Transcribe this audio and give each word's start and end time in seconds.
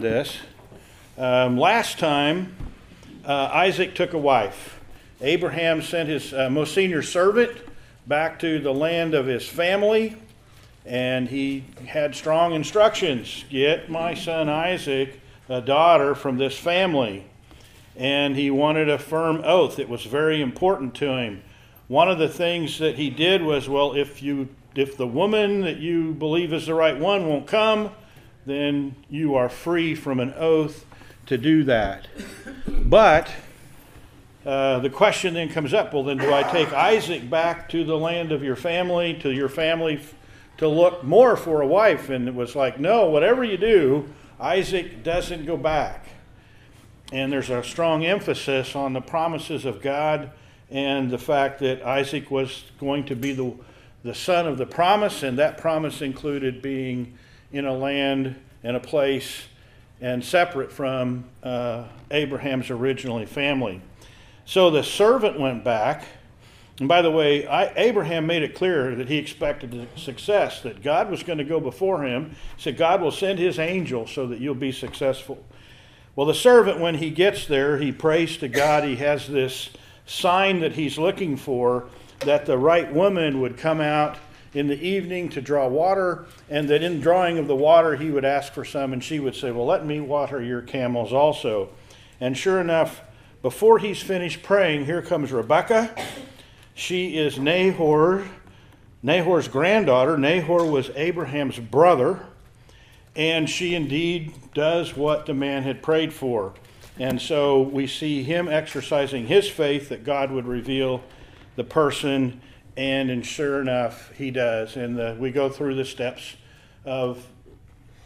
this. 0.00 0.38
Um, 1.16 1.56
last 1.56 2.00
time, 2.00 2.56
uh, 3.24 3.48
Isaac 3.52 3.94
took 3.94 4.12
a 4.12 4.18
wife. 4.18 4.80
Abraham 5.20 5.82
sent 5.82 6.08
his 6.08 6.34
uh, 6.34 6.50
most 6.50 6.74
senior 6.74 7.00
servant 7.00 7.52
back 8.04 8.40
to 8.40 8.58
the 8.58 8.74
land 8.74 9.14
of 9.14 9.26
his 9.26 9.48
family, 9.48 10.16
and 10.84 11.28
he 11.28 11.62
had 11.86 12.16
strong 12.16 12.54
instructions 12.54 13.44
get 13.48 13.88
my 13.88 14.14
son 14.14 14.48
Isaac 14.48 15.20
a 15.48 15.60
daughter 15.60 16.16
from 16.16 16.38
this 16.38 16.58
family. 16.58 17.24
And 17.94 18.34
he 18.34 18.50
wanted 18.50 18.88
a 18.88 18.98
firm 18.98 19.42
oath. 19.44 19.78
It 19.78 19.88
was 19.88 20.02
very 20.02 20.42
important 20.42 20.96
to 20.96 21.18
him. 21.18 21.40
One 21.86 22.10
of 22.10 22.18
the 22.18 22.28
things 22.28 22.80
that 22.80 22.96
he 22.96 23.10
did 23.10 23.42
was 23.42 23.68
well, 23.68 23.94
if, 23.94 24.24
you, 24.24 24.48
if 24.74 24.96
the 24.96 25.06
woman 25.06 25.60
that 25.60 25.76
you 25.76 26.14
believe 26.14 26.52
is 26.52 26.66
the 26.66 26.74
right 26.74 26.98
one 26.98 27.28
won't 27.28 27.46
come, 27.46 27.92
then 28.46 28.94
you 29.08 29.34
are 29.34 29.48
free 29.48 29.94
from 29.94 30.20
an 30.20 30.34
oath 30.36 30.84
to 31.26 31.38
do 31.38 31.64
that. 31.64 32.06
But 32.66 33.30
uh, 34.44 34.80
the 34.80 34.90
question 34.90 35.34
then 35.34 35.48
comes 35.48 35.72
up 35.72 35.94
well, 35.94 36.04
then 36.04 36.18
do 36.18 36.32
I 36.32 36.42
take 36.42 36.72
Isaac 36.72 37.28
back 37.30 37.68
to 37.70 37.84
the 37.84 37.96
land 37.96 38.30
of 38.32 38.42
your 38.42 38.56
family, 38.56 39.14
to 39.20 39.30
your 39.30 39.48
family, 39.48 40.00
to 40.58 40.68
look 40.68 41.02
more 41.02 41.36
for 41.36 41.62
a 41.62 41.66
wife? 41.66 42.10
And 42.10 42.28
it 42.28 42.34
was 42.34 42.54
like, 42.54 42.78
no, 42.78 43.08
whatever 43.08 43.42
you 43.42 43.56
do, 43.56 44.08
Isaac 44.38 45.02
doesn't 45.02 45.46
go 45.46 45.56
back. 45.56 46.06
And 47.12 47.32
there's 47.32 47.50
a 47.50 47.62
strong 47.62 48.04
emphasis 48.04 48.76
on 48.76 48.92
the 48.92 49.00
promises 49.00 49.64
of 49.64 49.80
God 49.80 50.30
and 50.70 51.10
the 51.10 51.18
fact 51.18 51.60
that 51.60 51.82
Isaac 51.82 52.30
was 52.30 52.64
going 52.78 53.04
to 53.06 53.16
be 53.16 53.32
the, 53.32 53.54
the 54.02 54.14
son 54.14 54.46
of 54.46 54.58
the 54.58 54.66
promise, 54.66 55.22
and 55.22 55.38
that 55.38 55.58
promise 55.58 56.02
included 56.02 56.60
being 56.60 57.16
in 57.54 57.66
a 57.66 57.72
land 57.72 58.34
and 58.64 58.76
a 58.76 58.80
place 58.80 59.44
and 60.00 60.22
separate 60.24 60.72
from 60.72 61.24
uh, 61.42 61.84
Abraham's 62.10 62.68
originally 62.68 63.26
family. 63.26 63.80
So 64.44 64.70
the 64.70 64.82
servant 64.82 65.38
went 65.38 65.64
back. 65.64 66.04
And 66.80 66.88
by 66.88 67.02
the 67.02 67.10
way, 67.10 67.46
I, 67.46 67.72
Abraham 67.76 68.26
made 68.26 68.42
it 68.42 68.56
clear 68.56 68.96
that 68.96 69.08
he 69.08 69.16
expected 69.16 69.88
success, 69.96 70.60
that 70.62 70.82
God 70.82 71.08
was 71.08 71.22
going 71.22 71.38
to 71.38 71.44
go 71.44 71.60
before 71.60 72.02
him. 72.02 72.34
He 72.56 72.62
said, 72.62 72.76
God 72.76 73.00
will 73.00 73.12
send 73.12 73.38
his 73.38 73.60
angel 73.60 74.08
so 74.08 74.26
that 74.26 74.40
you'll 74.40 74.56
be 74.56 74.72
successful. 74.72 75.42
Well, 76.16 76.26
the 76.26 76.34
servant, 76.34 76.80
when 76.80 76.96
he 76.96 77.10
gets 77.10 77.46
there, 77.46 77.78
he 77.78 77.92
prays 77.92 78.36
to 78.38 78.48
God. 78.48 78.82
He 78.82 78.96
has 78.96 79.28
this 79.28 79.70
sign 80.06 80.60
that 80.60 80.72
he's 80.72 80.98
looking 80.98 81.36
for 81.36 81.86
that 82.20 82.46
the 82.46 82.58
right 82.58 82.92
woman 82.92 83.40
would 83.40 83.56
come 83.56 83.80
out 83.80 84.16
in 84.54 84.68
the 84.68 84.80
evening 84.80 85.28
to 85.30 85.40
draw 85.40 85.66
water, 85.66 86.26
and 86.48 86.68
that 86.70 86.82
in 86.82 87.00
drawing 87.00 87.38
of 87.38 87.48
the 87.48 87.56
water 87.56 87.96
he 87.96 88.10
would 88.10 88.24
ask 88.24 88.52
for 88.52 88.64
some, 88.64 88.92
and 88.92 89.02
she 89.02 89.18
would 89.18 89.34
say, 89.34 89.50
Well, 89.50 89.66
let 89.66 89.84
me 89.84 90.00
water 90.00 90.40
your 90.40 90.62
camels 90.62 91.12
also. 91.12 91.68
And 92.20 92.38
sure 92.38 92.60
enough, 92.60 93.02
before 93.42 93.78
he's 93.78 94.00
finished 94.00 94.42
praying, 94.42 94.86
here 94.86 95.02
comes 95.02 95.32
Rebecca. 95.32 95.94
She 96.74 97.18
is 97.18 97.38
Nahor, 97.38 98.24
Nahor's 99.02 99.48
granddaughter. 99.48 100.16
Nahor 100.16 100.64
was 100.64 100.90
Abraham's 100.94 101.58
brother, 101.58 102.20
and 103.14 103.50
she 103.50 103.74
indeed 103.74 104.32
does 104.54 104.96
what 104.96 105.26
the 105.26 105.34
man 105.34 105.62
had 105.62 105.82
prayed 105.82 106.12
for. 106.12 106.54
And 106.98 107.20
so 107.20 107.60
we 107.60 107.86
see 107.86 108.22
him 108.22 108.48
exercising 108.48 109.26
his 109.26 109.48
faith 109.48 109.88
that 109.88 110.04
God 110.04 110.30
would 110.30 110.46
reveal 110.46 111.02
the 111.56 111.64
person 111.64 112.40
and, 112.76 113.10
and 113.10 113.24
sure 113.24 113.60
enough, 113.60 114.12
he 114.12 114.30
does. 114.30 114.76
And 114.76 114.96
the, 114.96 115.16
we 115.18 115.30
go 115.30 115.48
through 115.48 115.76
the 115.76 115.84
steps 115.84 116.36
of 116.84 117.24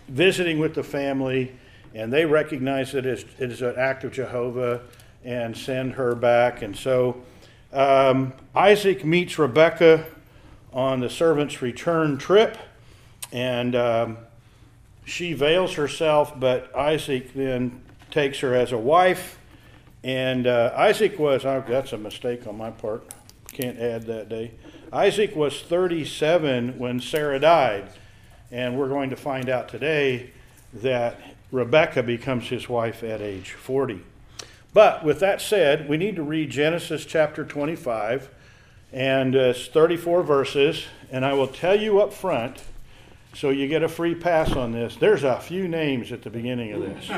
visiting 0.08 0.58
with 0.58 0.74
the 0.74 0.82
family, 0.82 1.52
and 1.94 2.12
they 2.12 2.24
recognize 2.24 2.94
it 2.94 3.06
as 3.06 3.24
it 3.38 3.50
is 3.50 3.62
an 3.62 3.74
act 3.76 4.04
of 4.04 4.12
Jehovah 4.12 4.82
and 5.24 5.56
send 5.56 5.94
her 5.94 6.14
back. 6.14 6.62
And 6.62 6.76
so 6.76 7.22
um, 7.72 8.32
Isaac 8.54 9.04
meets 9.04 9.38
Rebecca 9.38 10.04
on 10.72 11.00
the 11.00 11.10
servant's 11.10 11.62
return 11.62 12.18
trip, 12.18 12.56
and 13.32 13.74
um, 13.74 14.18
she 15.04 15.32
veils 15.32 15.74
herself, 15.74 16.38
but 16.38 16.74
Isaac 16.76 17.32
then 17.34 17.82
takes 18.10 18.40
her 18.40 18.54
as 18.54 18.72
a 18.72 18.78
wife. 18.78 19.38
And 20.04 20.46
uh, 20.46 20.72
Isaac 20.76 21.18
was, 21.18 21.44
oh, 21.44 21.64
that's 21.66 21.92
a 21.92 21.98
mistake 21.98 22.46
on 22.46 22.56
my 22.56 22.70
part 22.70 23.02
can't 23.58 23.78
add 23.80 24.04
that 24.04 24.28
day. 24.28 24.52
Isaac 24.92 25.34
was 25.34 25.62
37 25.62 26.78
when 26.78 27.00
Sarah 27.00 27.40
died, 27.40 27.88
and 28.52 28.78
we're 28.78 28.88
going 28.88 29.10
to 29.10 29.16
find 29.16 29.48
out 29.48 29.68
today 29.68 30.30
that 30.72 31.20
Rebecca 31.50 32.04
becomes 32.04 32.48
his 32.48 32.68
wife 32.68 33.02
at 33.02 33.20
age 33.20 33.52
40. 33.52 34.00
But 34.72 35.04
with 35.04 35.18
that 35.20 35.40
said, 35.40 35.88
we 35.88 35.96
need 35.96 36.14
to 36.16 36.22
read 36.22 36.50
Genesis 36.50 37.04
chapter 37.04 37.44
25, 37.44 38.30
and 38.92 39.34
uh, 39.34 39.40
it's 39.40 39.66
34 39.66 40.22
verses, 40.22 40.84
and 41.10 41.24
I 41.24 41.32
will 41.32 41.48
tell 41.48 41.78
you 41.78 42.00
up 42.00 42.12
front 42.12 42.62
so 43.34 43.50
you 43.50 43.66
get 43.66 43.82
a 43.82 43.88
free 43.88 44.14
pass 44.14 44.52
on 44.52 44.70
this. 44.70 44.94
There's 44.96 45.24
a 45.24 45.40
few 45.40 45.66
names 45.66 46.12
at 46.12 46.22
the 46.22 46.30
beginning 46.30 46.72
of 46.72 46.82
this. 46.82 47.10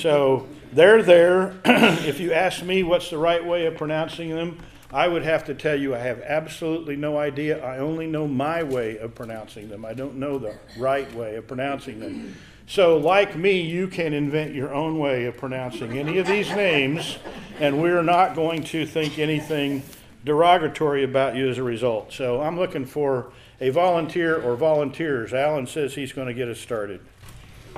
So 0.00 0.48
they're 0.72 1.02
there. 1.02 1.54
if 1.64 2.18
you 2.18 2.32
ask 2.32 2.62
me 2.64 2.82
what's 2.82 3.10
the 3.10 3.18
right 3.18 3.44
way 3.44 3.66
of 3.66 3.76
pronouncing 3.76 4.30
them, 4.30 4.58
I 4.96 5.08
would 5.08 5.24
have 5.24 5.44
to 5.44 5.54
tell 5.54 5.78
you 5.78 5.94
I 5.94 5.98
have 5.98 6.22
absolutely 6.22 6.96
no 6.96 7.18
idea. 7.18 7.62
I 7.62 7.80
only 7.80 8.06
know 8.06 8.26
my 8.26 8.62
way 8.62 8.96
of 8.96 9.14
pronouncing 9.14 9.68
them. 9.68 9.84
I 9.84 9.92
don't 9.92 10.14
know 10.14 10.38
the 10.38 10.54
right 10.78 11.12
way 11.14 11.36
of 11.36 11.46
pronouncing 11.46 12.00
them. 12.00 12.34
So, 12.66 12.96
like 12.96 13.36
me, 13.36 13.60
you 13.60 13.88
can 13.88 14.14
invent 14.14 14.54
your 14.54 14.72
own 14.72 14.98
way 14.98 15.26
of 15.26 15.36
pronouncing 15.36 15.98
any 15.98 16.16
of 16.16 16.26
these 16.26 16.48
names, 16.48 17.18
and 17.60 17.82
we're 17.82 18.02
not 18.02 18.34
going 18.34 18.64
to 18.64 18.86
think 18.86 19.18
anything 19.18 19.82
derogatory 20.24 21.04
about 21.04 21.36
you 21.36 21.46
as 21.50 21.58
a 21.58 21.62
result. 21.62 22.10
So, 22.14 22.40
I'm 22.40 22.58
looking 22.58 22.86
for 22.86 23.30
a 23.60 23.68
volunteer 23.68 24.40
or 24.40 24.56
volunteers. 24.56 25.34
Alan 25.34 25.66
says 25.66 25.94
he's 25.94 26.14
going 26.14 26.28
to 26.28 26.34
get 26.34 26.48
us 26.48 26.58
started. 26.58 27.02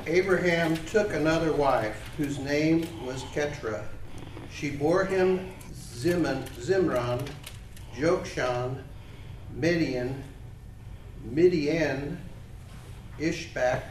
Abraham 0.07 0.77
took 0.87 1.13
another 1.13 1.53
wife, 1.53 2.01
whose 2.17 2.39
name 2.39 2.87
was 3.05 3.25
Keturah. 3.33 3.89
She 4.53 4.71
bore 4.71 5.05
him 5.05 5.51
Zimran, 5.99 6.45
Zimran, 6.61 7.29
Jokshan, 7.97 8.83
Midian, 9.53 10.23
Midian, 11.25 12.19
Ishbak, 13.19 13.83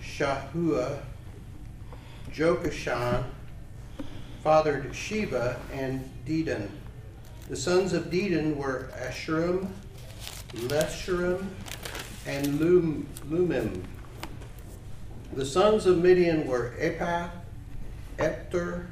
Shahua, 0.00 1.00
Jokashan, 2.32 3.24
fathered 4.44 4.94
Sheba 4.94 5.58
and 5.72 6.08
Dedan. 6.24 6.68
The 7.48 7.56
sons 7.56 7.92
of 7.92 8.04
Dedan 8.04 8.54
were 8.54 8.90
Ashurim, 8.96 9.66
Leshurim, 10.52 11.46
and 12.26 12.60
Lum, 12.60 13.08
Lumim. 13.28 13.82
The 15.32 15.44
sons 15.44 15.86
of 15.86 15.98
Midian 15.98 16.46
were 16.46 16.74
Epath, 16.78 17.30
Epter, 18.18 18.86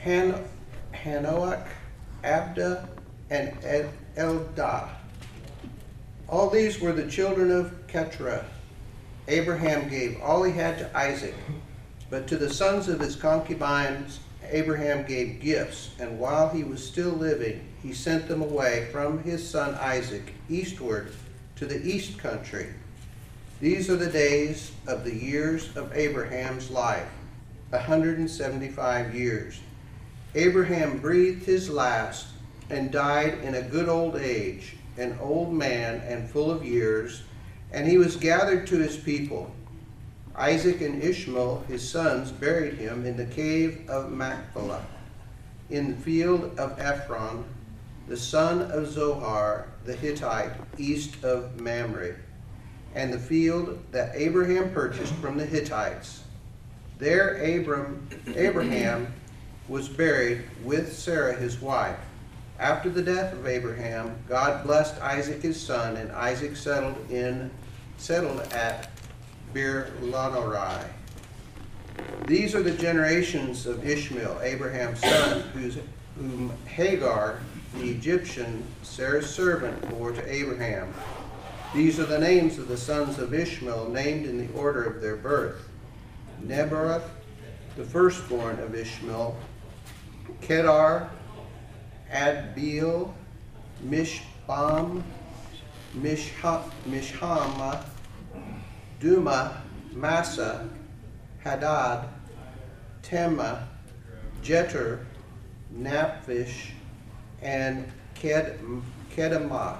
Han, 0.00 0.44
Hanoach, 0.92 1.66
Abda, 2.22 2.86
and 3.30 3.52
Eldah. 4.16 4.88
All 6.28 6.50
these 6.50 6.80
were 6.80 6.92
the 6.92 7.08
children 7.08 7.50
of 7.50 7.86
Keturah. 7.86 8.44
Abraham 9.28 9.88
gave 9.88 10.20
all 10.22 10.42
he 10.42 10.52
had 10.52 10.78
to 10.78 10.96
Isaac, 10.96 11.34
but 12.10 12.26
to 12.28 12.36
the 12.36 12.52
sons 12.52 12.88
of 12.88 13.00
his 13.00 13.16
concubines 13.16 14.20
Abraham 14.50 15.04
gave 15.04 15.40
gifts, 15.40 15.90
and 15.98 16.18
while 16.18 16.48
he 16.48 16.64
was 16.64 16.86
still 16.86 17.10
living, 17.10 17.66
he 17.82 17.92
sent 17.92 18.28
them 18.28 18.42
away 18.42 18.88
from 18.90 19.22
his 19.22 19.46
son 19.46 19.74
Isaac 19.74 20.32
eastward 20.48 21.12
to 21.56 21.66
the 21.66 21.84
east 21.86 22.18
country. 22.18 22.68
These 23.60 23.90
are 23.90 23.96
the 23.96 24.10
days 24.10 24.72
of 24.86 25.04
the 25.04 25.14
years 25.14 25.76
of 25.76 25.94
Abraham's 25.94 26.70
life, 26.70 27.08
a 27.72 27.76
175 27.76 29.14
years. 29.14 29.60
Abraham 30.38 30.98
breathed 30.98 31.44
his 31.44 31.68
last 31.68 32.28
and 32.70 32.92
died 32.92 33.38
in 33.42 33.56
a 33.56 33.62
good 33.62 33.88
old 33.88 34.14
age, 34.14 34.76
an 34.96 35.18
old 35.20 35.52
man 35.52 35.96
and 36.06 36.30
full 36.30 36.48
of 36.48 36.64
years, 36.64 37.24
and 37.72 37.88
he 37.88 37.98
was 37.98 38.14
gathered 38.14 38.64
to 38.68 38.78
his 38.78 38.96
people. 38.96 39.52
Isaac 40.36 40.80
and 40.80 41.02
Ishmael, 41.02 41.64
his 41.66 41.88
sons, 41.88 42.30
buried 42.30 42.74
him 42.74 43.04
in 43.04 43.16
the 43.16 43.26
cave 43.26 43.90
of 43.90 44.12
Machpelah, 44.12 44.86
in 45.70 45.90
the 45.90 45.96
field 46.02 46.56
of 46.56 46.78
Ephron, 46.78 47.44
the 48.06 48.16
son 48.16 48.62
of 48.70 48.86
Zohar 48.86 49.66
the 49.84 49.96
Hittite, 49.96 50.52
east 50.76 51.24
of 51.24 51.60
Mamre, 51.60 52.14
and 52.94 53.12
the 53.12 53.18
field 53.18 53.82
that 53.90 54.14
Abraham 54.14 54.70
purchased 54.70 55.14
from 55.14 55.36
the 55.36 55.46
Hittites. 55.46 56.22
There 56.98 57.34
Abram, 57.34 58.08
Abraham 58.36 59.12
was 59.68 59.88
buried 59.88 60.44
with 60.64 60.92
Sarah 60.92 61.34
his 61.34 61.60
wife. 61.60 61.98
After 62.58 62.88
the 62.88 63.02
death 63.02 63.32
of 63.34 63.46
Abraham, 63.46 64.16
God 64.28 64.64
blessed 64.64 65.00
Isaac 65.00 65.42
his 65.42 65.60
son, 65.60 65.96
and 65.96 66.10
Isaac 66.12 66.56
settled 66.56 66.96
in 67.10 67.50
settled 67.98 68.40
at 68.52 68.90
Bir 69.52 69.90
Lanorai. 70.00 70.84
These 72.26 72.54
are 72.54 72.62
the 72.62 72.72
generations 72.72 73.66
of 73.66 73.84
Ishmael, 73.86 74.40
Abraham's 74.42 75.00
son, 75.00 75.40
whose, 75.52 75.78
whom 76.16 76.52
Hagar, 76.66 77.40
the 77.74 77.90
Egyptian, 77.90 78.64
Sarah's 78.82 79.28
servant, 79.28 79.88
bore 79.90 80.12
to 80.12 80.32
Abraham. 80.32 80.92
These 81.74 81.98
are 82.00 82.06
the 82.06 82.18
names 82.18 82.58
of 82.58 82.68
the 82.68 82.76
sons 82.76 83.18
of 83.18 83.34
Ishmael, 83.34 83.88
named 83.90 84.26
in 84.26 84.38
the 84.38 84.52
order 84.58 84.84
of 84.84 85.00
their 85.02 85.16
birth. 85.16 85.68
Nebaioth, 86.44 87.02
the 87.76 87.84
firstborn 87.84 88.58
of 88.60 88.74
Ishmael, 88.74 89.36
Kedar, 90.40 91.10
Adbeel, 92.12 93.12
Mishbam, 93.82 95.02
Mishha, 95.96 96.62
Mishhama, 96.88 97.84
Duma, 99.00 99.62
Massa, 99.92 100.68
Hadad, 101.44 102.08
Tema, 103.02 103.68
Jeter, 104.42 105.06
Naphish, 105.74 106.70
and 107.42 107.90
Ked, 108.14 108.58
Kedemah. 109.14 109.78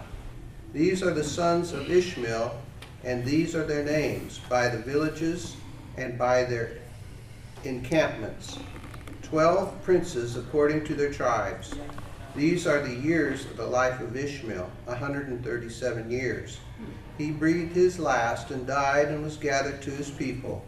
These 0.73 1.03
are 1.03 1.12
the 1.12 1.25
sons 1.25 1.73
of 1.73 1.91
Ishmael, 1.91 2.61
and 3.05 3.25
these 3.25 3.55
are 3.55 3.65
their 3.65 3.85
names, 3.85 4.41
by 4.49 4.69
the 4.69 4.79
villages 4.79 5.56
and 5.97 6.19
by 6.19 6.45
their 6.45 6.79
encampments. 7.65 8.59
Twelve 9.31 9.83
princes 9.83 10.39
according 10.39 10.85
to 10.85 10.95
their 10.95 11.13
tribes. 11.13 11.75
These 12.35 12.67
are 12.67 12.81
the 12.81 12.95
years 12.95 13.45
of 13.45 13.59
the 13.59 13.67
life 13.67 14.01
of 14.01 14.17
Ishmael, 14.17 14.71
a 14.87 14.91
137 14.91 16.11
years. 16.11 16.59
He 17.19 17.31
breathed 17.31 17.75
his 17.75 17.99
last 17.99 18.51
and 18.51 18.67
died 18.67 19.09
and 19.09 19.23
was 19.23 19.37
gathered 19.37 19.83
to 19.83 19.91
his 19.91 20.11
people. 20.11 20.65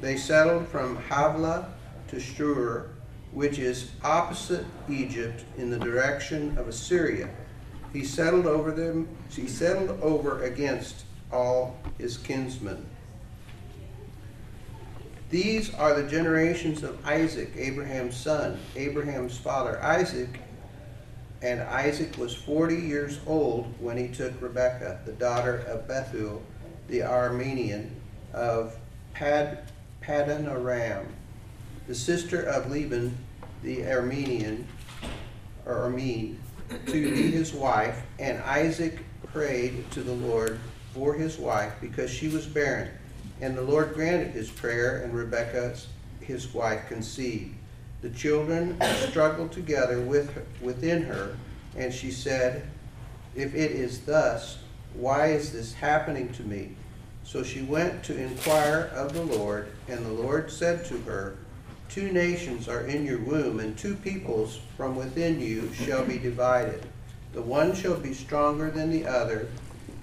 They 0.00 0.16
settled 0.16 0.68
from 0.68 0.98
Havilah 1.08 1.72
to 2.06 2.20
Shur, 2.20 2.90
which 3.32 3.58
is 3.58 3.90
opposite 4.04 4.66
Egypt 4.88 5.42
in 5.58 5.68
the 5.68 5.78
direction 5.80 6.56
of 6.58 6.68
Assyria. 6.68 7.28
He 7.92 8.04
settled 8.04 8.46
over 8.46 8.70
them, 8.70 9.08
he 9.30 9.48
settled 9.48 10.00
over 10.00 10.44
against 10.44 11.06
all 11.32 11.76
his 11.98 12.18
kinsmen. 12.18 12.86
These 15.28 15.74
are 15.74 16.00
the 16.00 16.08
generations 16.08 16.84
of 16.84 17.04
Isaac, 17.04 17.52
Abraham's 17.56 18.16
son, 18.16 18.60
Abraham's 18.76 19.36
father 19.36 19.82
Isaac, 19.82 20.38
and 21.42 21.60
Isaac 21.60 22.16
was 22.16 22.32
forty 22.32 22.76
years 22.76 23.18
old 23.26 23.74
when 23.80 23.96
he 23.96 24.06
took 24.08 24.40
Rebekah, 24.40 25.00
the 25.04 25.12
daughter 25.12 25.58
of 25.66 25.88
Bethuel, 25.88 26.42
the 26.86 27.00
Aramean 27.00 27.90
of 28.32 28.76
Pad, 29.14 29.70
Paddan 30.00 30.48
Aram, 30.48 31.06
the 31.88 31.94
sister 31.94 32.42
of 32.42 32.70
Laban, 32.70 33.16
the 33.64 33.78
Aramean, 33.78 34.64
or 35.64 35.90
Aramean, 35.90 36.36
to 36.86 36.92
be 36.92 37.30
his 37.32 37.52
wife, 37.52 38.00
and 38.20 38.38
Isaac 38.42 39.00
prayed 39.32 39.90
to 39.90 40.02
the 40.02 40.12
Lord 40.12 40.60
for 40.94 41.14
his 41.14 41.36
wife 41.36 41.72
because 41.80 42.10
she 42.10 42.28
was 42.28 42.46
barren. 42.46 42.90
And 43.40 43.56
the 43.56 43.62
Lord 43.62 43.94
granted 43.94 44.32
his 44.32 44.50
prayer, 44.50 45.02
and 45.02 45.14
Rebekah, 45.14 45.76
his 46.20 46.52
wife, 46.54 46.88
conceived. 46.88 47.54
The 48.02 48.10
children 48.10 48.80
struggled 49.08 49.52
together 49.52 50.00
with 50.00 50.32
her, 50.34 50.44
within 50.60 51.02
her, 51.02 51.36
and 51.76 51.92
she 51.92 52.10
said, 52.10 52.66
If 53.34 53.54
it 53.54 53.72
is 53.72 54.00
thus, 54.00 54.58
why 54.94 55.28
is 55.28 55.52
this 55.52 55.74
happening 55.74 56.32
to 56.34 56.42
me? 56.42 56.76
So 57.24 57.42
she 57.42 57.62
went 57.62 58.02
to 58.04 58.16
inquire 58.16 58.90
of 58.94 59.12
the 59.12 59.24
Lord, 59.24 59.68
and 59.88 60.04
the 60.06 60.22
Lord 60.22 60.50
said 60.50 60.84
to 60.86 60.98
her, 61.00 61.36
Two 61.88 62.12
nations 62.12 62.68
are 62.68 62.86
in 62.86 63.04
your 63.04 63.18
womb, 63.18 63.60
and 63.60 63.76
two 63.76 63.96
peoples 63.96 64.60
from 64.76 64.96
within 64.96 65.40
you 65.40 65.72
shall 65.72 66.04
be 66.04 66.18
divided. 66.18 66.86
The 67.32 67.42
one 67.42 67.74
shall 67.74 67.96
be 67.96 68.14
stronger 68.14 68.70
than 68.70 68.90
the 68.90 69.06
other, 69.06 69.48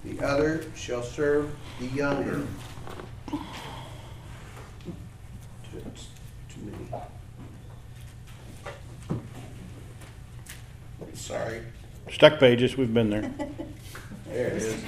the 0.03 0.19
other 0.23 0.65
shall 0.75 1.01
serve 1.01 1.55
the 1.79 1.87
younger. 1.87 2.45
To 5.71 6.59
me. 6.59 6.73
Sorry. 11.23 11.61
Stuck 12.11 12.37
pages, 12.37 12.75
we've 12.75 12.93
been 12.93 13.09
there. 13.09 13.31
There 14.27 14.47
it 14.47 14.63
is. 14.63 14.83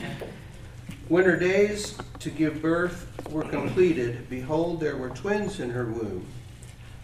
When 1.07 1.23
her 1.25 1.37
days 1.37 1.95
to 2.17 2.31
give 2.31 2.63
birth 2.63 3.07
were 3.29 3.43
completed, 3.43 4.27
behold, 4.27 4.79
there 4.79 4.97
were 4.97 5.11
twins 5.11 5.59
in 5.59 5.69
her 5.69 5.85
womb. 5.85 6.25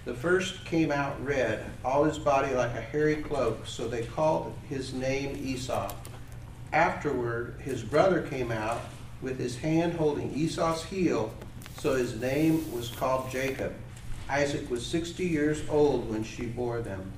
The 0.05 0.15
first 0.15 0.65
came 0.65 0.91
out 0.91 1.23
red, 1.23 1.63
all 1.85 2.03
his 2.03 2.17
body 2.17 2.55
like 2.55 2.71
a 2.71 2.81
hairy 2.81 3.17
cloak, 3.17 3.67
so 3.67 3.87
they 3.87 4.01
called 4.03 4.55
his 4.67 4.91
name 4.91 5.39
Esau. 5.39 5.93
Afterward, 6.73 7.57
his 7.59 7.83
brother 7.83 8.23
came 8.23 8.51
out 8.51 8.81
with 9.21 9.37
his 9.37 9.57
hand 9.57 9.93
holding 9.93 10.33
Esau's 10.33 10.83
heel, 10.83 11.31
so 11.77 11.93
his 11.93 12.19
name 12.19 12.73
was 12.73 12.89
called 12.89 13.29
Jacob. 13.29 13.73
Isaac 14.27 14.67
was 14.71 14.83
sixty 14.83 15.27
years 15.27 15.61
old 15.69 16.09
when 16.09 16.23
she 16.23 16.47
bore 16.47 16.81
them. 16.81 17.11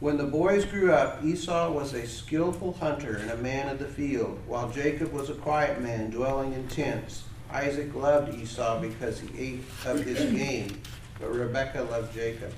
When 0.00 0.16
the 0.16 0.24
boys 0.24 0.64
grew 0.64 0.94
up, 0.94 1.22
Esau 1.22 1.70
was 1.72 1.92
a 1.92 2.06
skillful 2.06 2.72
hunter 2.72 3.16
and 3.16 3.30
a 3.32 3.36
man 3.36 3.68
of 3.68 3.78
the 3.78 3.84
field, 3.84 4.38
while 4.46 4.70
Jacob 4.70 5.12
was 5.12 5.28
a 5.28 5.34
quiet 5.34 5.82
man 5.82 6.08
dwelling 6.08 6.54
in 6.54 6.66
tents. 6.68 7.24
Isaac 7.52 7.94
loved 7.94 8.34
Esau 8.34 8.80
because 8.80 9.20
he 9.20 9.28
ate 9.38 9.64
of 9.84 10.02
his 10.02 10.32
game, 10.32 10.80
but 11.20 11.34
Rebekah 11.34 11.82
loved 11.82 12.14
Jacob. 12.14 12.50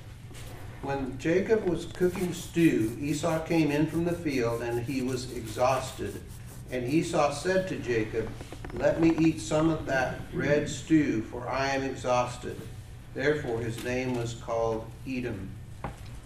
When 0.82 1.18
Jacob 1.18 1.64
was 1.64 1.86
cooking 1.86 2.32
stew, 2.32 2.96
Esau 3.00 3.40
came 3.44 3.72
in 3.72 3.88
from 3.88 4.04
the 4.04 4.12
field 4.12 4.62
and 4.62 4.78
he 4.78 5.02
was 5.02 5.32
exhausted. 5.32 6.20
And 6.70 6.88
Esau 6.88 7.32
said 7.32 7.66
to 7.68 7.76
Jacob, 7.80 8.28
Let 8.74 9.00
me 9.00 9.16
eat 9.18 9.40
some 9.40 9.68
of 9.68 9.84
that 9.86 10.20
red 10.32 10.68
stew, 10.68 11.22
for 11.22 11.48
I 11.48 11.70
am 11.70 11.82
exhausted. 11.82 12.60
Therefore 13.14 13.58
his 13.58 13.82
name 13.82 14.14
was 14.14 14.34
called 14.34 14.86
Edom. 15.08 15.50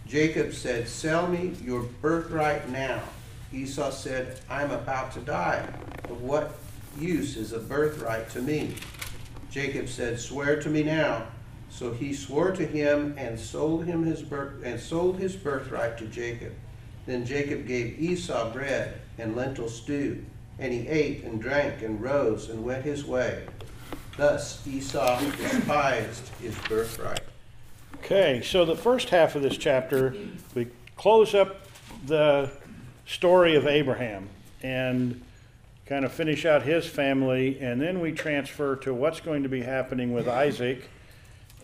Jacob 0.07 0.55
said, 0.55 0.89
Sell 0.89 1.27
me 1.27 1.53
your 1.65 1.83
birthright 2.01 2.69
now. 2.71 3.03
Esau 3.53 3.91
said, 3.91 4.39
I 4.49 4.63
am 4.63 4.71
about 4.71 5.13
to 5.13 5.21
die. 5.21 5.67
Of 6.05 6.23
what 6.23 6.59
use 6.99 7.37
is 7.37 7.53
a 7.53 7.59
birthright 7.59 8.31
to 8.31 8.41
me? 8.41 8.75
Jacob 9.51 9.89
said, 9.89 10.21
Swear 10.21 10.61
to 10.63 10.71
me 10.71 10.85
now. 10.85 11.27
So 11.71 11.93
he 11.93 12.15
swore 12.15 12.53
to 12.53 12.65
him 12.65 13.15
and 13.19 13.39
sold 13.39 13.85
him 13.85 14.05
his 14.05 14.23
birth 14.23 14.63
and 14.65 14.79
sold 14.79 15.19
his 15.19 15.35
birthright 15.35 15.99
to 15.99 16.07
Jacob. 16.07 16.53
Then 17.07 17.27
Jacob 17.27 17.67
gave 17.67 17.99
Esau 17.99 18.53
bread 18.53 19.01
and 19.19 19.35
lentil 19.35 19.69
stew, 19.69 20.25
and 20.59 20.73
he 20.73 20.87
ate 20.87 21.25
and 21.25 21.43
drank 21.43 21.83
and 21.83 22.01
rose 22.01 22.49
and 22.49 22.65
went 22.65 22.85
his 22.85 23.05
way. 23.05 23.47
Thus 24.17 24.65
Esau 24.67 25.21
despised 25.37 26.29
his 26.41 26.57
birthright. 26.69 27.21
Okay, 28.07 28.41
so 28.41 28.65
the 28.65 28.77
first 28.77 29.09
half 29.09 29.35
of 29.35 29.43
this 29.43 29.57
chapter, 29.57 30.15
we 30.55 30.69
close 30.95 31.35
up 31.35 31.67
the 32.07 32.49
story 33.05 33.57
of 33.57 33.67
Abraham 33.67 34.29
and 34.63 35.21
kind 35.87 36.05
of 36.05 36.13
finish 36.13 36.45
out 36.45 36.63
his 36.63 36.87
family, 36.87 37.59
and 37.59 37.81
then 37.81 37.99
we 37.99 38.13
transfer 38.13 38.77
to 38.77 38.95
what's 38.95 39.19
going 39.19 39.43
to 39.43 39.49
be 39.49 39.61
happening 39.61 40.13
with 40.13 40.29
Isaac 40.29 40.89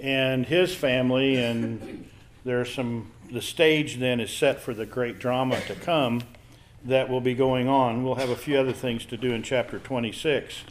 and 0.01 0.45
his 0.45 0.75
family, 0.75 1.37
and 1.37 2.11
there's 2.45 2.75
some, 2.75 3.13
the 3.31 3.41
stage 3.41 3.99
then 3.99 4.19
is 4.19 4.33
set 4.33 4.61
for 4.61 4.75
the 4.75 4.85
great 4.85 5.21
drama 5.21 5.61
to 5.69 5.77
come 5.77 6.23
that 6.85 7.09
will 7.09 7.21
be 7.21 7.35
going 7.35 7.69
on. 7.69 8.03
We'll 8.03 8.17
have 8.17 8.31
a 8.31 8.37
few 8.37 8.59
other 8.59 8.73
things 8.73 9.05
to 9.07 9.17
do 9.17 9.33
in 9.33 9.45
chapter 9.45 9.79
26. 9.79 10.65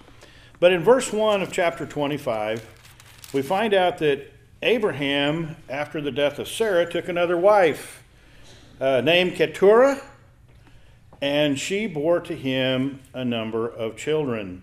But 0.60 0.74
in 0.74 0.84
verse 0.84 1.14
1 1.14 1.42
of 1.42 1.54
chapter 1.54 1.86
25, 1.86 3.32
we 3.32 3.42
find 3.42 3.74
out 3.74 4.00
that 4.00 4.31
Abraham, 4.64 5.56
after 5.70 6.00
the 6.02 6.12
death 6.12 6.38
of 6.38 6.48
Sarah, 6.48 6.86
took 6.86 7.08
another 7.08 7.36
wife 7.36 8.04
uh, 8.80 9.02
named 9.02 9.36
Keturah, 9.36 10.00
and 11.20 11.58
she 11.58 11.88
bore 11.88 12.20
to 12.20 12.36
him 12.36 13.00
a 13.12 13.26
number 13.26 13.68
of 13.68 13.98
children. 13.98 14.62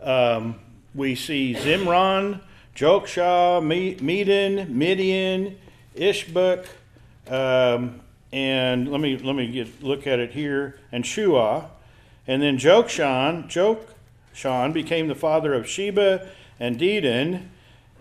Um, 0.00 0.56
we 0.92 1.14
see 1.14 1.54
Zimran, 1.54 2.40
Joksha, 2.74 3.62
Medan, 4.02 4.76
Midian, 4.76 5.56
Ishbak, 5.94 6.66
um, 7.28 8.00
and 8.32 8.90
let 8.90 9.00
me 9.00 9.18
let 9.18 9.36
me 9.36 9.46
get, 9.46 9.82
look 9.84 10.08
at 10.08 10.18
it 10.18 10.32
here, 10.32 10.80
and 10.90 11.06
Shua, 11.06 11.70
and 12.26 12.42
then 12.42 12.58
Jokshan, 12.58 13.46
Jokshan 13.46 14.72
became 14.72 15.06
the 15.06 15.14
father 15.14 15.54
of 15.54 15.68
Sheba 15.68 16.28
and 16.58 16.76
Dedan, 16.76 17.46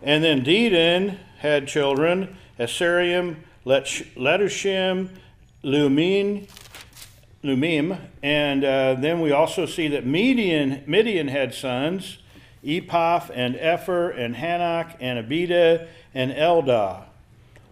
and 0.02 0.24
then 0.24 0.44
Dedan 0.44 1.20
had 1.38 1.68
children, 1.68 2.36
Asarium, 2.60 3.38
Letushim, 3.66 5.10
Lumin, 5.64 6.48
Lumim, 7.44 8.00
and 8.24 8.64
uh, 8.64 8.96
then 8.96 9.22
we 9.22 9.32
also 9.32 9.66
see 9.66 9.88
that 9.90 10.06
Midian, 10.06 10.84
Midian 10.88 11.28
had 11.28 11.54
sons, 11.54 12.18
Ephah, 12.66 13.30
and 13.34 13.56
Epher, 13.56 14.18
and 14.18 14.36
Hanok, 14.36 14.96
and 15.00 15.24
Abida, 15.24 15.88
and 16.14 16.32
Eldah. 16.32 17.04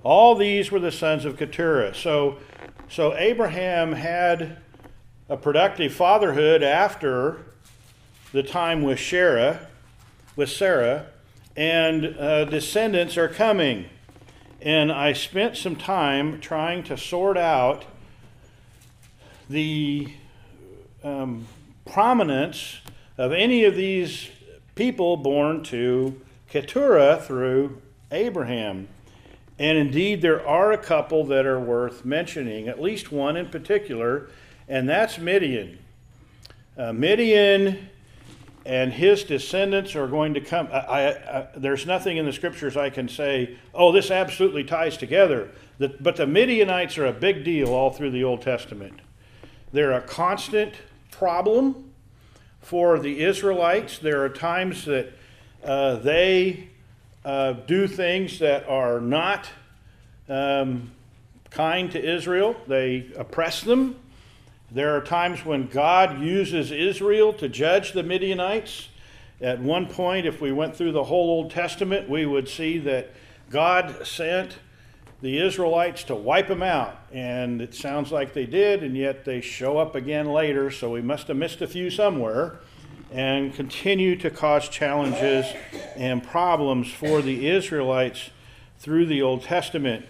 All 0.04 0.36
these 0.36 0.72
were 0.72 0.80
the 0.80 0.92
sons 0.92 1.26
of 1.26 1.38
Keturah. 1.38 1.96
So, 1.96 2.38
so 2.90 3.16
Abraham 3.18 3.94
had 3.94 4.58
a 5.28 5.36
productive 5.36 5.94
fatherhood 5.94 6.62
after 6.62 7.46
the 8.32 8.44
time 8.44 8.84
with 8.84 9.00
Sarah, 9.00 9.68
with 10.36 10.50
Sarah, 10.50 11.08
and 11.56 12.06
uh, 12.18 12.46
descendants 12.46 13.18
are 13.18 13.28
coming. 13.28 13.86
And 14.62 14.92
I 14.92 15.14
spent 15.14 15.58
some 15.58 15.76
time 15.76 16.42
trying 16.42 16.84
to 16.84 16.98
sort 16.98 17.38
out 17.38 17.86
the 19.50 20.12
um, 21.04 21.48
prominence 21.86 22.80
of 23.18 23.32
any 23.32 23.64
of 23.64 23.76
these 23.76 24.30
people 24.74 25.18
born 25.18 25.64
to 25.64 26.20
Keturah 26.50 27.22
through 27.22 27.82
Abraham. 28.12 28.88
And 29.58 29.78
indeed, 29.78 30.22
there 30.22 30.46
are 30.46 30.72
a 30.72 30.78
couple 30.78 31.24
that 31.26 31.46
are 31.46 31.60
worth 31.60 32.04
mentioning, 32.04 32.68
at 32.68 32.82
least 32.82 33.12
one 33.12 33.38
in 33.38 33.48
particular, 33.48 34.30
and 34.68 34.90
that's 34.90 35.18
Midian. 35.18 35.78
Uh, 36.78 36.92
Midian 36.92 37.90
and 38.66 38.92
his 38.92 39.24
descendants 39.24 39.96
are 39.96 40.08
going 40.08 40.34
to 40.34 40.42
come. 40.42 40.68
I, 40.72 40.80
I, 40.80 41.10
I, 41.40 41.48
there's 41.56 41.86
nothing 41.86 42.18
in 42.18 42.26
the 42.26 42.34
scriptures 42.34 42.76
I 42.76 42.90
can 42.90 43.08
say, 43.08 43.58
oh, 43.74 43.92
this 43.92 44.10
absolutely 44.10 44.64
ties 44.64 44.98
together. 44.98 45.52
The, 45.78 45.90
but 46.00 46.16
the 46.16 46.26
Midianites 46.26 46.98
are 46.98 47.06
a 47.06 47.14
big 47.14 47.44
deal 47.44 47.70
all 47.70 47.92
through 47.92 48.12
the 48.12 48.24
Old 48.24 48.42
Testament. 48.42 49.00
They're 49.72 49.92
a 49.92 50.02
constant 50.02 50.74
problem 51.12 51.92
for 52.62 52.98
the 52.98 53.22
Israelites. 53.22 54.00
There 54.00 54.24
are 54.24 54.30
times 54.30 54.86
that 54.86 55.14
uh, 55.64 55.98
they 55.98 56.70
uh, 57.24 57.54
do 57.54 57.88
things 57.88 58.40
that 58.40 58.68
are 58.68 59.00
not 59.00 59.50
um, 60.28 60.92
kind 61.52 61.92
to 61.92 62.04
Israel, 62.04 62.56
they 62.68 63.12
oppress 63.16 63.62
them. 63.62 63.96
There 64.76 64.94
are 64.94 65.00
times 65.00 65.46
when 65.46 65.68
God 65.68 66.20
uses 66.20 66.70
Israel 66.70 67.32
to 67.36 67.48
judge 67.48 67.94
the 67.94 68.04
Midianites. 68.04 68.90
At 69.40 69.62
one 69.62 69.88
point, 69.88 70.26
if 70.26 70.42
we 70.42 70.52
went 70.52 70.76
through 70.76 70.92
the 70.92 71.06
whole 71.06 71.30
Old 71.30 71.52
Testament, 71.52 72.10
we 72.10 72.26
would 72.26 72.50
see 72.50 72.80
that 72.80 73.12
God 73.50 74.06
sent 74.06 74.58
the 75.22 75.38
Israelites 75.38 76.04
to 76.04 76.16
wipe 76.16 76.50
them 76.50 76.62
out. 76.62 77.00
And 77.14 77.62
it 77.62 77.74
sounds 77.74 78.12
like 78.12 78.34
they 78.34 78.46
did, 78.46 78.84
and 78.84 78.98
yet 78.98 79.24
they 79.24 79.40
show 79.40 79.78
up 79.78 79.96
again 79.96 80.26
later, 80.26 80.70
so 80.70 80.92
we 80.92 81.02
must 81.02 81.30
have 81.30 81.38
missed 81.38 81.62
a 81.62 81.68
few 81.68 81.90
somewhere 81.90 82.60
and 83.14 83.54
continue 83.54 84.18
to 84.18 84.30
cause 84.30 84.68
challenges 84.68 85.46
and 85.96 86.22
problems 86.22 86.92
for 86.92 87.22
the 87.22 87.48
Israelites 87.48 88.30
through 88.80 89.06
the 89.06 89.22
Old 89.22 89.44
Testament. 89.44 90.06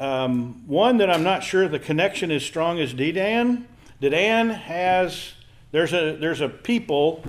Um, 0.00 0.62
one 0.68 0.98
that 0.98 1.10
I'm 1.10 1.24
not 1.24 1.42
sure 1.42 1.66
the 1.66 1.80
connection 1.80 2.30
is 2.30 2.44
strong 2.44 2.78
as 2.78 2.94
Dedan. 2.94 3.64
Dedan 4.00 4.54
has 4.54 5.32
there's 5.72 5.92
a 5.92 6.16
there's 6.16 6.40
a 6.40 6.48
people, 6.48 7.24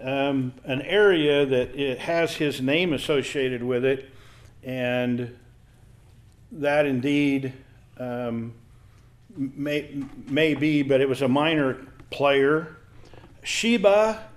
um, 0.00 0.52
an 0.64 0.82
area 0.82 1.46
that 1.46 1.74
it 1.74 1.98
has 2.00 2.34
his 2.34 2.60
name 2.60 2.92
associated 2.92 3.62
with 3.62 3.84
it, 3.84 4.10
and 4.62 5.36
that 6.52 6.84
indeed 6.84 7.54
um, 7.96 8.52
may 9.34 10.04
may 10.28 10.54
be, 10.54 10.82
but 10.82 11.00
it 11.00 11.08
was 11.08 11.22
a 11.22 11.28
minor 11.28 11.86
player. 12.10 12.76
Sheba. 13.42 14.28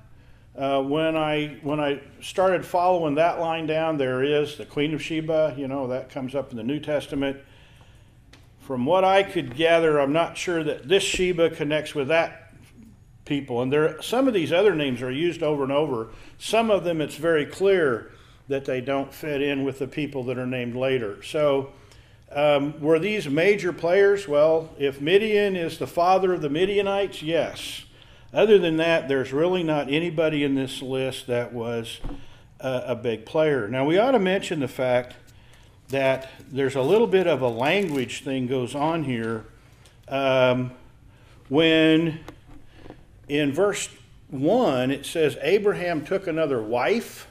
Uh, 0.58 0.82
when 0.82 1.18
I 1.18 1.58
when 1.64 1.82
I 1.82 2.00
started 2.22 2.66
following 2.66 3.16
that 3.16 3.42
line 3.42 3.68
down, 3.68 3.98
there 3.98 4.24
is 4.24 4.56
the 4.56 4.66
Queen 4.66 4.94
of 4.94 5.02
Sheba. 5.02 5.54
You 5.58 5.68
know 5.68 5.88
that 5.88 6.10
comes 6.10 6.34
up 6.34 6.52
in 6.52 6.56
the 6.56 6.64
New 6.64 6.80
Testament 6.80 7.38
from 8.66 8.84
what 8.88 9.04
I 9.04 9.22
could 9.22 9.56
gather, 9.56 10.00
I'm 10.00 10.12
not 10.12 10.38
sure 10.38 10.64
that 10.64 10.88
this 10.88 11.04
Sheba 11.04 11.52
connects 11.52 11.94
with 11.94 12.08
that 12.08 12.52
people. 13.24 13.62
And 13.62 13.72
there, 13.72 14.02
some 14.02 14.28
of 14.28 14.34
these 14.34 14.52
other 14.52 14.74
names 14.74 15.04
are 15.04 15.12
used 15.12 15.44
over 15.44 15.62
and 15.62 15.72
over. 15.72 16.08
Some 16.40 16.72
of 16.72 16.84
them, 16.84 17.00
it's 17.00 17.16
very 17.16 17.46
clear 17.46 18.12
that 18.48 18.66
they 18.66 18.82
don't 18.82 19.14
fit 19.14 19.44
in 19.44 19.64
with 19.66 19.78
the 19.78 19.88
people 19.88 20.24
that 20.24 20.40
are 20.40 20.48
named 20.48 20.76
later. 20.76 21.22
So, 21.22 21.74
um, 22.32 22.80
were 22.82 22.98
these 22.98 23.30
major 23.30 23.72
players? 23.72 24.28
Well, 24.28 24.72
if 24.80 25.00
Midian 25.00 25.56
is 25.56 25.78
the 25.78 25.88
father 25.88 26.34
of 26.34 26.42
the 26.42 26.50
Midianites, 26.50 27.22
yes. 27.22 27.86
Other 28.34 28.58
than 28.58 28.78
that, 28.78 29.08
there's 29.08 29.32
really 29.32 29.62
not 29.62 29.92
anybody 29.92 30.44
in 30.44 30.56
this 30.56 30.82
list 30.82 31.28
that 31.28 31.54
was 31.54 32.00
a, 32.60 32.84
a 32.88 32.96
big 32.96 33.28
player. 33.28 33.68
Now, 33.68 33.86
we 33.86 34.00
ought 34.00 34.12
to 34.12 34.20
mention 34.20 34.60
the 34.60 34.68
fact 34.68 35.16
that 35.90 36.30
there's 36.50 36.76
a 36.76 36.82
little 36.82 37.08
bit 37.08 37.28
of 37.28 37.42
a 37.42 37.48
language 37.48 38.24
thing 38.24 38.48
goes 38.48 38.74
on 38.76 39.04
here. 39.04 39.46
Um, 40.08 40.72
when 41.50 42.20
in 43.28 43.54
verse 43.54 43.90
1 44.30 44.92
it 44.92 45.06
says 45.06 45.38
abraham 45.42 46.04
took 46.04 46.28
another 46.28 46.62
wife. 46.62 47.28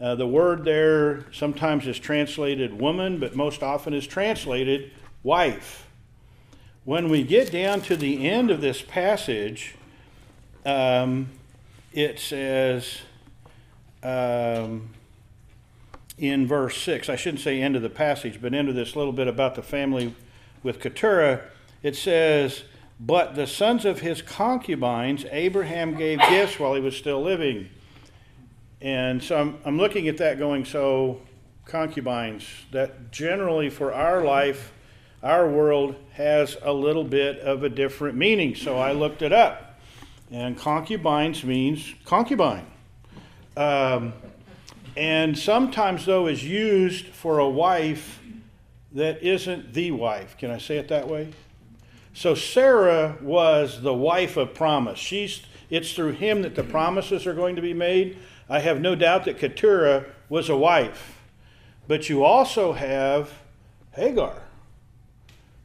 Uh, 0.00 0.14
the 0.14 0.26
word 0.26 0.64
there 0.64 1.26
sometimes 1.32 1.86
is 1.86 1.98
translated 1.98 2.80
woman 2.80 3.18
but 3.18 3.34
most 3.34 3.62
often 3.62 3.94
is 3.94 4.06
translated 4.06 4.90
wife. 5.22 5.86
When 6.84 7.08
we 7.08 7.22
get 7.22 7.52
down 7.52 7.82
to 7.82 7.96
the 7.96 8.28
end 8.28 8.50
of 8.50 8.60
this 8.60 8.82
passage 8.82 9.74
um, 10.64 11.28
it 11.92 12.18
says 12.20 13.00
um, 14.02 14.90
in 16.20 16.46
verse 16.46 16.76
6. 16.76 17.08
I 17.08 17.16
shouldn't 17.16 17.42
say 17.42 17.60
end 17.60 17.76
of 17.76 17.82
the 17.82 17.90
passage, 17.90 18.40
but 18.42 18.54
into 18.54 18.74
this 18.74 18.94
little 18.94 19.12
bit 19.12 19.26
about 19.26 19.54
the 19.54 19.62
family 19.62 20.14
with 20.62 20.78
Keturah. 20.78 21.40
It 21.82 21.96
says, 21.96 22.64
But 23.00 23.34
the 23.34 23.46
sons 23.46 23.86
of 23.86 24.00
his 24.00 24.20
concubines, 24.20 25.24
Abraham 25.30 25.96
gave 25.96 26.20
gifts 26.28 26.60
while 26.60 26.74
he 26.74 26.80
was 26.80 26.94
still 26.94 27.22
living. 27.22 27.70
And 28.82 29.22
so 29.22 29.40
I'm, 29.40 29.58
I'm 29.64 29.78
looking 29.78 30.08
at 30.08 30.18
that 30.18 30.38
going, 30.38 30.66
so 30.66 31.22
concubines, 31.64 32.46
that 32.70 33.10
generally 33.10 33.70
for 33.70 33.92
our 33.94 34.22
life, 34.22 34.72
our 35.22 35.48
world 35.48 35.96
has 36.12 36.56
a 36.62 36.72
little 36.72 37.04
bit 37.04 37.38
of 37.40 37.62
a 37.62 37.68
different 37.70 38.16
meaning. 38.16 38.54
So 38.54 38.78
I 38.78 38.92
looked 38.92 39.22
it 39.22 39.32
up. 39.32 39.78
And 40.30 40.56
concubines 40.56 41.44
means 41.44 41.94
concubine. 42.04 42.66
Um, 43.56 44.12
and 44.96 45.38
sometimes, 45.38 46.06
though, 46.06 46.26
is 46.26 46.44
used 46.44 47.06
for 47.06 47.38
a 47.38 47.48
wife 47.48 48.20
that 48.92 49.22
isn't 49.22 49.72
the 49.72 49.92
wife. 49.92 50.36
Can 50.36 50.50
I 50.50 50.58
say 50.58 50.78
it 50.78 50.88
that 50.88 51.08
way? 51.08 51.32
So 52.12 52.34
Sarah 52.34 53.16
was 53.22 53.82
the 53.82 53.94
wife 53.94 54.36
of 54.36 54.54
promise. 54.54 54.98
She's, 54.98 55.42
it's 55.70 55.92
through 55.92 56.12
him 56.12 56.42
that 56.42 56.54
the 56.54 56.64
promises 56.64 57.26
are 57.26 57.34
going 57.34 57.56
to 57.56 57.62
be 57.62 57.74
made. 57.74 58.18
I 58.48 58.58
have 58.58 58.80
no 58.80 58.94
doubt 58.94 59.26
that 59.26 59.38
Keturah 59.38 60.06
was 60.28 60.48
a 60.48 60.56
wife. 60.56 61.18
But 61.86 62.08
you 62.08 62.24
also 62.24 62.72
have 62.72 63.32
Hagar. 63.92 64.42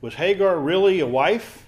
Was 0.02 0.14
Hagar 0.14 0.60
really 0.60 1.00
a 1.00 1.08
wife? 1.08 1.66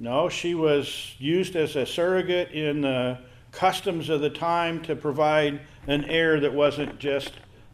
No, 0.00 0.28
she 0.28 0.54
was 0.54 1.14
used 1.18 1.54
as 1.54 1.76
a 1.76 1.86
surrogate 1.86 2.50
in 2.50 2.80
the 2.80 3.18
customs 3.52 4.08
of 4.08 4.20
the 4.20 4.30
time 4.30 4.82
to 4.82 4.96
provide 4.96 5.60
an 5.86 6.04
heir 6.04 6.40
that 6.40 6.52
wasn't 6.52 6.98
just 6.98 7.32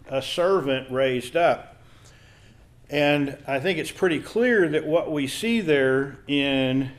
a 0.08 0.22
servant 0.22 0.90
raised 0.90 1.36
up. 1.36 1.76
And 2.90 3.36
I 3.46 3.60
think 3.60 3.78
it's 3.78 3.90
pretty 3.90 4.20
clear 4.20 4.68
that 4.68 4.86
what 4.86 5.12
we 5.12 5.26
see 5.26 5.60
there 5.60 6.18
in 6.26 6.90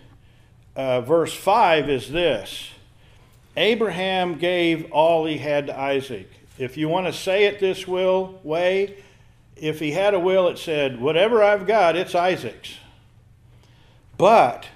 uh, 0.75 1.01
verse 1.01 1.33
5 1.33 1.89
is 1.89 2.11
this 2.11 2.69
Abraham 3.57 4.37
gave 4.37 4.91
all 4.91 5.25
he 5.25 5.39
had 5.39 5.67
to 5.67 5.77
Isaac. 5.77 6.29
If 6.57 6.77
you 6.77 6.87
want 6.89 7.07
to 7.07 7.13
say 7.13 7.45
it 7.45 7.59
this 7.59 7.87
will, 7.87 8.39
way, 8.43 9.03
if 9.55 9.79
he 9.79 9.91
had 9.91 10.13
a 10.13 10.19
will, 10.19 10.47
it 10.47 10.59
said, 10.59 11.01
Whatever 11.01 11.43
I've 11.43 11.65
got, 11.65 11.95
it's 11.95 12.13
Isaac's. 12.13 12.75
But 14.17 14.67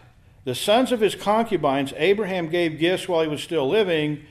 the 0.45 0.55
sons 0.55 0.91
of 0.91 0.99
his 0.99 1.15
concubines, 1.15 1.93
Abraham 1.95 2.49
gave 2.49 2.79
gifts 2.79 3.07
while 3.07 3.21
he 3.21 3.27
was 3.27 3.43
still 3.43 3.67
living 3.67 4.25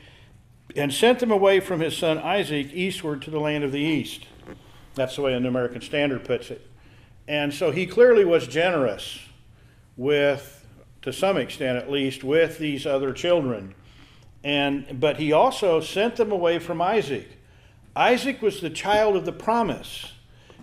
and 0.77 0.93
sent 0.93 1.19
them 1.19 1.31
away 1.31 1.61
from 1.61 1.81
his 1.81 1.97
son 1.97 2.19
Isaac 2.19 2.73
eastward 2.73 3.23
to 3.23 3.31
the 3.31 3.41
land 3.41 3.65
of 3.65 3.73
the 3.73 3.81
east. 3.81 4.27
That's 4.95 5.17
the 5.17 5.23
way 5.23 5.35
an 5.35 5.47
American 5.47 5.81
Standard 5.81 6.25
puts 6.25 6.51
it. 6.51 6.67
And 7.29 7.53
so 7.53 7.71
he 7.71 7.87
clearly 7.87 8.25
was 8.25 8.47
generous 8.47 9.21
with, 9.97 10.67
to 11.03 11.13
some 11.13 11.37
extent 11.37 11.79
at 11.79 11.91
least, 11.91 12.25
with 12.25 12.59
these 12.59 12.87
other 12.87 13.13
children. 13.13 13.75
And, 14.45 14.99
but 14.99 15.19
he 15.19 15.33
also 15.33 15.81
sent 15.81 16.17
them 16.17 16.33
away 16.33 16.59
from 16.59 16.83
Isaac. 16.83 17.29
Isaac 17.95 18.43
was 18.43 18.61
the 18.61 18.71
child 18.71 19.17
of 19.17 19.25
the 19.25 19.33
promise. 19.33 20.13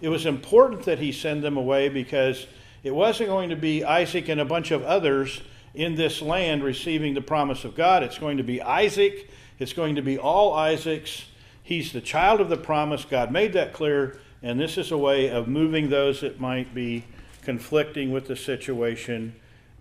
It 0.01 0.09
was 0.09 0.25
important 0.25 0.83
that 0.83 0.99
he 0.99 1.11
send 1.11 1.43
them 1.43 1.57
away 1.57 1.89
because 1.89 2.47
it 2.83 2.93
wasn't 2.93 3.29
going 3.29 3.49
to 3.49 3.55
be 3.55 3.83
Isaac 3.83 4.29
and 4.29 4.41
a 4.41 4.45
bunch 4.45 4.71
of 4.71 4.83
others 4.83 5.41
in 5.73 5.95
this 5.95 6.21
land 6.21 6.63
receiving 6.63 7.13
the 7.13 7.21
promise 7.21 7.63
of 7.63 7.75
God. 7.75 8.03
It's 8.03 8.17
going 8.17 8.37
to 8.37 8.43
be 8.43 8.61
Isaac 8.61 9.29
It's 9.59 9.73
going 9.73 9.95
to 9.95 10.01
be 10.01 10.17
all 10.17 10.53
Isaac's. 10.53 11.25
He's 11.61 11.91
the 11.91 12.01
child 12.01 12.39
of 12.39 12.47
the 12.47 12.57
promise. 12.57 13.03
God 13.03 13.29
made 13.29 13.51
that 13.53 13.73
clear, 13.73 14.17
and 14.41 14.57
this 14.57 14.77
is 14.77 14.89
a 14.89 14.97
way 14.97 15.29
of 15.29 15.49
moving 15.49 15.89
those 15.89 16.21
that 16.21 16.39
might 16.39 16.73
be 16.73 17.03
conflicting 17.41 18.11
with 18.11 18.27
the 18.27 18.37
situation 18.37 19.35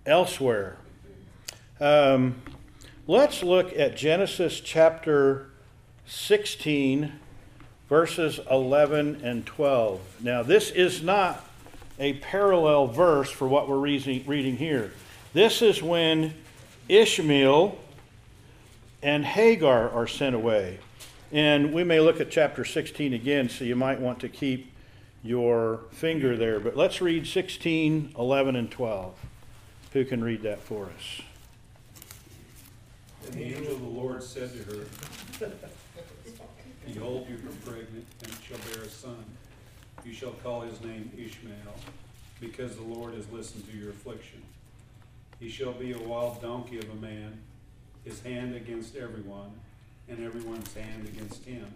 elsewhere. 0.04 0.76
Um, 1.78 2.42
let's 3.06 3.44
look 3.44 3.72
at 3.78 3.96
Genesis 3.96 4.60
chapter 4.60 5.48
16, 6.06 7.12
verses 7.88 8.40
11 8.50 9.20
and 9.22 9.46
12. 9.46 10.00
Now, 10.22 10.42
this 10.42 10.70
is 10.70 11.02
not 11.02 11.44
a 12.00 12.14
parallel 12.14 12.88
verse 12.88 13.30
for 13.30 13.46
what 13.46 13.68
we're 13.68 13.78
reading, 13.78 14.24
reading 14.26 14.56
here. 14.56 14.92
This 15.34 15.62
is 15.62 15.82
when 15.82 16.34
Ishmael 16.88 17.78
and 19.02 19.24
Hagar 19.24 19.90
are 19.90 20.06
sent 20.06 20.34
away. 20.34 20.78
And 21.30 21.74
we 21.74 21.84
may 21.84 22.00
look 22.00 22.20
at 22.20 22.30
chapter 22.30 22.64
16 22.64 23.12
again, 23.12 23.48
so 23.48 23.64
you 23.64 23.76
might 23.76 24.00
want 24.00 24.20
to 24.20 24.28
keep 24.28 24.72
your 25.22 25.80
finger 25.90 26.36
there. 26.36 26.58
But 26.58 26.76
let's 26.76 27.00
read 27.00 27.26
16, 27.26 28.14
11, 28.18 28.56
and 28.56 28.70
12. 28.70 29.14
Who 29.92 30.04
can 30.04 30.22
read 30.22 30.42
that 30.42 30.60
for 30.60 30.86
us? 30.86 31.22
And 33.26 33.34
the 33.34 33.44
angel 33.44 33.74
of 33.74 33.80
the 33.80 33.88
Lord 33.88 34.22
said 34.22 34.50
to 34.52 34.74
her, 34.74 34.84
Behold, 36.86 37.26
you 37.28 37.36
are 37.36 37.70
pregnant, 37.70 38.06
and 38.22 38.32
shall 38.42 38.58
bear 38.72 38.84
a 38.84 38.88
son. 38.88 39.22
You 40.04 40.14
shall 40.14 40.30
call 40.30 40.62
his 40.62 40.80
name 40.80 41.10
Ishmael, 41.18 41.74
because 42.40 42.76
the 42.76 42.82
Lord 42.82 43.12
has 43.14 43.30
listened 43.30 43.70
to 43.70 43.76
your 43.76 43.90
affliction. 43.90 44.40
He 45.38 45.50
shall 45.50 45.72
be 45.72 45.92
a 45.92 45.98
wild 45.98 46.40
donkey 46.40 46.78
of 46.78 46.88
a 46.90 46.94
man, 46.94 47.38
his 48.08 48.22
hand 48.22 48.54
against 48.54 48.96
everyone, 48.96 49.50
and 50.08 50.24
everyone's 50.24 50.72
hand 50.74 51.06
against 51.06 51.44
him. 51.44 51.66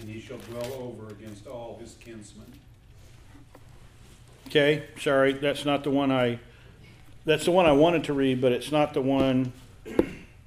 And 0.00 0.08
he 0.08 0.20
shall 0.20 0.38
dwell 0.38 0.72
over 0.74 1.12
against 1.12 1.46
all 1.46 1.78
his 1.80 1.96
kinsmen. 2.00 2.46
Okay, 4.46 4.84
sorry, 4.98 5.34
that's 5.34 5.64
not 5.64 5.84
the 5.84 5.90
one 5.90 6.10
I, 6.10 6.38
that's 7.24 7.44
the 7.44 7.50
one 7.50 7.66
I 7.66 7.72
wanted 7.72 8.04
to 8.04 8.12
read, 8.12 8.40
but 8.40 8.52
it's 8.52 8.72
not 8.72 8.94
the 8.94 9.02
one 9.02 9.52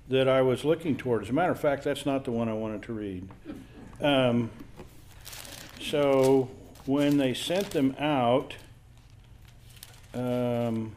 that 0.10 0.28
I 0.28 0.42
was 0.42 0.66
looking 0.66 0.96
toward. 0.96 1.24
As 1.24 1.30
a 1.30 1.34
matter 1.34 1.52
of 1.52 1.60
fact, 1.60 1.84
that's 1.84 2.06
not 2.06 2.26
the 2.26 2.32
one 2.32 2.50
I 2.50 2.54
wanted 2.54 2.84
to 2.84 2.94
read. 2.94 3.28
Um, 4.02 4.50
so 5.80 6.50
when 6.86 7.18
they 7.18 7.34
sent 7.34 7.70
them 7.72 7.96
out, 8.00 8.56
um, 10.14 10.94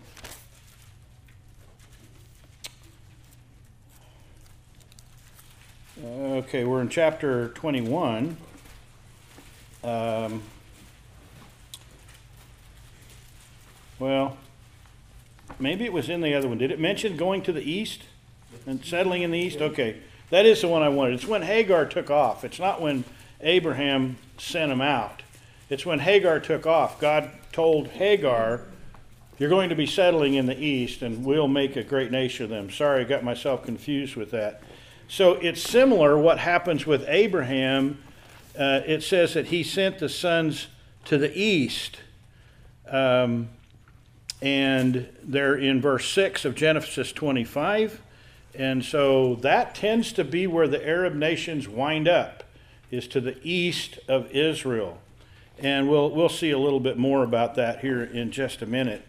okay, 6.05 6.65
we're 6.65 6.81
in 6.81 6.89
chapter 6.89 7.49
21. 7.49 8.37
Um, 9.83 10.43
well, 13.99 14.37
maybe 15.59 15.85
it 15.85 15.93
was 15.93 16.09
in 16.09 16.21
the 16.21 16.35
other 16.35 16.49
one. 16.49 16.59
Did 16.59 16.71
it 16.71 16.79
mention 16.79 17.17
going 17.17 17.43
to 17.43 17.53
the 17.53 17.63
east 17.63 18.03
and 18.67 18.85
settling 18.85 19.23
in 19.23 19.31
the 19.31 19.39
east? 19.39 19.61
Okay, 19.61 19.99
that 20.31 20.47
is 20.47 20.61
the 20.61 20.69
one 20.69 20.83
I 20.83 20.89
wanted. 20.89 21.15
It's 21.15 21.27
when 21.27 21.43
Hagar 21.43 21.87
took 21.87 22.11
off. 22.11 22.45
It's 22.45 22.59
not 22.59 22.81
when 22.81 23.05
Abraham 23.41 24.19
sent 24.37 24.71
him 24.71 24.81
out. 24.81 25.23
It's 25.69 25.85
when 25.85 25.99
Hagar 25.99 26.41
took 26.41 26.67
off. 26.67 27.01
God 27.01 27.31
told 27.53 27.89
Hagar, 27.89 28.63
You're 29.39 29.51
going 29.51 29.69
to 29.69 29.77
be 29.77 29.87
settling 29.87 30.35
in 30.35 30.47
the 30.47 30.59
east, 30.59 31.03
and 31.03 31.25
we'll 31.25 31.49
make 31.49 31.77
a 31.77 31.83
great 31.83 32.11
nation 32.11 32.45
of 32.45 32.51
them. 32.51 32.71
Sorry, 32.71 33.03
I 33.03 33.05
got 33.05 33.23
myself 33.23 33.65
confused 33.65 34.17
with 34.17 34.31
that. 34.31 34.63
So 35.11 35.33
it's 35.33 35.63
similar 35.63 36.19
what 36.19 36.39
happens 36.39 36.87
with 36.87 37.05
Abraham. 37.09 37.99
Uh, 38.59 38.83
it 38.87 39.03
says 39.03 39.33
that 39.35 39.47
he 39.47 39.63
sent 39.63 39.99
the 39.99 40.09
sons 40.09 40.67
to 41.07 41.17
the 41.17 41.37
east. 41.37 41.97
Um, 42.87 43.49
and 44.43 45.09
they're 45.23 45.57
in 45.57 45.81
verse 45.81 46.09
6 46.13 46.45
of 46.45 46.55
Genesis 46.55 47.11
25. 47.13 48.03
And 48.55 48.85
so 48.85 49.37
that 49.37 49.75
tends 49.75 50.13
to 50.13 50.25
be 50.25 50.47
where 50.47 50.69
the 50.69 50.87
Arab 50.87 51.15
nations 51.15 51.69
wind 51.69 52.07
up, 52.07 52.45
is 52.91 53.09
to 53.09 53.21
the 53.21 53.39
east 53.43 53.99
of 54.09 54.31
Israel. 54.31 54.99
And 55.59 55.89
we'll, 55.89 56.11
we'll 56.11 56.29
see 56.29 56.51
a 56.51 56.59
little 56.59 56.81
bit 56.81 56.99
more 56.99 57.25
about 57.25 57.55
that 57.55 57.81
here 57.81 58.03
in 58.03 58.31
just 58.31 58.61
a 58.61 58.67
minute. 58.67 59.07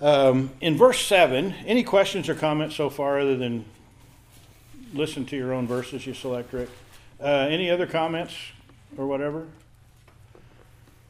Um, 0.00 0.50
in 0.62 0.78
verse 0.78 1.04
7, 1.04 1.54
any 1.66 1.82
questions 1.82 2.28
or 2.28 2.34
comments 2.34 2.74
so 2.76 2.88
far 2.88 3.20
other 3.20 3.36
than 3.36 3.66
listen 4.92 5.24
to 5.26 5.36
your 5.36 5.52
own 5.52 5.66
verses 5.66 6.06
you 6.06 6.14
select, 6.14 6.52
Rick? 6.52 6.68
Uh, 7.20 7.48
any 7.50 7.70
other 7.70 7.86
comments 7.86 8.34
or 8.96 9.06
whatever? 9.06 9.46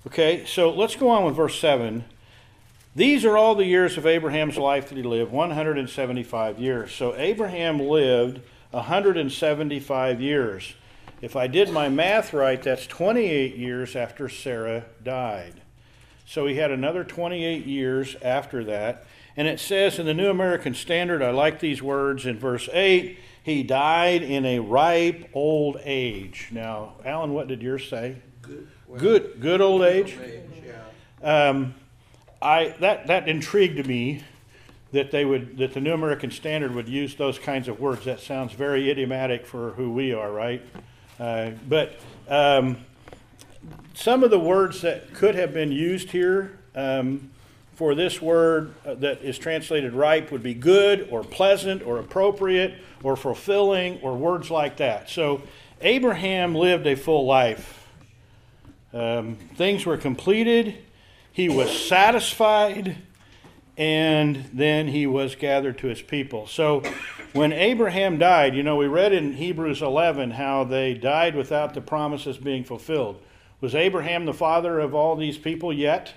Okay, 0.06 0.44
so 0.46 0.70
let's 0.70 0.96
go 0.96 1.08
on 1.10 1.24
with 1.24 1.36
verse 1.36 1.58
7. 1.58 2.04
These 2.96 3.24
are 3.24 3.36
all 3.36 3.54
the 3.54 3.66
years 3.66 3.96
of 3.96 4.06
Abraham's 4.06 4.56
life 4.56 4.88
that 4.88 4.96
he 4.96 5.04
lived 5.04 5.30
175 5.30 6.58
years. 6.58 6.92
So 6.92 7.14
Abraham 7.16 7.78
lived 7.78 8.40
175 8.70 10.20
years. 10.20 10.74
If 11.20 11.36
I 11.36 11.46
did 11.46 11.70
my 11.70 11.88
math 11.88 12.32
right, 12.32 12.60
that's 12.60 12.86
28 12.86 13.56
years 13.56 13.94
after 13.94 14.28
Sarah 14.28 14.86
died. 15.02 15.60
So 16.26 16.46
he 16.46 16.56
had 16.56 16.70
another 16.70 17.04
28 17.04 17.66
years 17.66 18.16
after 18.22 18.64
that. 18.64 19.04
And 19.36 19.46
it 19.46 19.60
says 19.60 19.98
in 19.98 20.06
the 20.06 20.14
New 20.14 20.30
American 20.30 20.74
Standard, 20.74 21.22
I 21.22 21.30
like 21.30 21.60
these 21.60 21.82
words 21.82 22.26
in 22.26 22.38
verse 22.38 22.68
8, 22.72 23.18
he 23.42 23.62
died 23.62 24.22
in 24.22 24.44
a 24.44 24.58
ripe 24.58 25.28
old 25.32 25.78
age. 25.84 26.48
Now, 26.50 26.94
Alan, 27.04 27.32
what 27.32 27.48
did 27.48 27.62
yours 27.62 27.88
say? 27.88 28.16
Good. 28.42 28.68
well, 28.86 29.00
Good, 29.00 29.40
good 29.40 29.60
old 29.60 29.82
age. 29.82 30.16
age, 30.22 30.42
yeah. 31.22 31.48
Um, 31.48 31.74
I 32.42 32.74
that 32.80 33.06
that 33.08 33.28
intrigued 33.28 33.86
me 33.86 34.22
that 34.92 35.10
they 35.10 35.24
would 35.24 35.58
that 35.58 35.74
the 35.74 35.80
New 35.80 35.92
American 35.92 36.30
Standard 36.30 36.74
would 36.74 36.88
use 36.88 37.14
those 37.14 37.38
kinds 37.38 37.68
of 37.68 37.80
words. 37.80 38.04
That 38.06 38.20
sounds 38.20 38.52
very 38.52 38.90
idiomatic 38.90 39.46
for 39.46 39.72
who 39.72 39.92
we 39.92 40.12
are, 40.12 40.32
right? 40.32 40.62
Uh, 41.18 41.50
but 41.68 41.96
um, 42.28 42.78
some 43.94 44.24
of 44.24 44.30
the 44.30 44.38
words 44.38 44.80
that 44.80 45.12
could 45.12 45.34
have 45.34 45.52
been 45.52 45.70
used 45.70 46.10
here 46.10 46.58
um, 46.74 47.30
for 47.80 47.94
this 47.94 48.20
word 48.20 48.74
uh, 48.84 48.92
that 48.92 49.22
is 49.22 49.38
translated 49.38 49.94
ripe 49.94 50.30
would 50.30 50.42
be 50.42 50.52
good 50.52 51.08
or 51.10 51.24
pleasant 51.24 51.82
or 51.82 51.96
appropriate 51.96 52.74
or 53.02 53.16
fulfilling 53.16 53.98
or 54.02 54.14
words 54.14 54.50
like 54.50 54.76
that. 54.76 55.08
So 55.08 55.40
Abraham 55.80 56.54
lived 56.54 56.86
a 56.86 56.94
full 56.94 57.24
life. 57.24 57.88
Um, 58.92 59.36
things 59.54 59.86
were 59.86 59.96
completed. 59.96 60.76
He 61.32 61.48
was 61.48 61.70
satisfied, 61.70 62.98
and 63.78 64.44
then 64.52 64.88
he 64.88 65.06
was 65.06 65.34
gathered 65.34 65.78
to 65.78 65.86
his 65.86 66.02
people. 66.02 66.46
So 66.46 66.82
when 67.32 67.50
Abraham 67.50 68.18
died, 68.18 68.54
you 68.54 68.62
know, 68.62 68.76
we 68.76 68.88
read 68.88 69.14
in 69.14 69.32
Hebrews 69.32 69.80
11 69.80 70.32
how 70.32 70.64
they 70.64 70.92
died 70.92 71.34
without 71.34 71.72
the 71.72 71.80
promises 71.80 72.36
being 72.36 72.62
fulfilled. 72.62 73.22
Was 73.62 73.74
Abraham 73.74 74.26
the 74.26 74.34
father 74.34 74.78
of 74.78 74.94
all 74.94 75.16
these 75.16 75.38
people 75.38 75.72
yet? 75.72 76.12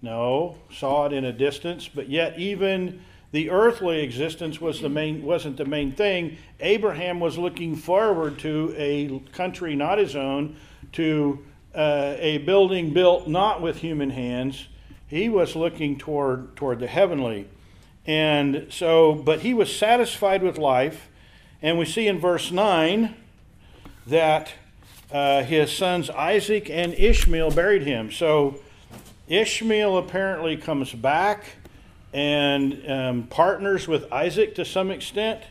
No, 0.00 0.56
saw 0.70 1.06
it 1.06 1.12
in 1.12 1.24
a 1.24 1.32
distance, 1.32 1.88
but 1.88 2.08
yet 2.08 2.38
even 2.38 3.00
the 3.32 3.50
earthly 3.50 4.00
existence 4.00 4.60
was 4.60 4.80
the 4.80 4.88
main 4.88 5.22
wasn't 5.22 5.56
the 5.56 5.64
main 5.64 5.92
thing. 5.92 6.38
Abraham 6.60 7.20
was 7.20 7.36
looking 7.36 7.74
forward 7.74 8.38
to 8.38 8.74
a 8.76 9.20
country 9.32 9.74
not 9.74 9.98
his 9.98 10.14
own, 10.14 10.56
to 10.92 11.44
uh, 11.74 12.14
a 12.18 12.38
building 12.38 12.92
built 12.92 13.26
not 13.26 13.60
with 13.60 13.78
human 13.78 14.10
hands. 14.10 14.68
He 15.08 15.28
was 15.28 15.56
looking 15.56 15.98
toward 15.98 16.54
toward 16.56 16.78
the 16.78 16.86
heavenly, 16.86 17.48
and 18.06 18.68
so, 18.70 19.14
but 19.14 19.40
he 19.40 19.52
was 19.52 19.74
satisfied 19.74 20.42
with 20.42 20.58
life, 20.58 21.08
and 21.60 21.76
we 21.76 21.84
see 21.84 22.06
in 22.06 22.20
verse 22.20 22.52
nine 22.52 23.16
that 24.06 24.52
uh, 25.10 25.42
his 25.42 25.72
sons 25.72 26.08
Isaac 26.10 26.70
and 26.70 26.94
Ishmael 26.94 27.50
buried 27.50 27.82
him. 27.82 28.10
So 28.12 28.60
Ishmael 29.28 29.98
apparently 29.98 30.56
comes 30.56 30.92
back 30.92 31.44
and 32.12 32.90
um, 32.90 33.22
partners 33.24 33.86
with 33.86 34.10
Isaac 34.12 34.54
to 34.54 34.64
some 34.64 34.90
extent, 34.90 35.42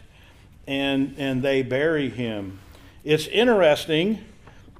and 0.65 1.13
and 1.17 1.43
they 1.43 1.61
bury 1.61 2.09
him. 2.09 2.59
It's 3.03 3.27
interesting 3.27 4.25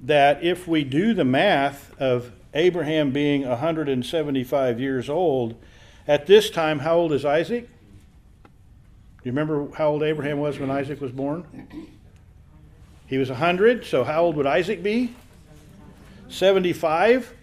that 0.02 0.44
if 0.44 0.68
we 0.68 0.84
do 0.84 1.14
the 1.14 1.24
math 1.24 1.96
of 2.00 2.32
Abraham 2.54 3.12
being 3.12 3.48
175 3.48 4.80
years 4.80 5.10
old, 5.10 5.56
at 6.08 6.26
this 6.26 6.50
time, 6.50 6.80
how 6.80 6.98
old 6.98 7.12
is 7.14 7.26
Isaac? 7.26 7.68
Do 7.68 8.50
you 9.24 9.32
remember 9.32 9.68
how 9.76 9.90
old 9.90 10.04
Abraham 10.04 10.40
was 10.40 10.58
when 10.58 10.72
Isaac 10.72 11.02
was 11.02 11.12
born? 11.12 11.46
He 13.08 13.18
was 13.18 13.30
100, 13.30 13.86
so 13.86 14.04
how 14.04 14.24
old 14.24 14.36
would 14.36 14.48
Isaac 14.48 14.82
be? 14.82 15.14
75. 16.30 17.34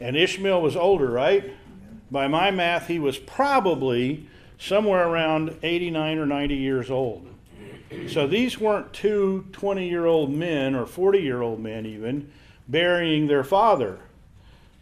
And 0.00 0.16
Ishmael 0.16 0.62
was 0.62 0.76
older, 0.76 1.10
right? 1.10 1.52
By 2.10 2.28
my 2.28 2.50
math, 2.50 2.86
he 2.86 2.98
was 2.98 3.18
probably 3.18 4.28
somewhere 4.58 5.06
around 5.06 5.56
89 5.62 6.18
or 6.18 6.26
90 6.26 6.54
years 6.54 6.90
old. 6.90 7.26
So 8.08 8.26
these 8.26 8.58
weren't 8.58 8.92
two 8.92 9.46
20 9.52 9.88
year 9.88 10.06
old 10.06 10.30
men 10.30 10.74
or 10.74 10.86
40 10.86 11.20
year 11.20 11.42
old 11.42 11.60
men, 11.60 11.86
even 11.86 12.30
burying 12.68 13.26
their 13.26 13.44
father. 13.44 13.98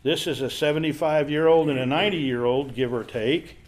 This 0.03 0.27
is 0.27 0.41
a 0.41 0.51
75 0.51 1.31
year 1.31 1.47
old 1.47 1.69
and 1.69 1.79
a 1.79 1.87
90 1.87 2.17
year 2.19 2.45
old, 2.45 2.75
give 2.75 2.93
or 2.93 3.05
take, 3.05 3.59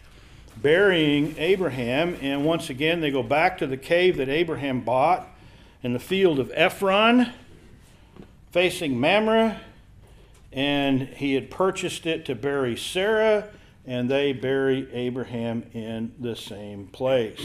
burying 0.57 1.35
Abraham. 1.37 2.17
And 2.21 2.45
once 2.45 2.69
again, 2.69 3.01
they 3.01 3.11
go 3.11 3.23
back 3.23 3.57
to 3.59 3.67
the 3.67 3.77
cave 3.77 4.17
that 4.17 4.29
Abraham 4.29 4.81
bought 4.81 5.27
in 5.83 5.93
the 5.93 5.99
field 5.99 6.39
of 6.39 6.51
Ephron, 6.53 7.31
facing 8.51 8.99
Mamre. 8.99 9.59
And 10.51 11.01
he 11.01 11.33
had 11.33 11.51
purchased 11.51 12.05
it 12.05 12.25
to 12.25 12.35
bury 12.35 12.75
Sarah, 12.75 13.49
and 13.85 14.09
they 14.09 14.33
bury 14.33 14.91
Abraham 14.93 15.63
in 15.73 16.13
the 16.19 16.35
same 16.35 16.87
place. 16.87 17.39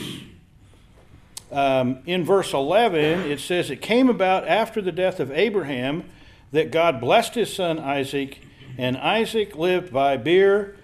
Um, 1.53 1.99
in 2.07 2.25
verse 2.25 2.53
11, 2.53 3.31
it 3.31 3.41
says, 3.41 3.71
It 3.71 3.81
came 3.81 4.09
about 4.09 4.49
after 4.49 4.81
the 4.81 4.93
death 4.93 5.21
of 5.21 5.31
Abraham 5.31 6.05
that 6.53 6.71
God 6.71 7.01
blessed 7.01 7.35
his 7.35 7.55
son 7.55 7.79
Isaac, 7.79 8.41
and 8.79 8.97
Isaac 8.97 9.55
lived 9.55 9.93
by 9.93 10.17
Beer 10.17 10.77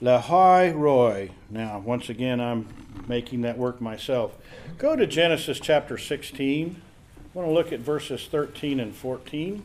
Lahai 0.00 0.74
Roy. 0.74 1.30
Now, 1.50 1.78
once 1.78 2.08
again, 2.08 2.40
I'm 2.40 2.68
making 3.06 3.42
that 3.42 3.58
work 3.58 3.80
myself. 3.80 4.36
Go 4.78 4.96
to 4.96 5.06
Genesis 5.06 5.60
chapter 5.60 5.98
16. 5.98 6.80
I 7.18 7.38
want 7.38 7.48
to 7.48 7.52
look 7.52 7.72
at 7.72 7.80
verses 7.80 8.26
13 8.26 8.80
and 8.80 8.94
14. 8.94 9.62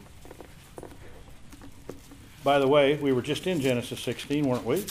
By 2.45 2.59
the 2.59 2.67
way, 2.67 2.93
we 2.93 3.11
were 3.11 3.23
just 3.23 3.47
in 3.47 3.59
Genesis 3.59 3.99
16, 4.01 4.45
weren't 4.45 4.65
we? 4.65 4.85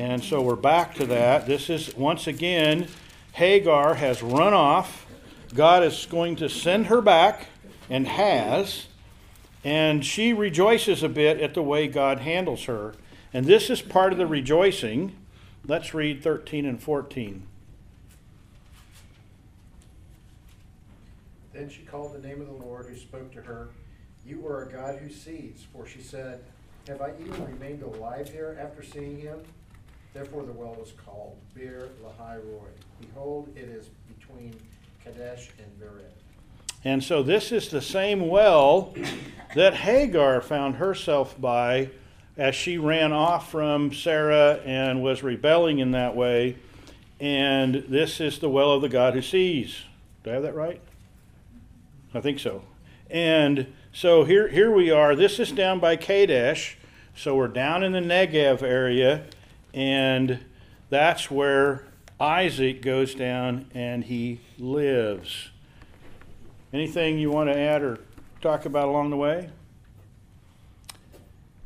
And 0.00 0.20
so 0.20 0.42
we're 0.42 0.56
back 0.56 0.96
to 0.96 1.06
that. 1.06 1.46
This 1.46 1.70
is, 1.70 1.94
once 1.94 2.26
again, 2.26 2.88
Hagar 3.34 3.94
has 3.94 4.20
run 4.20 4.52
off. 4.52 5.06
God 5.54 5.84
is 5.84 6.06
going 6.10 6.34
to 6.34 6.48
send 6.48 6.86
her 6.86 7.00
back, 7.00 7.46
and 7.88 8.08
has. 8.08 8.86
And 9.62 10.04
she 10.04 10.32
rejoices 10.32 11.04
a 11.04 11.08
bit 11.08 11.40
at 11.40 11.54
the 11.54 11.62
way 11.62 11.86
God 11.86 12.18
handles 12.18 12.64
her. 12.64 12.94
And 13.32 13.46
this 13.46 13.70
is 13.70 13.80
part 13.80 14.10
of 14.10 14.18
the 14.18 14.26
rejoicing. 14.26 15.14
Let's 15.68 15.94
read 15.94 16.20
13 16.20 16.66
and 16.66 16.82
14. 16.82 17.46
Then 21.52 21.70
she 21.70 21.82
called 21.82 22.20
the 22.20 22.26
name 22.26 22.40
of 22.40 22.48
the 22.48 22.66
Lord 22.66 22.86
who 22.86 22.96
spoke 22.96 23.32
to 23.34 23.42
her. 23.42 23.68
You 24.26 24.44
are 24.48 24.64
a 24.64 24.72
God 24.72 24.96
who 24.96 25.08
sees. 25.08 25.64
For 25.72 25.86
she 25.86 26.00
said, 26.00 26.40
Have 26.88 27.02
I 27.02 27.12
even 27.20 27.44
remained 27.44 27.82
alive 27.82 28.28
here 28.28 28.56
after 28.60 28.82
seeing 28.82 29.18
him? 29.18 29.40
Therefore 30.14 30.44
the 30.44 30.52
well 30.52 30.74
was 30.74 30.92
called 31.04 31.36
Beer 31.52 31.88
Lahai 32.02 32.36
Roy. 32.36 32.68
Behold, 33.00 33.48
it 33.56 33.68
is 33.68 33.88
between 34.16 34.54
Kadesh 35.02 35.50
and 35.58 35.66
Bered. 35.80 36.12
And 36.84 37.02
so 37.02 37.24
this 37.24 37.50
is 37.50 37.70
the 37.70 37.82
same 37.82 38.28
well 38.28 38.94
that 39.56 39.74
Hagar 39.74 40.40
found 40.40 40.76
herself 40.76 41.38
by 41.40 41.90
as 42.36 42.54
she 42.54 42.78
ran 42.78 43.12
off 43.12 43.50
from 43.50 43.92
Sarah 43.92 44.60
and 44.64 45.02
was 45.02 45.24
rebelling 45.24 45.80
in 45.80 45.90
that 45.90 46.14
way. 46.14 46.56
And 47.18 47.84
this 47.88 48.20
is 48.20 48.38
the 48.38 48.48
well 48.48 48.70
of 48.70 48.82
the 48.82 48.88
God 48.88 49.14
who 49.14 49.22
sees. 49.22 49.82
Do 50.22 50.30
I 50.30 50.34
have 50.34 50.44
that 50.44 50.54
right? 50.54 50.80
I 52.14 52.20
think 52.20 52.38
so. 52.38 52.62
And 53.10 53.72
so 53.96 54.24
here, 54.24 54.46
here 54.48 54.70
we 54.70 54.90
are. 54.90 55.16
This 55.16 55.40
is 55.40 55.50
down 55.50 55.80
by 55.80 55.96
Kadesh. 55.96 56.76
So 57.14 57.34
we're 57.34 57.48
down 57.48 57.82
in 57.82 57.92
the 57.92 58.00
Negev 58.00 58.60
area. 58.60 59.24
And 59.72 60.40
that's 60.90 61.30
where 61.30 61.86
Isaac 62.20 62.82
goes 62.82 63.14
down 63.14 63.70
and 63.72 64.04
he 64.04 64.40
lives. 64.58 65.48
Anything 66.74 67.18
you 67.18 67.30
want 67.30 67.48
to 67.48 67.58
add 67.58 67.80
or 67.80 68.00
talk 68.42 68.66
about 68.66 68.86
along 68.86 69.08
the 69.08 69.16
way? 69.16 69.48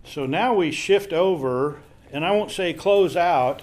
So 0.04 0.24
now 0.24 0.54
we 0.54 0.70
shift 0.70 1.12
over, 1.12 1.80
and 2.12 2.24
I 2.24 2.30
won't 2.30 2.52
say 2.52 2.72
close 2.72 3.16
out, 3.16 3.62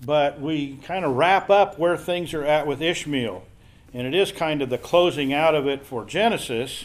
but 0.00 0.40
we 0.40 0.76
kind 0.76 1.04
of 1.04 1.16
wrap 1.16 1.50
up 1.50 1.76
where 1.76 1.96
things 1.96 2.32
are 2.34 2.44
at 2.44 2.68
with 2.68 2.80
Ishmael. 2.80 3.42
And 3.92 4.06
it 4.06 4.14
is 4.14 4.30
kind 4.30 4.62
of 4.62 4.70
the 4.70 4.78
closing 4.78 5.32
out 5.32 5.56
of 5.56 5.66
it 5.66 5.84
for 5.84 6.04
Genesis. 6.04 6.84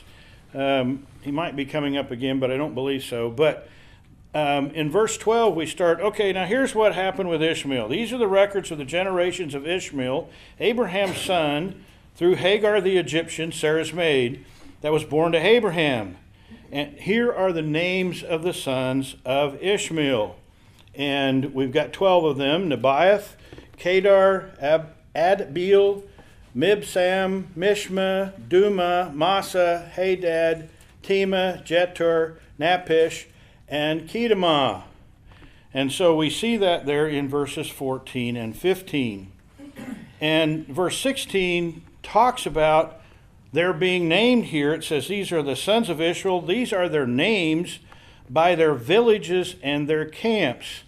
Um, 0.53 1.05
he 1.21 1.31
might 1.31 1.55
be 1.55 1.65
coming 1.65 1.97
up 1.97 2.11
again, 2.11 2.39
but 2.39 2.51
I 2.51 2.57
don't 2.57 2.73
believe 2.73 3.03
so. 3.03 3.29
But 3.29 3.69
um, 4.33 4.67
in 4.71 4.89
verse 4.89 5.17
12, 5.17 5.55
we 5.55 5.65
start 5.65 5.99
okay, 5.99 6.31
now 6.31 6.45
here's 6.45 6.73
what 6.73 6.95
happened 6.95 7.29
with 7.29 7.41
Ishmael. 7.41 7.89
These 7.89 8.13
are 8.13 8.17
the 8.17 8.27
records 8.27 8.71
of 8.71 8.77
the 8.77 8.85
generations 8.85 9.53
of 9.53 9.67
Ishmael, 9.67 10.29
Abraham's 10.59 11.19
son, 11.19 11.83
through 12.15 12.35
Hagar 12.35 12.79
the 12.81 12.97
Egyptian, 12.97 13.51
Sarah's 13.51 13.93
maid, 13.93 14.45
that 14.81 14.91
was 14.91 15.03
born 15.03 15.31
to 15.33 15.37
Abraham. 15.37 16.17
And 16.71 16.97
here 16.97 17.31
are 17.31 17.51
the 17.51 17.61
names 17.61 18.23
of 18.23 18.43
the 18.43 18.53
sons 18.53 19.15
of 19.25 19.61
Ishmael. 19.61 20.37
And 20.95 21.53
we've 21.53 21.71
got 21.71 21.93
12 21.93 22.23
of 22.23 22.37
them 22.37 22.69
Nebaioth, 22.69 23.35
Kedar, 23.77 24.51
Ab- 24.61 24.93
Adbeel, 25.15 26.03
Mibsam, 26.55 27.45
Mishma, 27.57 28.33
Duma, 28.49 29.11
Massa, 29.13 29.89
Hadad, 29.93 30.69
Tema, 31.01 31.61
Jetur, 31.65 32.35
Napish, 32.59 33.25
and 33.67 34.09
Kedemah. 34.09 34.83
And 35.73 35.91
so 35.91 36.15
we 36.15 36.29
see 36.29 36.57
that 36.57 36.85
there 36.85 37.07
in 37.07 37.29
verses 37.29 37.69
14 37.69 38.35
and 38.35 38.55
15. 38.55 39.31
And 40.19 40.67
verse 40.67 40.99
16 40.99 41.81
talks 42.03 42.45
about 42.45 43.01
their 43.53 43.73
being 43.73 44.07
named 44.07 44.45
here. 44.45 44.73
It 44.73 44.83
says, 44.83 45.07
These 45.07 45.31
are 45.31 45.41
the 45.41 45.55
sons 45.55 45.89
of 45.89 46.01
Israel. 46.01 46.41
These 46.41 46.73
are 46.73 46.89
their 46.89 47.07
names 47.07 47.79
by 48.29 48.55
their 48.55 48.73
villages 48.73 49.55
and 49.63 49.87
their 49.87 50.05
camps. 50.05 50.83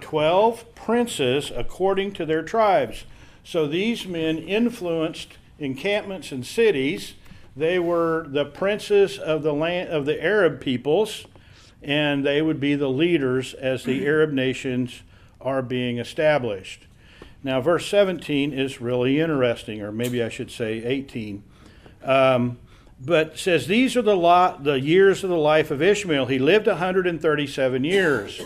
Twelve 0.00 0.74
princes 0.74 1.50
according 1.54 2.12
to 2.12 2.26
their 2.26 2.42
tribes. 2.42 3.04
So 3.46 3.68
these 3.68 4.08
men 4.08 4.38
influenced 4.38 5.28
encampments 5.60 6.32
and 6.32 6.44
cities. 6.44 7.14
They 7.56 7.78
were 7.78 8.26
the 8.28 8.44
princes 8.44 9.20
of 9.20 9.44
the 9.44 9.52
land 9.52 9.88
of 9.90 10.04
the 10.04 10.20
Arab 10.20 10.60
peoples, 10.60 11.26
and 11.80 12.26
they 12.26 12.42
would 12.42 12.58
be 12.58 12.74
the 12.74 12.90
leaders 12.90 13.54
as 13.54 13.84
the 13.84 14.04
Arab 14.06 14.32
nations 14.32 15.04
are 15.40 15.62
being 15.62 15.98
established. 15.98 16.88
Now, 17.44 17.60
verse 17.60 17.86
17 17.86 18.52
is 18.52 18.80
really 18.80 19.20
interesting, 19.20 19.80
or 19.80 19.92
maybe 19.92 20.24
I 20.24 20.28
should 20.28 20.50
say 20.50 20.82
18. 20.84 21.44
Um, 22.02 22.58
but 23.00 23.38
says 23.38 23.68
these 23.68 23.96
are 23.96 24.02
the 24.02 24.16
lot, 24.16 24.64
the 24.64 24.80
years 24.80 25.22
of 25.22 25.30
the 25.30 25.36
life 25.36 25.70
of 25.70 25.80
Ishmael. 25.80 26.26
He 26.26 26.40
lived 26.40 26.66
137 26.66 27.84
years. 27.84 28.40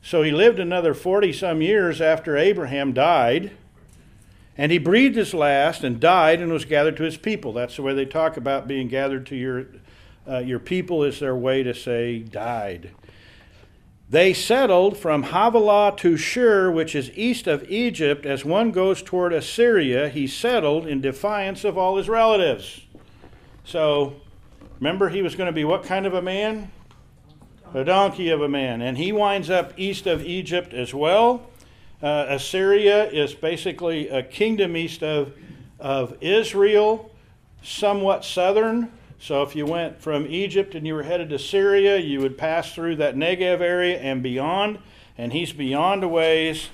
So 0.00 0.22
he 0.22 0.30
lived 0.30 0.58
another 0.58 0.94
40 0.94 1.34
some 1.34 1.60
years 1.60 2.00
after 2.00 2.38
Abraham 2.38 2.94
died. 2.94 3.50
And 4.58 4.72
he 4.72 4.78
breathed 4.78 5.14
his 5.14 5.32
last 5.32 5.84
and 5.84 6.00
died 6.00 6.42
and 6.42 6.52
was 6.52 6.64
gathered 6.64 6.96
to 6.96 7.04
his 7.04 7.16
people. 7.16 7.52
That's 7.52 7.76
the 7.76 7.82
way 7.82 7.94
they 7.94 8.04
talk 8.04 8.36
about 8.36 8.66
being 8.66 8.88
gathered 8.88 9.24
to 9.26 9.36
your, 9.36 9.66
uh, 10.28 10.38
your 10.38 10.58
people, 10.58 11.04
is 11.04 11.20
their 11.20 11.36
way 11.36 11.62
to 11.62 11.72
say 11.72 12.18
died. 12.18 12.90
They 14.10 14.32
settled 14.32 14.96
from 14.96 15.24
Havilah 15.24 15.94
to 15.98 16.16
Shur, 16.16 16.72
which 16.72 16.96
is 16.96 17.12
east 17.14 17.46
of 17.46 17.70
Egypt. 17.70 18.26
As 18.26 18.44
one 18.44 18.72
goes 18.72 19.00
toward 19.00 19.32
Assyria, 19.32 20.08
he 20.08 20.26
settled 20.26 20.86
in 20.86 21.00
defiance 21.00 21.62
of 21.62 21.78
all 21.78 21.96
his 21.96 22.08
relatives. 22.08 22.80
So, 23.64 24.16
remember, 24.80 25.10
he 25.10 25.22
was 25.22 25.36
going 25.36 25.46
to 25.46 25.52
be 25.52 25.64
what 25.64 25.84
kind 25.84 26.04
of 26.04 26.14
a 26.14 26.22
man? 26.22 26.72
A 27.74 27.84
donkey 27.84 28.30
of 28.30 28.40
a 28.40 28.48
man. 28.48 28.80
And 28.80 28.96
he 28.96 29.12
winds 29.12 29.50
up 29.50 29.74
east 29.76 30.06
of 30.06 30.24
Egypt 30.24 30.72
as 30.72 30.92
well. 30.92 31.46
Uh, 32.00 32.26
Assyria 32.28 33.10
is 33.10 33.34
basically 33.34 34.08
a 34.08 34.22
kingdom 34.22 34.76
east 34.76 35.02
of, 35.02 35.32
of 35.80 36.16
Israel, 36.20 37.10
somewhat 37.62 38.24
southern. 38.24 38.92
So 39.18 39.42
if 39.42 39.56
you 39.56 39.66
went 39.66 40.00
from 40.00 40.26
Egypt 40.26 40.76
and 40.76 40.86
you 40.86 40.94
were 40.94 41.02
headed 41.02 41.28
to 41.30 41.40
Syria, 41.40 41.98
you 41.98 42.20
would 42.20 42.38
pass 42.38 42.72
through 42.72 42.96
that 42.96 43.16
Negev 43.16 43.60
area 43.60 43.98
and 43.98 44.22
beyond. 44.22 44.78
And 45.16 45.32
he's 45.32 45.52
beyond 45.52 46.04
a 46.04 46.08
ways, 46.08 46.68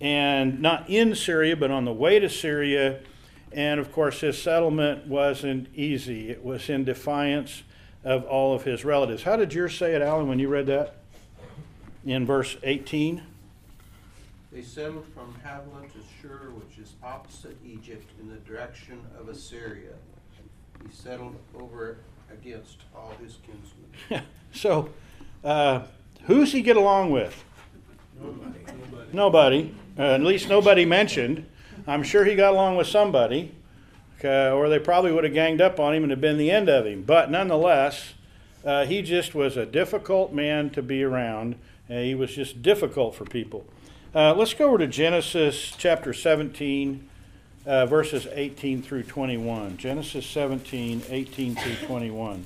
and 0.00 0.60
not 0.60 0.88
in 0.88 1.14
Syria, 1.14 1.56
but 1.56 1.70
on 1.70 1.84
the 1.84 1.92
way 1.92 2.18
to 2.18 2.30
Syria. 2.30 3.00
And 3.52 3.78
of 3.78 3.92
course, 3.92 4.20
his 4.20 4.40
settlement 4.40 5.06
wasn't 5.06 5.68
easy, 5.74 6.30
it 6.30 6.42
was 6.42 6.70
in 6.70 6.84
defiance 6.84 7.64
of 8.02 8.24
all 8.24 8.54
of 8.54 8.62
his 8.62 8.82
relatives. 8.82 9.24
How 9.24 9.36
did 9.36 9.52
yours 9.52 9.76
say 9.76 9.94
it, 9.94 10.00
Alan, 10.00 10.26
when 10.26 10.38
you 10.38 10.48
read 10.48 10.66
that? 10.68 10.96
In 12.06 12.24
verse 12.24 12.56
18? 12.62 13.22
They 14.52 14.62
settled 14.62 15.06
from 15.14 15.34
Havilah 15.44 15.82
to 15.82 15.98
Shur, 16.20 16.50
which 16.50 16.78
is 16.78 16.94
opposite 17.02 17.56
Egypt 17.64 18.10
in 18.20 18.28
the 18.28 18.36
direction 18.38 19.00
of 19.18 19.28
Assyria. 19.28 19.92
He 20.84 20.92
settled 20.92 21.36
over 21.58 21.98
against 22.32 22.78
all 22.94 23.12
his 23.22 23.38
kinsmen. 23.46 24.26
so, 24.52 24.88
uh, 25.44 25.82
who's 26.24 26.52
he 26.52 26.62
get 26.62 26.76
along 26.76 27.10
with? 27.10 27.44
Nobody. 28.20 28.58
Nobody. 29.12 29.74
Uh, 29.98 30.02
at 30.14 30.22
least 30.22 30.48
nobody 30.48 30.84
mentioned. 30.84 31.46
I'm 31.86 32.02
sure 32.02 32.24
he 32.24 32.34
got 32.34 32.52
along 32.52 32.76
with 32.76 32.86
somebody 32.86 33.54
uh, 34.24 34.50
or 34.50 34.68
they 34.68 34.78
probably 34.78 35.12
would 35.12 35.24
have 35.24 35.32
ganged 35.32 35.60
up 35.60 35.80
on 35.80 35.94
him 35.94 36.02
and 36.02 36.10
have 36.10 36.20
been 36.20 36.38
the 36.38 36.50
end 36.50 36.68
of 36.68 36.86
him. 36.86 37.02
But 37.02 37.30
nonetheless, 37.30 38.14
uh, 38.64 38.84
he 38.84 39.02
just 39.02 39.34
was 39.34 39.56
a 39.56 39.66
difficult 39.66 40.32
man 40.32 40.70
to 40.70 40.82
be 40.82 41.02
around. 41.02 41.56
and 41.88 42.04
he 42.04 42.14
was 42.14 42.34
just 42.34 42.62
difficult 42.62 43.14
for 43.14 43.24
people. 43.24 43.64
Uh, 44.12 44.34
let's 44.34 44.54
go 44.54 44.66
over 44.66 44.78
to 44.78 44.88
Genesis 44.88 45.72
chapter 45.78 46.12
17, 46.12 47.08
uh, 47.64 47.86
verses 47.86 48.26
18 48.32 48.82
through 48.82 49.04
21. 49.04 49.76
Genesis 49.76 50.26
17, 50.26 51.02
18 51.08 51.54
through 51.54 51.86
21. 51.86 52.44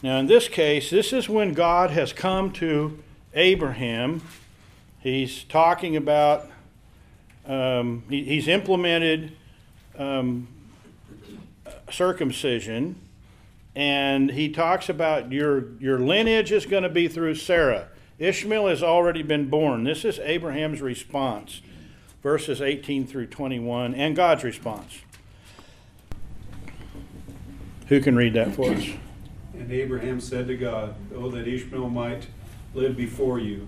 Now, 0.00 0.16
in 0.16 0.28
this 0.28 0.48
case, 0.48 0.88
this 0.88 1.12
is 1.12 1.28
when 1.28 1.52
God 1.52 1.90
has 1.90 2.14
come 2.14 2.52
to 2.52 3.02
Abraham. 3.34 4.22
He's 5.00 5.44
talking 5.44 5.94
about, 5.94 6.48
um, 7.44 8.02
he, 8.08 8.24
he's 8.24 8.48
implemented 8.48 9.36
um, 9.98 10.48
circumcision, 11.90 12.96
and 13.74 14.30
he 14.30 14.50
talks 14.50 14.88
about 14.88 15.32
your, 15.32 15.72
your 15.80 15.98
lineage 15.98 16.52
is 16.52 16.66
going 16.66 16.82
to 16.82 16.88
be 16.88 17.08
through 17.08 17.34
Sarah. 17.36 17.88
Ishmael 18.18 18.68
has 18.68 18.82
already 18.82 19.22
been 19.22 19.48
born. 19.48 19.84
This 19.84 20.04
is 20.04 20.18
Abraham's 20.18 20.80
response, 20.80 21.62
verses 22.22 22.60
18 22.60 23.06
through 23.06 23.26
21, 23.28 23.94
and 23.94 24.14
God's 24.14 24.44
response. 24.44 25.00
Who 27.88 28.00
can 28.00 28.14
read 28.14 28.34
that 28.34 28.54
for 28.54 28.70
us? 28.70 28.86
And 29.54 29.70
Abraham 29.70 30.20
said 30.20 30.46
to 30.48 30.56
God, 30.56 30.94
Oh, 31.14 31.30
that 31.30 31.48
Ishmael 31.48 31.88
might 31.88 32.26
live 32.74 32.96
before 32.96 33.38
you. 33.38 33.66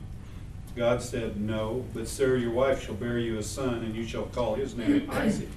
God 0.77 1.03
said, 1.03 1.41
No, 1.41 1.85
but 1.95 2.09
Sarah 2.09 2.39
your 2.39 2.51
wife 2.51 2.85
shall 2.85 2.95
bear 2.95 3.19
you 3.19 3.39
a 3.39 3.43
son, 3.43 3.85
and 3.85 3.95
you 3.95 4.07
shall 4.07 4.25
call 4.25 4.55
his 4.55 4.77
name 4.77 5.09
Isaac. 5.11 5.49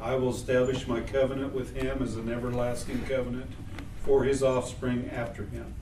I 0.00 0.14
will 0.14 0.30
establish 0.30 0.86
my 0.86 1.00
covenant 1.00 1.52
with 1.52 1.76
him 1.76 2.02
as 2.02 2.16
an 2.16 2.30
everlasting 2.30 3.02
covenant 3.02 3.50
for 4.10 4.24
his 4.24 4.42
offspring 4.42 5.08
after 5.14 5.44
him. 5.44 5.72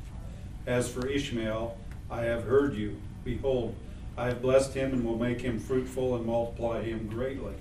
As 0.67 0.87
for 0.87 1.07
Ishmael, 1.07 1.79
I 2.11 2.25
have 2.25 2.45
heard 2.45 2.75
you. 2.75 2.99
Behold, 3.25 3.75
I 4.19 4.27
have 4.27 4.43
blessed 4.43 4.75
him 4.75 4.93
and 4.93 5.03
will 5.03 5.17
make 5.17 5.41
him 5.41 5.59
fruitful 5.59 6.15
and 6.15 6.27
multiply 6.27 6.83
him 6.83 7.09
greatly. 7.09 7.55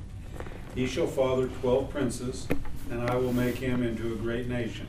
He 0.75 0.85
shall 0.85 1.07
father 1.07 1.47
twelve 1.61 1.89
princes, 1.89 2.49
and 2.91 3.01
I 3.01 3.15
will 3.15 3.31
make 3.31 3.55
him 3.55 3.81
into 3.81 4.11
a 4.11 4.17
great 4.17 4.49
nation. 4.49 4.87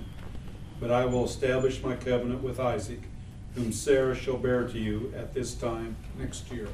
But 0.81 0.91
I 0.91 1.05
will 1.05 1.25
establish 1.25 1.81
my 1.81 1.95
covenant 1.95 2.43
with 2.43 2.59
Isaac, 2.59 3.03
whom 3.55 3.71
Sarah 3.71 4.17
shall 4.17 4.37
bear 4.37 4.67
to 4.67 4.79
you 4.81 5.12
at 5.17 5.33
this 5.33 5.55
time 5.55 5.95
next 6.19 6.51
year. 6.51 6.67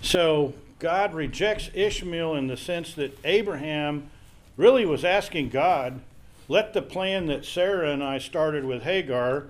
So 0.00 0.54
God 0.78 1.12
rejects 1.12 1.70
Ishmael 1.74 2.36
in 2.36 2.46
the 2.46 2.56
sense 2.56 2.94
that 2.94 3.18
Abraham 3.24 4.10
really 4.56 4.86
was 4.86 5.04
asking 5.04 5.48
God, 5.48 6.02
let 6.48 6.72
the 6.72 6.82
plan 6.82 7.26
that 7.26 7.44
Sarah 7.44 7.92
and 7.92 8.02
I 8.02 8.18
started 8.18 8.64
with 8.64 8.82
Hagar 8.82 9.46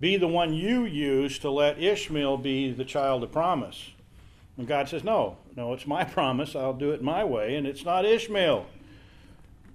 be 0.00 0.16
the 0.16 0.26
one 0.26 0.52
you 0.54 0.84
use 0.84 1.38
to 1.40 1.50
let 1.50 1.80
Ishmael 1.80 2.38
be 2.38 2.72
the 2.72 2.84
child 2.84 3.22
of 3.22 3.30
promise. 3.30 3.90
And 4.56 4.66
God 4.66 4.88
says, 4.88 5.04
no, 5.04 5.36
no, 5.56 5.72
it's 5.74 5.86
my 5.86 6.04
promise. 6.18 6.56
I'll 6.56 6.72
do 6.72 6.90
it 6.90 7.02
my 7.02 7.22
way, 7.22 7.54
and 7.54 7.66
it's 7.66 7.84
not 7.84 8.04
Ishmael. 8.04 8.66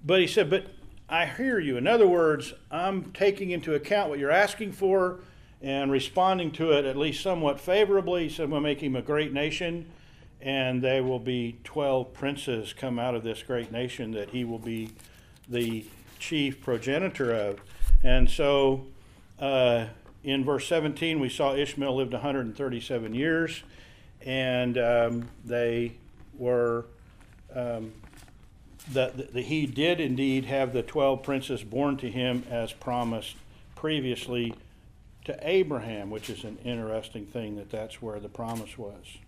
But 0.04 0.20
he 0.20 0.26
said, 0.26 0.50
but 0.50 0.66
I 1.08 1.24
hear 1.24 1.58
you. 1.58 1.78
In 1.78 1.86
other 1.86 2.06
words, 2.06 2.52
I'm 2.70 3.12
taking 3.12 3.50
into 3.50 3.74
account 3.74 4.10
what 4.10 4.18
you're 4.18 4.30
asking 4.30 4.72
for 4.72 5.20
and 5.62 5.90
responding 5.90 6.50
to 6.52 6.72
it 6.72 6.84
at 6.84 6.96
least 6.96 7.22
somewhat 7.22 7.58
favorably. 7.58 8.24
He 8.24 8.28
said, 8.28 8.50
We'll 8.50 8.60
make 8.60 8.82
him 8.82 8.94
a 8.94 9.02
great 9.02 9.32
nation, 9.32 9.90
and 10.40 10.82
there 10.82 11.02
will 11.02 11.18
be 11.18 11.58
12 11.64 12.12
princes 12.12 12.72
come 12.72 12.98
out 12.98 13.14
of 13.14 13.24
this 13.24 13.42
great 13.42 13.72
nation 13.72 14.12
that 14.12 14.30
he 14.30 14.44
will 14.44 14.58
be 14.58 14.90
the 15.48 15.86
chief 16.18 16.60
progenitor 16.60 17.32
of. 17.32 17.60
And 18.02 18.28
so 18.28 18.86
uh, 19.38 19.86
in 20.22 20.44
verse 20.44 20.66
17, 20.66 21.20
we 21.20 21.28
saw 21.28 21.54
Ishmael 21.54 21.96
lived 21.96 22.12
137 22.12 23.14
years, 23.14 23.62
and 24.24 24.78
um, 24.78 25.28
they 25.44 25.92
were. 26.36 26.86
Um, 27.54 27.92
that 28.92 29.34
he 29.34 29.66
did 29.66 30.00
indeed 30.00 30.46
have 30.46 30.72
the 30.72 30.82
12 30.82 31.22
princes 31.22 31.62
born 31.62 31.96
to 31.98 32.10
him 32.10 32.44
as 32.50 32.72
promised 32.72 33.36
previously 33.74 34.54
to 35.24 35.38
Abraham, 35.42 36.10
which 36.10 36.30
is 36.30 36.44
an 36.44 36.58
interesting 36.64 37.26
thing 37.26 37.56
that 37.56 37.70
that's 37.70 38.00
where 38.00 38.18
the 38.18 38.28
promise 38.28 38.78
was. 38.78 39.18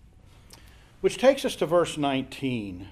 Which 1.03 1.18
takes 1.18 1.44
us 1.44 1.57
to 1.57 1.66
verse 1.66 1.98
19. 1.98 2.88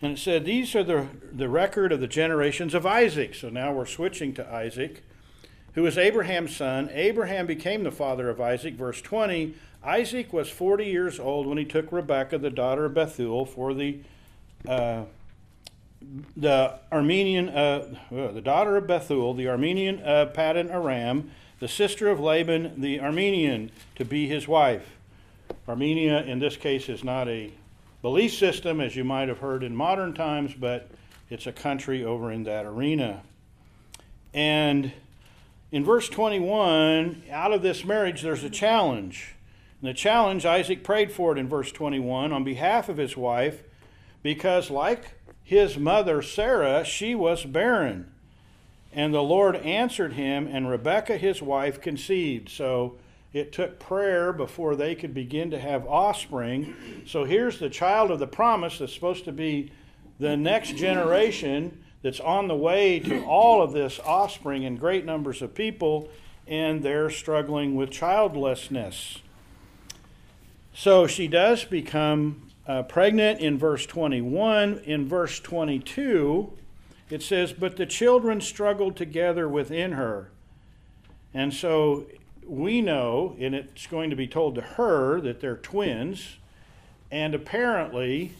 And 0.00 0.12
it 0.12 0.18
said, 0.18 0.44
These 0.44 0.74
are 0.74 0.84
the, 0.84 1.06
the 1.32 1.48
record 1.48 1.92
of 1.92 2.00
the 2.00 2.06
generations 2.06 2.74
of 2.74 2.86
Isaac. 2.86 3.34
So 3.34 3.48
now 3.48 3.72
we're 3.72 3.86
switching 3.86 4.32
to 4.34 4.52
Isaac, 4.52 5.02
who 5.74 5.82
was 5.82 5.98
Abraham's 5.98 6.54
son. 6.54 6.88
Abraham 6.92 7.46
became 7.46 7.82
the 7.82 7.90
father 7.90 8.28
of 8.28 8.40
Isaac. 8.40 8.74
Verse 8.74 9.02
20 9.02 9.54
Isaac 9.84 10.32
was 10.32 10.50
40 10.50 10.86
years 10.86 11.20
old 11.20 11.46
when 11.46 11.56
he 11.56 11.64
took 11.64 11.92
Rebekah, 11.92 12.38
the 12.38 12.50
daughter 12.50 12.86
of 12.86 12.94
Bethuel, 12.94 13.46
for 13.46 13.72
the 13.74 13.98
uh, 14.66 15.04
the 16.36 16.78
Armenian, 16.92 17.48
uh, 17.48 17.96
uh, 18.12 18.32
the 18.32 18.40
daughter 18.40 18.76
of 18.76 18.86
Bethuel, 18.86 19.34
the 19.34 19.48
Armenian 19.48 20.00
of 20.00 20.32
Paddan 20.32 20.70
Aram, 20.70 21.30
the 21.60 21.68
sister 21.68 22.08
of 22.08 22.20
Laban, 22.20 22.80
the 22.80 23.00
Armenian, 23.00 23.70
to 23.96 24.04
be 24.04 24.28
his 24.28 24.46
wife. 24.46 24.96
Armenia, 25.68 26.22
in 26.22 26.38
this 26.38 26.56
case, 26.56 26.88
is 26.88 27.02
not 27.02 27.28
a 27.28 27.52
belief 28.02 28.32
system, 28.34 28.80
as 28.80 28.94
you 28.94 29.04
might 29.04 29.28
have 29.28 29.38
heard 29.38 29.62
in 29.62 29.74
modern 29.74 30.14
times, 30.14 30.54
but 30.54 30.90
it's 31.30 31.46
a 31.46 31.52
country 31.52 32.04
over 32.04 32.30
in 32.30 32.44
that 32.44 32.64
arena. 32.64 33.22
And 34.32 34.92
in 35.72 35.84
verse 35.84 36.08
21, 36.08 37.24
out 37.30 37.52
of 37.52 37.62
this 37.62 37.84
marriage, 37.84 38.22
there's 38.22 38.44
a 38.44 38.50
challenge. 38.50 39.34
And 39.80 39.88
the 39.88 39.94
challenge, 39.94 40.46
Isaac 40.46 40.82
prayed 40.82 41.12
for 41.12 41.32
it 41.32 41.38
in 41.38 41.48
verse 41.48 41.72
21 41.72 42.32
on 42.32 42.44
behalf 42.44 42.88
of 42.88 42.96
his 42.96 43.16
wife, 43.16 43.62
because, 44.22 44.70
like 44.70 45.14
his 45.42 45.78
mother 45.78 46.22
Sarah, 46.22 46.84
she 46.84 47.14
was 47.14 47.44
barren. 47.44 48.12
And 48.92 49.12
the 49.12 49.22
Lord 49.22 49.56
answered 49.56 50.14
him, 50.14 50.46
and 50.46 50.68
Rebekah, 50.68 51.18
his 51.18 51.42
wife, 51.42 51.80
conceived. 51.80 52.48
So 52.48 52.96
it 53.38 53.52
took 53.52 53.78
prayer 53.78 54.32
before 54.32 54.76
they 54.76 54.94
could 54.94 55.14
begin 55.14 55.50
to 55.50 55.58
have 55.58 55.86
offspring. 55.86 56.74
So 57.06 57.24
here's 57.24 57.58
the 57.58 57.70
child 57.70 58.10
of 58.10 58.18
the 58.18 58.26
promise 58.26 58.78
that's 58.78 58.92
supposed 58.92 59.24
to 59.24 59.32
be 59.32 59.72
the 60.18 60.36
next 60.36 60.76
generation 60.76 61.84
that's 62.02 62.20
on 62.20 62.48
the 62.48 62.56
way 62.56 63.00
to 63.00 63.24
all 63.24 63.62
of 63.62 63.72
this 63.72 64.00
offspring 64.04 64.64
and 64.64 64.78
great 64.78 65.04
numbers 65.04 65.42
of 65.42 65.54
people, 65.54 66.08
and 66.46 66.82
they're 66.82 67.10
struggling 67.10 67.74
with 67.74 67.90
childlessness. 67.90 69.18
So 70.72 71.06
she 71.06 71.26
does 71.26 71.64
become 71.64 72.50
uh, 72.66 72.82
pregnant 72.82 73.40
in 73.40 73.58
verse 73.58 73.86
21. 73.86 74.82
In 74.84 75.08
verse 75.08 75.40
22, 75.40 76.52
it 77.10 77.22
says, 77.22 77.52
But 77.52 77.76
the 77.76 77.86
children 77.86 78.40
struggled 78.40 78.96
together 78.96 79.48
within 79.48 79.92
her. 79.92 80.30
And 81.34 81.52
so 81.52 82.06
we 82.48 82.80
know, 82.80 83.36
and 83.38 83.54
it's 83.54 83.86
going 83.86 84.10
to 84.10 84.16
be 84.16 84.26
told 84.26 84.54
to 84.56 84.62
her, 84.62 85.20
that 85.20 85.40
they're 85.40 85.56
twins. 85.56 86.36
And 87.10 87.34
apparently, 87.34 88.32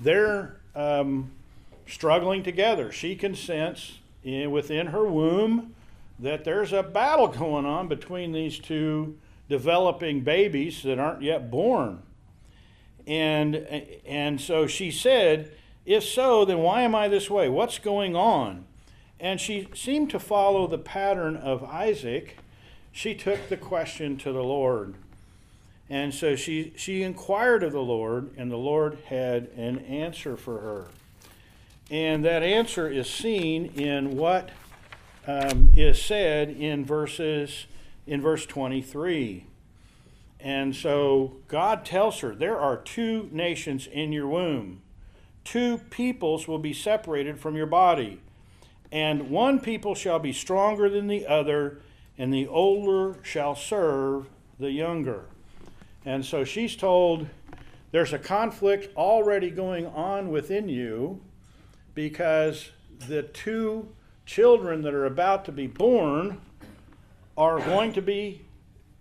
they're 0.00 0.56
um, 0.74 1.30
struggling 1.86 2.42
together. 2.42 2.92
She 2.92 3.16
can 3.16 3.34
sense 3.34 3.98
in, 4.22 4.50
within 4.50 4.88
her 4.88 5.06
womb 5.06 5.74
that 6.18 6.44
there's 6.44 6.72
a 6.72 6.82
battle 6.82 7.28
going 7.28 7.66
on 7.66 7.88
between 7.88 8.32
these 8.32 8.58
two 8.58 9.16
developing 9.48 10.20
babies 10.20 10.82
that 10.82 10.98
aren't 10.98 11.22
yet 11.22 11.50
born. 11.50 12.02
And, 13.06 13.54
and 14.04 14.40
so 14.40 14.66
she 14.66 14.90
said, 14.90 15.52
If 15.84 16.04
so, 16.04 16.44
then 16.44 16.58
why 16.58 16.82
am 16.82 16.94
I 16.94 17.08
this 17.08 17.30
way? 17.30 17.48
What's 17.48 17.78
going 17.78 18.16
on? 18.16 18.64
And 19.20 19.40
she 19.40 19.68
seemed 19.74 20.10
to 20.10 20.18
follow 20.18 20.66
the 20.66 20.78
pattern 20.78 21.36
of 21.36 21.62
Isaac. 21.64 22.38
She 22.96 23.14
took 23.14 23.50
the 23.50 23.58
question 23.58 24.16
to 24.20 24.32
the 24.32 24.42
Lord. 24.42 24.94
And 25.90 26.14
so 26.14 26.34
she, 26.34 26.72
she 26.76 27.02
inquired 27.02 27.62
of 27.62 27.72
the 27.72 27.82
Lord, 27.82 28.30
and 28.38 28.50
the 28.50 28.56
Lord 28.56 28.96
had 29.08 29.50
an 29.54 29.80
answer 29.80 30.34
for 30.34 30.60
her. 30.60 30.86
And 31.90 32.24
that 32.24 32.42
answer 32.42 32.88
is 32.88 33.06
seen 33.06 33.66
in 33.74 34.16
what 34.16 34.48
um, 35.26 35.72
is 35.76 36.00
said 36.00 36.48
in 36.48 36.86
verses 36.86 37.66
in 38.06 38.22
verse 38.22 38.46
23. 38.46 39.44
And 40.40 40.74
so 40.74 41.36
God 41.48 41.84
tells 41.84 42.20
her, 42.20 42.34
There 42.34 42.58
are 42.58 42.78
two 42.78 43.28
nations 43.30 43.86
in 43.86 44.10
your 44.10 44.26
womb. 44.26 44.80
Two 45.44 45.82
peoples 45.90 46.48
will 46.48 46.58
be 46.58 46.72
separated 46.72 47.38
from 47.38 47.56
your 47.56 47.66
body. 47.66 48.22
And 48.90 49.28
one 49.28 49.60
people 49.60 49.94
shall 49.94 50.18
be 50.18 50.32
stronger 50.32 50.88
than 50.88 51.08
the 51.08 51.26
other, 51.26 51.82
and 52.18 52.32
the 52.32 52.46
older 52.46 53.18
shall 53.22 53.54
serve 53.54 54.26
the 54.58 54.70
younger. 54.70 55.24
And 56.04 56.24
so 56.24 56.44
she's 56.44 56.76
told 56.76 57.26
there's 57.90 58.12
a 58.12 58.18
conflict 58.18 58.94
already 58.96 59.50
going 59.50 59.86
on 59.86 60.30
within 60.30 60.68
you 60.68 61.20
because 61.94 62.70
the 63.08 63.22
two 63.22 63.88
children 64.24 64.82
that 64.82 64.94
are 64.94 65.06
about 65.06 65.44
to 65.46 65.52
be 65.52 65.66
born 65.66 66.40
are 67.36 67.60
going 67.60 67.92
to 67.92 68.02
be 68.02 68.42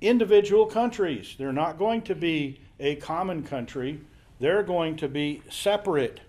individual 0.02 0.66
countries. 0.66 1.36
They're 1.38 1.54
not 1.54 1.78
going 1.78 2.02
to 2.04 2.16
be 2.16 2.60
a 2.80 2.96
common 2.96 3.44
country, 3.44 4.00
they're 4.40 4.64
going 4.64 4.98
to 4.98 5.08
be 5.08 5.42
separate. 5.50 6.20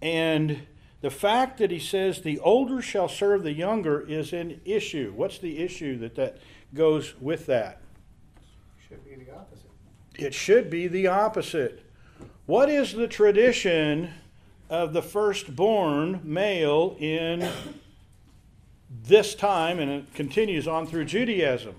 And 0.00 0.60
the 1.00 1.10
fact 1.10 1.58
that 1.58 1.70
he 1.70 1.78
says 1.78 2.22
the 2.22 2.40
older 2.40 2.82
shall 2.82 3.08
serve 3.08 3.42
the 3.42 3.52
younger 3.52 4.00
is 4.00 4.32
an 4.32 4.60
issue. 4.64 5.12
What's 5.14 5.38
the 5.38 5.58
issue 5.58 5.98
that 5.98 6.16
that 6.16 6.38
goes 6.74 7.14
with 7.20 7.46
that? 7.46 7.80
It 8.80 8.88
should 8.88 9.04
be 9.04 9.14
the 9.24 9.32
opposite. 9.32 9.70
It 10.16 10.34
should 10.34 10.70
be 10.70 10.88
the 10.88 11.06
opposite. 11.06 11.84
What 12.46 12.68
is 12.68 12.92
the 12.94 13.06
tradition 13.06 14.10
of 14.70 14.92
the 14.92 15.02
firstborn 15.02 16.20
male 16.24 16.96
in 16.98 17.48
this 19.04 19.34
time, 19.34 19.78
and 19.78 19.90
it 19.90 20.14
continues 20.14 20.66
on 20.66 20.86
through 20.86 21.04
Judaism? 21.04 21.74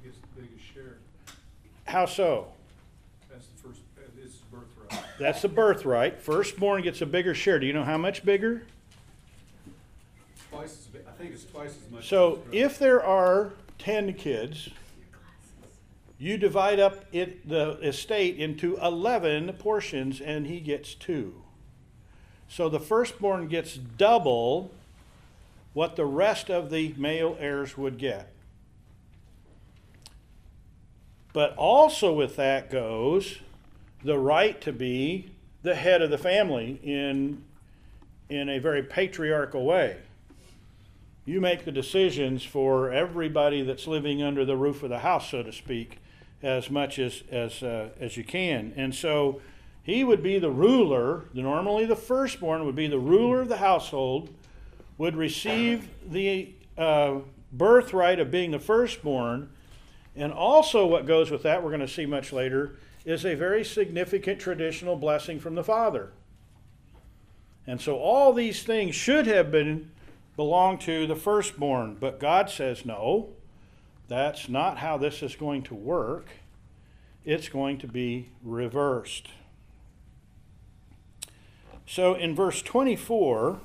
He 0.00 0.08
gets 0.08 0.20
the 0.20 0.42
biggest 0.42 0.64
share. 0.74 0.98
How 1.86 2.06
so? 2.06 2.48
That's 3.30 3.46
the 3.46 3.68
first, 3.68 3.80
that 3.96 4.10
is 4.22 4.32
his 4.32 4.42
birthright. 4.52 5.04
That's 5.18 5.42
the 5.42 5.48
birthright. 5.48 6.20
Firstborn 6.20 6.82
gets 6.82 7.00
a 7.00 7.06
bigger 7.06 7.34
share. 7.34 7.58
Do 7.58 7.66
you 7.66 7.72
know 7.72 7.84
how 7.84 7.98
much 7.98 8.24
bigger? 8.24 8.62
Twice 10.50 10.78
as 10.78 10.86
big, 10.86 11.02
I 11.06 11.10
think 11.12 11.32
it's 11.32 11.44
twice 11.44 11.76
as 11.84 11.92
much. 11.92 12.08
So 12.08 12.36
brother. 12.36 12.50
if 12.52 12.78
there 12.78 13.02
are 13.02 13.52
10 13.78 14.14
kids, 14.14 14.70
you 16.18 16.36
divide 16.36 16.80
up 16.80 17.04
it, 17.12 17.48
the 17.48 17.78
estate 17.80 18.38
into 18.38 18.76
11 18.78 19.52
portions 19.54 20.20
and 20.20 20.46
he 20.46 20.60
gets 20.60 20.94
two. 20.94 21.42
So 22.48 22.68
the 22.68 22.80
firstborn 22.80 23.48
gets 23.48 23.76
double 23.76 24.70
what 25.74 25.96
the 25.96 26.06
rest 26.06 26.50
of 26.50 26.70
the 26.70 26.94
male 26.96 27.36
heirs 27.38 27.76
would 27.76 27.98
get. 27.98 28.32
But 31.32 31.54
also 31.56 32.12
with 32.12 32.36
that 32.36 32.70
goes 32.70 33.40
the 34.02 34.18
right 34.18 34.60
to 34.60 34.72
be 34.72 35.30
the 35.62 35.74
head 35.74 36.02
of 36.02 36.10
the 36.10 36.18
family 36.18 36.80
in, 36.82 37.42
in 38.28 38.48
a 38.48 38.58
very 38.58 38.82
patriarchal 38.82 39.64
way 39.64 39.98
you 41.28 41.42
make 41.42 41.66
the 41.66 41.72
decisions 41.72 42.42
for 42.42 42.90
everybody 42.90 43.60
that's 43.60 43.86
living 43.86 44.22
under 44.22 44.46
the 44.46 44.56
roof 44.56 44.82
of 44.82 44.88
the 44.88 45.00
house, 45.00 45.30
so 45.30 45.42
to 45.42 45.52
speak, 45.52 45.98
as 46.42 46.70
much 46.70 46.98
as 46.98 47.22
as 47.30 47.62
uh, 47.62 47.90
as 48.00 48.16
you 48.16 48.24
can. 48.24 48.72
And 48.76 48.94
so 48.94 49.42
he 49.82 50.04
would 50.04 50.22
be 50.22 50.38
the 50.38 50.50
ruler. 50.50 51.24
Normally, 51.34 51.84
the 51.84 51.96
firstborn 51.96 52.64
would 52.64 52.74
be 52.74 52.86
the 52.86 52.98
ruler 52.98 53.42
of 53.42 53.50
the 53.50 53.58
household, 53.58 54.30
would 54.96 55.16
receive 55.16 55.90
the 56.10 56.54
uh, 56.78 57.16
birthright 57.52 58.20
of 58.20 58.30
being 58.30 58.50
the 58.50 58.58
firstborn, 58.58 59.50
and 60.16 60.32
also 60.32 60.86
what 60.86 61.04
goes 61.04 61.30
with 61.30 61.42
that, 61.42 61.62
we're 61.62 61.70
going 61.70 61.80
to 61.80 61.88
see 61.88 62.06
much 62.06 62.32
later, 62.32 62.78
is 63.08 63.24
a 63.24 63.34
very 63.34 63.64
significant 63.64 64.38
traditional 64.38 64.94
blessing 64.94 65.40
from 65.40 65.54
the 65.54 65.64
father. 65.64 66.12
And 67.66 67.80
so 67.80 67.96
all 67.96 68.34
these 68.34 68.62
things 68.62 68.94
should 68.94 69.26
have 69.26 69.50
been 69.50 69.90
belong 70.36 70.76
to 70.80 71.06
the 71.06 71.16
firstborn. 71.16 71.96
But 71.98 72.20
God 72.20 72.50
says, 72.50 72.84
no, 72.84 73.30
that's 74.08 74.50
not 74.50 74.78
how 74.78 74.98
this 74.98 75.22
is 75.22 75.36
going 75.36 75.62
to 75.64 75.74
work. 75.74 76.26
It's 77.24 77.48
going 77.48 77.78
to 77.78 77.86
be 77.86 78.28
reversed. 78.42 79.28
So 81.86 82.14
in 82.14 82.34
verse 82.34 82.60
24, 82.60 83.58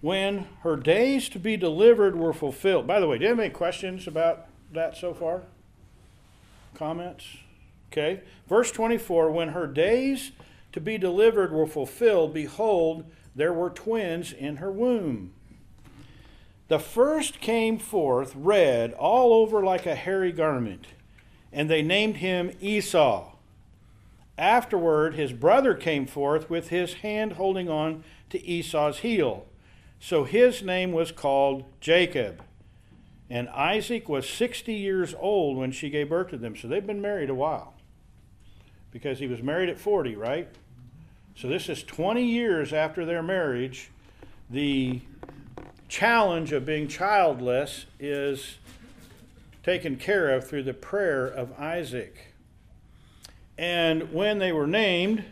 when 0.00 0.46
her 0.62 0.76
days 0.76 1.28
to 1.30 1.40
be 1.40 1.56
delivered 1.56 2.14
were 2.14 2.32
fulfilled. 2.32 2.86
By 2.86 3.00
the 3.00 3.08
way, 3.08 3.18
do 3.18 3.24
you 3.24 3.30
have 3.30 3.40
any 3.40 3.50
questions 3.50 4.06
about 4.06 4.46
that 4.72 4.96
so 4.96 5.12
far? 5.12 5.42
Comments? 6.74 7.24
Okay. 7.92 8.20
Verse 8.48 8.70
24 8.70 9.30
When 9.30 9.48
her 9.48 9.66
days 9.66 10.32
to 10.72 10.80
be 10.80 10.98
delivered 10.98 11.52
were 11.52 11.66
fulfilled, 11.66 12.32
behold, 12.32 13.04
there 13.34 13.52
were 13.52 13.70
twins 13.70 14.32
in 14.32 14.56
her 14.56 14.70
womb. 14.70 15.32
The 16.68 16.78
first 16.78 17.40
came 17.40 17.78
forth 17.78 18.32
red 18.36 18.92
all 18.92 19.32
over 19.32 19.62
like 19.62 19.86
a 19.86 19.96
hairy 19.96 20.30
garment, 20.30 20.86
and 21.52 21.68
they 21.68 21.82
named 21.82 22.18
him 22.18 22.52
Esau. 22.60 23.32
Afterward, 24.38 25.14
his 25.14 25.32
brother 25.32 25.74
came 25.74 26.06
forth 26.06 26.48
with 26.48 26.68
his 26.68 26.94
hand 26.94 27.32
holding 27.32 27.68
on 27.68 28.04
to 28.30 28.42
Esau's 28.44 29.00
heel. 29.00 29.46
So 29.98 30.24
his 30.24 30.62
name 30.62 30.92
was 30.92 31.12
called 31.12 31.64
Jacob. 31.80 32.42
And 33.28 33.48
Isaac 33.50 34.08
was 34.08 34.28
60 34.28 34.72
years 34.72 35.14
old 35.18 35.56
when 35.56 35.72
she 35.72 35.90
gave 35.90 36.08
birth 36.08 36.30
to 36.30 36.36
them. 36.36 36.56
So 36.56 36.68
they've 36.68 36.86
been 36.86 37.02
married 37.02 37.30
a 37.30 37.34
while. 37.34 37.74
Because 38.90 39.18
he 39.18 39.26
was 39.26 39.42
married 39.42 39.68
at 39.68 39.78
40, 39.78 40.16
right? 40.16 40.48
So 41.34 41.48
this 41.48 41.68
is 41.68 41.82
20 41.82 42.24
years 42.24 42.72
after 42.72 43.04
their 43.04 43.22
marriage. 43.22 43.90
The 44.50 45.00
challenge 45.88 46.52
of 46.52 46.64
being 46.64 46.88
childless 46.88 47.86
is 47.98 48.58
taken 49.62 49.96
care 49.96 50.30
of 50.30 50.48
through 50.48 50.64
the 50.64 50.74
prayer 50.74 51.26
of 51.26 51.52
Isaac. 51.58 52.34
And 53.56 54.12
when 54.12 54.38
they 54.38 54.52
were 54.52 54.66
named, 54.66 55.24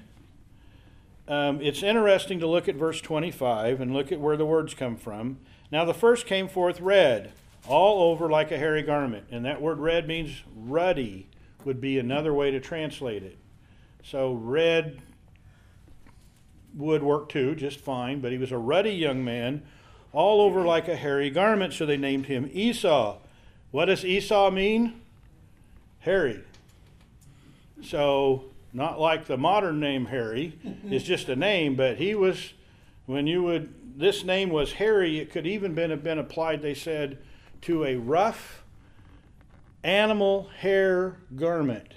um, 1.27 1.61
it's 1.61 1.83
interesting 1.83 2.40
to 2.40 2.47
look 2.47 2.68
at 2.68 2.75
verse 2.75 3.01
25 3.01 3.81
and 3.81 3.92
look 3.92 4.12
at 4.12 4.21
where 4.21 4.37
the 4.37 4.47
words 4.47 4.75
come 4.75 4.97
from. 4.97 5.38
Now, 5.71 5.85
the 5.85 5.94
first 5.94 6.27
came 6.27 6.49
forth 6.49 6.81
red, 6.81 7.33
all 7.66 8.11
over 8.11 8.31
like 8.31 8.51
a 8.51 8.59
hairy 8.59 8.83
garment. 8.83 9.27
And 9.31 9.44
that 9.44 9.61
word 9.61 9.79
red 9.79 10.09
means 10.09 10.42
ruddy, 10.57 11.29
would 11.64 11.81
be 11.81 11.99
another 11.99 12.33
way 12.33 12.51
to 12.51 12.61
translate 12.61 13.23
it. 13.23 13.37
So, 14.11 14.33
red 14.33 15.03
would 16.75 17.03
work 17.03 17.29
too, 17.29 17.55
just 17.55 17.79
fine, 17.79 18.21
but 18.21 18.33
he 18.33 18.38
was 18.38 18.51
a 18.51 18.57
ruddy 18.57 18.94
young 18.94 19.23
man, 19.23 19.62
all 20.14 20.40
over 20.40 20.62
like 20.62 20.88
a 20.88 20.97
hairy 20.97 21.29
garment, 21.29 21.75
so 21.75 21.85
they 21.85 21.99
named 21.99 22.25
him 22.25 22.49
Esau. 22.55 23.18
What 23.71 23.85
does 23.85 24.07
Esau 24.07 24.51
mean? 24.51 25.03
Hairy. 25.99 26.42
So, 27.83 28.44
not 28.73 28.99
like 28.99 29.27
the 29.27 29.37
modern 29.37 29.79
name 29.79 30.07
Harry, 30.07 30.59
it's 30.88 31.05
just 31.05 31.29
a 31.29 31.37
name, 31.37 31.77
but 31.77 31.99
he 31.99 32.14
was, 32.14 32.55
when 33.05 33.27
you 33.27 33.42
would, 33.42 33.99
this 33.99 34.25
name 34.25 34.49
was 34.49 34.73
Harry, 34.73 35.18
it 35.18 35.31
could 35.31 35.47
even 35.47 35.75
been, 35.75 35.90
have 35.90 36.03
been 36.03 36.18
applied, 36.18 36.62
they 36.62 36.73
said, 36.73 37.18
to 37.61 37.85
a 37.85 37.97
rough 37.97 38.62
animal 39.85 40.49
hair 40.61 41.18
garment, 41.37 41.92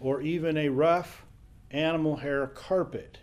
or 0.00 0.22
even 0.22 0.56
a 0.56 0.70
rough 0.70 1.24
animal 1.70 2.16
hair 2.16 2.46
carpet. 2.48 3.18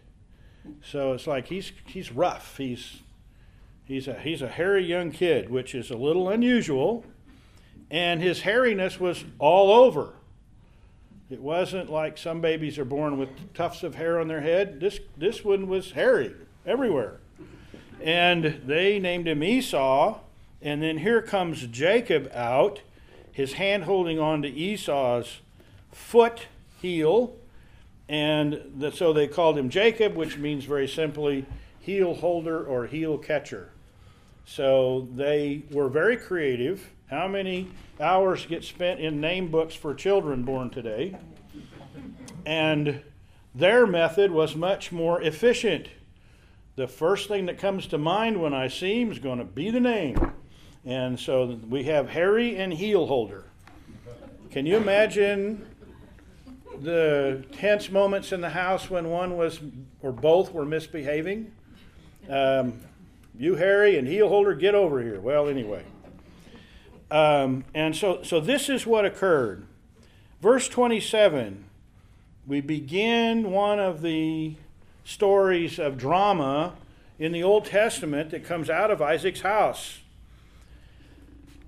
So 0.84 1.14
it's 1.14 1.28
like 1.28 1.48
he's 1.48 1.72
he's 1.86 2.12
rough. 2.12 2.58
He's 2.58 3.02
he's 3.86 4.08
a 4.08 4.14
he's 4.20 4.42
a 4.42 4.48
hairy 4.48 4.86
young 4.86 5.12
kid, 5.12 5.50
which 5.50 5.74
is 5.74 5.90
a 5.90 5.98
little 5.98 6.30
unusual, 6.30 7.04
and 7.90 8.22
his 8.22 8.42
hairiness 8.42 9.00
was 9.00 9.26
all 9.40 9.72
over. 9.72 10.14
It 11.30 11.42
wasn't 11.42 11.92
like 11.92 12.18
some 12.18 12.40
babies 12.40 12.78
are 12.78 12.86
born 12.86 13.18
with 13.18 13.54
tufts 13.54 13.84
of 13.84 13.96
hair 13.96 14.20
on 14.20 14.28
their 14.28 14.42
head. 14.42 14.80
This 14.80 15.00
this 15.18 15.44
one 15.44 15.68
was 15.68 15.92
hairy 15.92 16.34
everywhere. 16.66 17.20
And 18.02 18.62
they 18.66 19.00
named 19.00 19.28
him 19.28 19.42
Esau, 19.42 20.20
and 20.62 20.84
then 20.84 21.00
here 21.00 21.22
comes 21.22 21.66
Jacob 21.66 22.30
out, 22.32 22.82
his 23.32 23.54
hand 23.54 23.86
holding 23.86 24.20
on 24.20 24.44
to 24.44 24.48
Esau's 24.48 25.40
foot 25.92 26.46
heel, 26.82 27.36
and 28.10 28.62
the, 28.78 28.92
so 28.92 29.14
they 29.14 29.28
called 29.28 29.58
him 29.58 29.70
Jacob, 29.70 30.16
which 30.16 30.38
means 30.38 30.66
very 30.66 30.88
simply 30.88 31.46
heel 31.80 32.14
holder 32.14 32.64
or 32.64 32.86
heel 32.86 33.18
catcher. 33.18 33.72
So 34.46 35.08
they 35.14 35.64
were 35.72 35.90
very 35.90 36.16
creative. 36.16 36.90
How 37.10 37.28
many 37.28 37.68
hours 38.00 38.46
get 38.46 38.64
spent 38.64 39.00
in 39.00 39.20
name 39.20 39.50
books 39.50 39.76
for 39.76 39.94
children 39.94 40.44
born 40.44 40.70
today? 40.70 41.18
And 42.46 43.02
their 43.54 43.86
method 43.86 44.32
was 44.32 44.56
much 44.56 44.92
more 44.92 45.22
efficient. 45.22 45.90
The 46.78 46.88
first 46.88 47.28
thing 47.28 47.48
that 47.48 47.58
comes 47.58 47.88
to 47.88 47.98
mind 47.98 48.42
when 48.42 48.54
I 48.54 48.68
see 48.68 49.02
him 49.02 49.12
is 49.12 49.20
going 49.20 49.40
to 49.40 49.46
be 49.46 49.70
the 49.70 49.80
name. 49.80 50.32
And 50.86 51.20
so 51.20 51.60
we 51.68 51.84
have 51.86 52.10
Harry 52.10 52.56
and 52.56 52.72
heel 52.72 53.08
holder. 53.08 53.46
Can 54.52 54.66
you 54.66 54.78
imagine 54.78 55.66
the 56.82 57.46
tense 57.52 57.90
moments 57.90 58.32
in 58.32 58.42
the 58.42 58.50
house 58.50 58.90
when 58.90 59.10
one 59.10 59.38
was 59.38 59.60
or 60.02 60.12
both 60.12 60.54
were 60.54 60.66
misbehaving? 60.66 61.52
Um, 62.30 62.80
you, 63.38 63.56
Harry, 63.56 63.98
and 63.98 64.08
heel 64.08 64.30
holder, 64.30 64.56
get 64.56 64.76
over 64.76 65.02
here. 65.02 65.20
Well, 65.20 65.48
anyway. 65.48 65.84
Um, 67.10 67.64
and 67.74 67.96
so, 67.96 68.24
so 68.24 68.40
this 68.40 68.70
is 68.70 68.86
what 68.86 69.06
occurred. 69.06 69.66
Verse 70.42 70.68
27, 70.68 71.66
we 72.46 72.62
begin 72.62 73.52
one 73.52 73.80
of 73.80 74.02
the 74.02 74.56
stories 75.04 75.80
of 75.80 75.98
drama 75.98 76.76
in 77.18 77.32
the 77.32 77.44
Old 77.44 77.66
Testament 77.66 78.32
that 78.32 78.44
comes 78.44 78.70
out 78.70 78.92
of 78.92 79.02
Isaac's 79.02 79.42
house. 79.42 80.00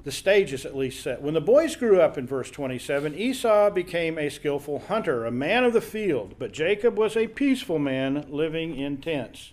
The 0.04 0.12
stage 0.12 0.54
is 0.54 0.66
at 0.66 0.78
least 0.78 1.04
set. 1.04 1.22
When 1.22 1.34
the 1.34 1.42
boys 1.42 1.76
grew 1.76 2.00
up 2.00 2.18
in 2.18 2.26
verse 2.26 2.50
27, 2.50 3.16
Esau 3.16 3.70
became 3.70 4.18
a 4.18 4.30
skillful 4.30 4.80
hunter, 4.80 5.26
a 5.26 5.32
man 5.32 5.66
of 5.66 5.74
the 5.74 5.82
field, 5.82 6.36
but 6.40 6.54
Jacob 6.54 6.98
was 6.98 7.18
a 7.18 7.28
peaceful 7.28 7.80
man 7.80 8.26
living 8.30 8.78
in 8.78 8.98
tents. 8.98 9.52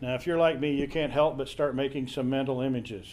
Now, 0.00 0.14
if 0.14 0.26
you're 0.26 0.38
like 0.38 0.60
me, 0.60 0.74
you 0.74 0.86
can't 0.86 1.12
help 1.12 1.38
but 1.38 1.48
start 1.48 1.74
making 1.74 2.08
some 2.08 2.28
mental 2.28 2.60
images. 2.60 3.06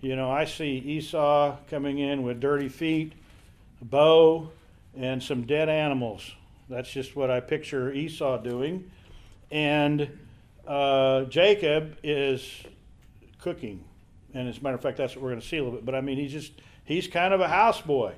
You 0.00 0.16
know, 0.16 0.30
I 0.30 0.44
see 0.44 0.78
Esau 0.78 1.56
coming 1.68 1.98
in 1.98 2.22
with 2.22 2.40
dirty 2.40 2.68
feet, 2.68 3.12
a 3.80 3.84
bow, 3.84 4.50
and 4.96 5.22
some 5.22 5.42
dead 5.42 5.68
animals. 5.68 6.32
That's 6.68 6.90
just 6.90 7.14
what 7.14 7.30
I 7.30 7.40
picture 7.40 7.92
Esau 7.92 8.38
doing. 8.38 8.90
And 9.50 10.18
uh, 10.66 11.24
Jacob 11.24 11.96
is 12.02 12.62
cooking. 13.38 13.84
And 14.34 14.48
as 14.48 14.58
a 14.58 14.62
matter 14.62 14.76
of 14.76 14.82
fact, 14.82 14.96
that's 14.96 15.14
what 15.14 15.22
we're 15.22 15.30
going 15.30 15.40
to 15.40 15.46
see 15.46 15.56
a 15.56 15.64
little 15.64 15.78
bit. 15.78 15.84
But 15.84 15.94
I 15.94 16.00
mean, 16.00 16.16
he's 16.16 16.32
just, 16.32 16.52
he's 16.84 17.08
kind 17.08 17.34
of 17.34 17.40
a 17.40 17.48
houseboy. 17.48 18.14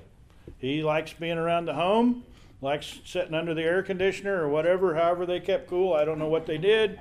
He 0.59 0.83
likes 0.83 1.13
being 1.13 1.39
around 1.39 1.67
the 1.67 1.75
home, 1.75 2.25
likes 2.61 3.01
sitting 3.05 3.35
under 3.35 3.55
the 3.55 3.63
air 3.63 3.83
conditioner 3.83 4.43
or 4.43 4.49
whatever, 4.49 4.95
however 4.95 5.27
they 5.27 5.41
kept 5.41 5.69
cool. 5.69 5.93
I 5.95 6.05
don't 6.05 6.19
know 6.19 6.29
what 6.29 6.47
they 6.47 6.59
did. 6.59 7.01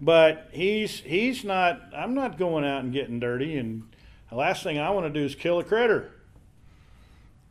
But 0.00 0.48
he's, 0.52 1.00
he's 1.00 1.44
not, 1.44 1.80
I'm 1.96 2.14
not 2.14 2.38
going 2.38 2.64
out 2.64 2.82
and 2.82 2.92
getting 2.92 3.20
dirty. 3.20 3.56
And 3.56 3.84
the 4.30 4.36
last 4.36 4.62
thing 4.62 4.78
I 4.78 4.90
want 4.90 5.06
to 5.06 5.20
do 5.20 5.24
is 5.24 5.34
kill 5.34 5.58
a 5.58 5.64
critter. 5.64 6.12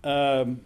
Um, 0.04 0.62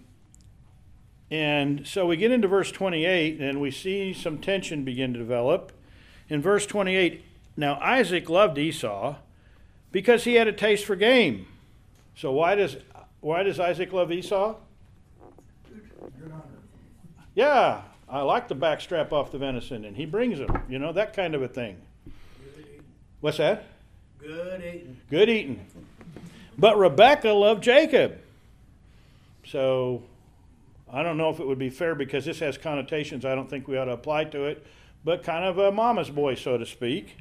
and 1.30 1.86
so 1.86 2.06
we 2.06 2.18
get 2.18 2.32
into 2.32 2.48
verse 2.48 2.72
28 2.72 3.40
and 3.40 3.60
we 3.60 3.72
see 3.72 4.14
some 4.14 4.38
tension 4.38 4.84
begin 4.84 5.14
to 5.14 5.20
develop. 5.20 5.72
In 6.30 6.42
verse 6.42 6.66
28, 6.66 7.24
now 7.58 7.80
Isaac 7.82 8.30
loved 8.30 8.58
Esau 8.58 9.16
because 9.96 10.26
he 10.26 10.34
had 10.34 10.46
a 10.46 10.52
taste 10.52 10.84
for 10.84 10.98
game. 10.98 11.48
So 12.18 12.34
why 12.34 12.56
does 12.56 12.76
why 13.22 13.44
does 13.44 13.62
Isaac 13.62 13.94
love 13.94 14.12
Esau? 14.12 14.56
Yeah, 17.34 17.82
I 18.10 18.20
like 18.24 18.50
the 18.50 18.58
backstrap 18.58 19.14
off 19.14 19.32
the 19.32 19.38
venison, 19.38 19.86
and 19.86 19.96
he 19.96 20.06
brings 20.06 20.38
them. 20.38 20.64
You 20.68 20.80
know 20.80 20.92
that 20.92 21.14
kind 21.14 21.34
of 21.34 21.42
a 21.44 21.48
thing. 21.48 21.78
What's 23.22 23.38
that? 23.38 23.68
Good 24.20 24.62
eating. 24.66 24.98
Good 25.10 25.30
eating. 25.30 25.66
But 26.58 26.78
Rebecca 26.78 27.30
loved 27.30 27.64
Jacob. 27.64 28.20
So 29.46 30.04
I 30.92 31.04
don't 31.04 31.16
know 31.16 31.30
if 31.30 31.40
it 31.40 31.48
would 31.48 31.60
be 31.60 31.70
fair 31.70 31.96
because 31.96 32.26
this 32.26 32.40
has 32.40 32.58
connotations 32.58 33.24
I 33.24 33.34
don't 33.34 33.50
think 33.50 33.70
we 33.70 33.78
ought 33.78 33.86
to 33.86 33.94
apply 33.94 34.26
to 34.26 34.44
it, 34.44 34.66
but 35.06 35.24
kind 35.24 35.46
of 35.46 35.58
a 35.58 35.72
mama's 35.72 36.10
boy, 36.10 36.36
so 36.36 36.58
to 36.58 36.66
speak. 36.66 37.16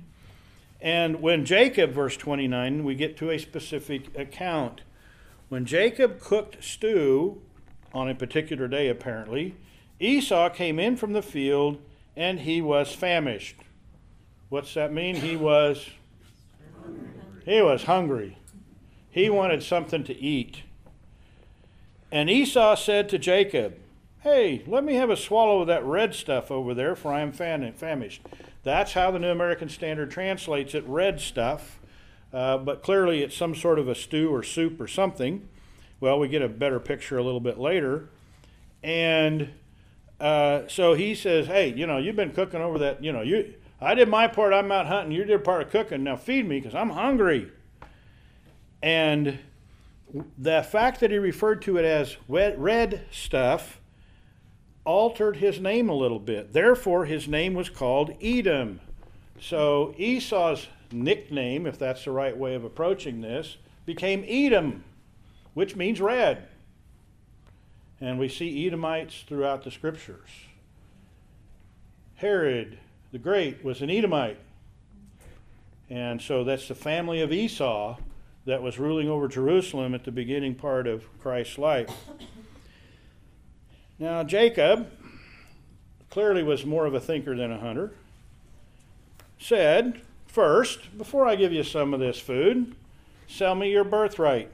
And 0.85 1.23
when 1.23 1.47
Jacob, 1.47 1.93
verse 1.93 2.15
29, 2.19 2.85
we 2.85 2.95
get 2.95 3.17
to 3.17 3.31
a 3.31 3.39
specific 3.39 4.15
account. 4.19 4.83
When 5.49 5.65
Jacob 5.65 6.21
cooked 6.21 6.63
stew 6.63 7.41
on 7.95 8.11
a 8.11 8.15
particular 8.15 8.69
day, 8.69 8.91
apparently, 8.91 9.55
Esau 9.99 10.51
came 10.51 10.79
in 10.79 10.99
from 10.99 11.15
the 11.15 11.23
field 11.23 11.79
and 12.15 12.41
he 12.41 12.61
was 12.61 12.95
famished. 12.95 13.57
What's 14.51 14.75
that 14.75 14.93
mean? 14.93 15.17
He 15.17 15.37
was 15.37 15.89
he 17.47 17.63
was 17.63 17.85
hungry. 17.85 18.37
He 19.11 19.31
wanted 19.31 19.63
something 19.63 20.05
to 20.05 20.15
eat. 20.15 20.65
And 22.13 22.29
Esau 22.29 22.75
said 22.75 23.09
to 23.09 23.19
Jacob, 23.19 23.79
Hey, 24.21 24.63
let 24.67 24.85
me 24.85 24.95
have 24.95 25.11
a 25.11 25.17
swallow 25.17 25.63
of 25.63 25.67
that 25.67 25.85
red 25.85 26.15
stuff 26.15 26.51
over 26.51 26.75
there, 26.75 26.95
for 26.95 27.13
I 27.13 27.21
am 27.21 27.33
famished. 27.33 28.23
That's 28.65 28.95
how 28.95 29.11
the 29.11 29.19
New 29.19 29.29
American 29.29 29.69
Standard 29.69 30.11
translates 30.11 30.75
it 30.75 30.85
red 30.89 31.21
stuff, 31.21 31.79
uh, 32.33 32.57
but 32.59 32.83
clearly 32.83 33.23
it's 33.23 33.37
some 33.37 33.55
sort 33.55 33.79
of 33.79 33.89
a 33.89 33.95
stew 33.95 34.35
or 34.35 34.43
soup 34.43 34.81
or 34.81 34.89
something. 34.89 35.47
Well, 36.01 36.19
we 36.19 36.29
get 36.29 36.43
a 36.43 36.49
better 36.49 36.81
picture 36.81 37.19
a 37.19 37.23
little 37.23 37.41
bit 37.41 37.59
later. 37.59 38.09
And 38.83 39.51
uh, 40.19 40.63
so 40.67 40.95
he 40.95 41.15
says, 41.15 41.47
Hey, 41.47 41.73
you 41.75 41.87
know, 41.87 41.99
you've 41.99 42.17
been 42.17 42.33
cooking 42.33 42.61
over 42.61 42.79
that, 42.79 43.05
you 43.05 43.13
know, 43.13 43.23
you. 43.23 43.55
I 43.81 43.95
did 43.95 44.09
my 44.09 44.29
part, 44.29 44.55
I'm 44.55 44.73
out 44.73 44.87
hunting, 44.87 45.13
you 45.13 45.25
did 45.25 45.45
part 45.45 45.61
of 45.61 45.71
cooking, 45.71 46.05
now 46.05 46.17
feed 46.17 46.49
me 46.49 46.59
because 46.59 46.75
I'm 46.75 46.91
hungry. 46.91 47.51
And 48.83 49.39
the 50.39 50.63
fact 50.63 51.01
that 51.01 51.11
he 51.11 51.19
referred 51.19 51.61
to 51.63 51.77
it 51.77 51.85
as 51.85 52.17
red 52.29 53.03
stuff 53.11 53.81
altered 54.85 55.37
his 55.37 55.61
name 55.61 55.89
a 55.89 55.95
little 55.95 56.19
bit. 56.19 56.53
Therefore, 56.53 57.07
his 57.07 57.27
name 57.27 57.55
was 57.55 57.71
called 57.71 58.13
Edom. 58.23 58.81
So 59.41 59.95
Esau's 59.99 60.69
nickname, 60.93 61.67
if 61.67 61.79
that's 61.79 62.05
the 62.05 62.11
right 62.11 62.37
way 62.37 62.55
of 62.55 62.65
approaching 62.65 63.21
this, 63.21 63.57
became 63.87 64.25
Edom, 64.29 64.85
which 65.55 65.77
means 65.77 66.01
red. 66.01 66.49
And 68.01 68.19
we 68.19 68.29
see 68.29 68.67
Edomites 68.67 69.25
throughout 69.27 69.65
the 69.65 69.71
scriptures. 69.71 70.29
Herod 72.17 72.79
the 73.15 73.19
Great 73.21 73.65
was 73.65 73.81
an 73.81 73.91
Edomite. 73.91 74.39
And 75.89 76.21
so 76.21 76.43
that's 76.43 76.67
the 76.67 76.75
family 76.75 77.23
of 77.23 77.33
Esau 77.33 77.97
that 78.45 78.61
was 78.61 78.77
ruling 78.77 79.09
over 79.09 79.29
Jerusalem 79.29 79.95
at 79.95 80.03
the 80.03 80.11
beginning 80.11 80.57
part 80.57 80.89
of 80.89 81.05
Christ's 81.21 81.59
life. 81.59 81.91
Now, 84.05 84.23
Jacob 84.23 84.91
clearly 86.11 86.43
was 86.43 86.67
more 86.67 86.85
of 86.85 86.93
a 86.93 87.01
thinker 87.01 87.35
than 87.35 87.51
a 87.51 87.59
hunter. 87.59 87.95
Said, 89.39 90.03
First, 90.27 90.99
before 90.99 91.27
I 91.27 91.37
give 91.37 91.55
you 91.55 91.63
some 91.63 91.95
of 91.95 92.01
this 92.01 92.19
food, 92.19 92.75
sell 93.27 93.55
me 93.55 93.71
your 93.71 93.83
birthright. 93.83 94.51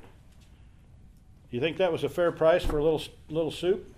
You 1.51 1.59
think 1.59 1.79
that 1.79 1.91
was 1.91 2.05
a 2.05 2.09
fair 2.09 2.31
price 2.31 2.65
for 2.65 2.79
a 2.79 2.85
little, 2.85 3.03
little 3.29 3.51
soup? 3.51 3.93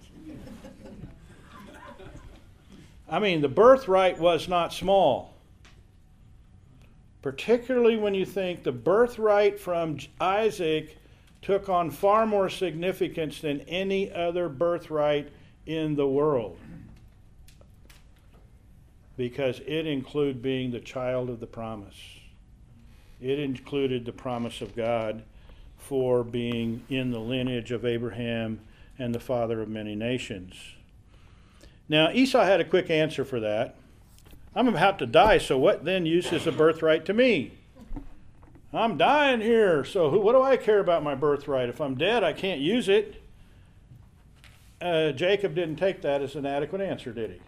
I 3.06 3.18
mean, 3.18 3.42
the 3.42 3.48
birthright 3.48 4.18
was 4.18 4.48
not 4.48 4.72
small 4.72 5.34
particularly 7.20 7.96
when 7.96 8.14
you 8.14 8.24
think 8.24 8.64
the 8.64 8.72
birthright 8.72 9.60
from 9.60 9.96
Isaac 10.20 10.98
took 11.40 11.68
on 11.68 11.88
far 11.88 12.26
more 12.26 12.48
significance 12.48 13.40
than 13.40 13.60
any 13.62 14.10
other 14.12 14.48
birthright 14.48 15.30
in 15.66 15.94
the 15.94 16.06
world 16.06 16.58
because 19.16 19.60
it 19.66 19.86
included 19.86 20.42
being 20.42 20.70
the 20.70 20.80
child 20.80 21.28
of 21.28 21.40
the 21.40 21.46
promise. 21.46 21.96
It 23.20 23.38
included 23.38 24.04
the 24.04 24.12
promise 24.12 24.60
of 24.60 24.74
God 24.74 25.22
for 25.78 26.24
being 26.24 26.82
in 26.88 27.10
the 27.10 27.20
lineage 27.20 27.70
of 27.70 27.84
Abraham 27.84 28.60
and 28.98 29.14
the 29.14 29.20
father 29.20 29.60
of 29.60 29.68
many 29.68 29.94
nations. 29.94 30.54
Now, 31.88 32.10
Esau 32.10 32.44
had 32.44 32.60
a 32.60 32.64
quick 32.64 32.90
answer 32.90 33.24
for 33.24 33.40
that. 33.40 33.76
I'm 34.54 34.68
about 34.68 34.98
to 34.98 35.06
die, 35.06 35.38
so 35.38 35.58
what 35.58 35.84
then 35.84 36.04
use 36.06 36.32
is 36.32 36.46
a 36.46 36.52
birthright 36.52 37.04
to 37.06 37.14
me? 37.14 37.52
I'm 38.72 38.96
dying 38.96 39.40
here, 39.40 39.84
so 39.84 40.10
who, 40.10 40.18
what 40.20 40.32
do 40.32 40.42
I 40.42 40.56
care 40.56 40.78
about 40.78 41.02
my 41.02 41.14
birthright? 41.14 41.68
If 41.68 41.80
I'm 41.80 41.94
dead, 41.94 42.24
I 42.24 42.32
can't 42.32 42.60
use 42.60 42.88
it. 42.88 43.21
Uh, 44.82 45.12
Jacob 45.12 45.54
didn't 45.54 45.76
take 45.76 46.02
that 46.02 46.22
as 46.22 46.34
an 46.34 46.44
adequate 46.44 46.80
answer, 46.80 47.12
did 47.12 47.30
he? 47.30 47.40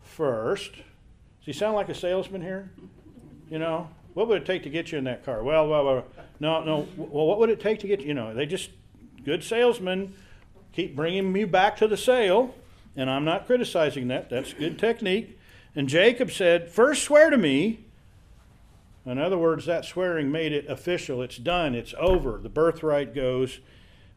First, 0.00 0.72
does 0.72 1.46
he 1.46 1.52
sound 1.52 1.74
like 1.74 1.88
a 1.88 1.94
salesman 1.94 2.40
here? 2.40 2.70
You 3.50 3.58
know, 3.58 3.88
what 4.14 4.28
would 4.28 4.42
it 4.42 4.46
take 4.46 4.62
to 4.62 4.70
get 4.70 4.92
you 4.92 4.98
in 4.98 5.04
that 5.04 5.24
car? 5.24 5.42
Well, 5.42 5.66
well, 5.68 5.84
well 5.84 6.04
no, 6.38 6.62
no. 6.62 6.88
Well, 6.96 7.26
what 7.26 7.40
would 7.40 7.50
it 7.50 7.60
take 7.60 7.80
to 7.80 7.88
get 7.88 8.00
you? 8.00 8.08
You 8.08 8.14
know, 8.14 8.32
they 8.32 8.46
just 8.46 8.70
good 9.24 9.42
salesmen 9.42 10.14
keep 10.72 10.94
bringing 10.94 11.32
me 11.32 11.44
back 11.44 11.76
to 11.78 11.88
the 11.88 11.96
sale, 11.96 12.54
and 12.94 13.10
I'm 13.10 13.24
not 13.24 13.46
criticizing 13.46 14.06
that. 14.08 14.30
That's 14.30 14.52
good 14.52 14.78
technique. 14.78 15.36
And 15.74 15.88
Jacob 15.88 16.30
said, 16.30 16.70
First 16.70 17.02
swear 17.02 17.30
to 17.30 17.36
me. 17.36 17.84
In 19.04 19.18
other 19.18 19.38
words, 19.38 19.66
that 19.66 19.84
swearing 19.84 20.30
made 20.30 20.52
it 20.52 20.66
official. 20.68 21.22
It's 21.22 21.38
done. 21.38 21.74
It's 21.74 21.94
over. 21.98 22.38
The 22.38 22.48
birthright 22.48 23.14
goes 23.14 23.60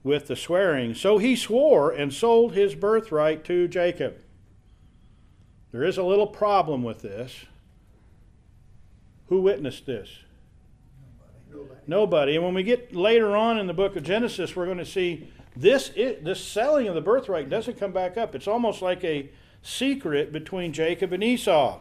with 0.04 0.28
the 0.28 0.36
swearing. 0.36 0.96
So 0.96 1.18
he 1.18 1.36
swore 1.36 1.92
and 1.92 2.14
sold 2.14 2.54
his 2.54 2.76
birthright 2.76 3.44
to 3.46 3.68
Jacob. 3.68 4.18
There 5.72 5.84
is 5.84 5.98
a 5.98 6.04
little 6.04 6.28
problem 6.28 6.84
with 6.84 7.02
this. 7.02 7.46
Who 9.30 9.42
witnessed 9.42 9.86
this? 9.86 10.10
Nobody. 11.50 11.80
Nobody. 11.88 12.36
And 12.36 12.44
when 12.44 12.54
we 12.54 12.64
get 12.64 12.94
later 12.94 13.36
on 13.36 13.58
in 13.58 13.68
the 13.68 13.74
book 13.74 13.96
of 13.96 14.04
Genesis, 14.04 14.56
we're 14.56 14.66
going 14.66 14.78
to 14.78 14.86
see 14.86 15.30
this, 15.56 15.92
it, 15.96 16.24
this 16.24 16.44
selling 16.44 16.88
of 16.88 16.96
the 16.96 17.02
birthright 17.02 17.50
doesn't 17.50 17.80
come 17.80 17.92
back 17.92 18.18
up. 18.18 18.36
It's 18.36 18.48
almost 18.48 18.82
like 18.82 19.04
a 19.04 19.30
secret 19.62 20.34
between 20.34 20.74
Jacob 20.74 21.14
and 21.14 21.24
Esau. 21.24 21.80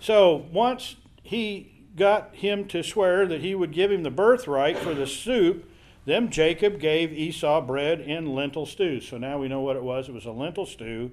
So 0.00 0.46
once 0.52 0.96
he 1.22 1.72
got 1.96 2.34
him 2.34 2.66
to 2.68 2.82
swear 2.82 3.26
that 3.26 3.40
he 3.40 3.54
would 3.54 3.72
give 3.72 3.90
him 3.92 4.02
the 4.02 4.10
birthright 4.10 4.78
for 4.78 4.94
the 4.94 5.06
soup 5.06 5.68
Then 6.04 6.30
Jacob 6.30 6.80
gave 6.80 7.12
Esau 7.12 7.60
bread 7.60 8.00
and 8.00 8.34
lentil 8.34 8.66
stew. 8.66 9.00
So 9.00 9.18
now 9.18 9.38
we 9.38 9.48
know 9.48 9.60
what 9.60 9.76
it 9.76 9.82
was. 9.82 10.08
It 10.08 10.14
was 10.14 10.24
a 10.24 10.32
lentil 10.32 10.66
stew. 10.66 11.12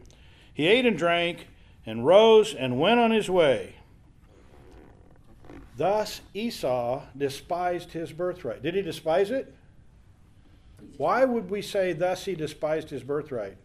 He 0.54 0.68
ate 0.68 0.86
and 0.86 0.98
drank 0.98 1.48
and 1.86 2.06
rose 2.06 2.54
and 2.54 2.80
went 2.80 3.00
on 3.00 3.12
his 3.12 3.30
way. 3.30 3.76
Thus 5.78 6.22
Esau 6.34 7.04
despised 7.16 7.94
his 7.94 8.12
birthright. 8.12 8.62
Did 8.62 8.76
he 8.76 8.82
despise 8.82 9.32
it? 9.32 9.56
Why 10.98 11.24
would 11.24 11.50
we 11.50 11.62
say 11.62 11.94
thus 11.94 12.26
he 12.26 12.36
despised 12.36 12.90
his 12.90 13.04
birthright? 13.04 13.58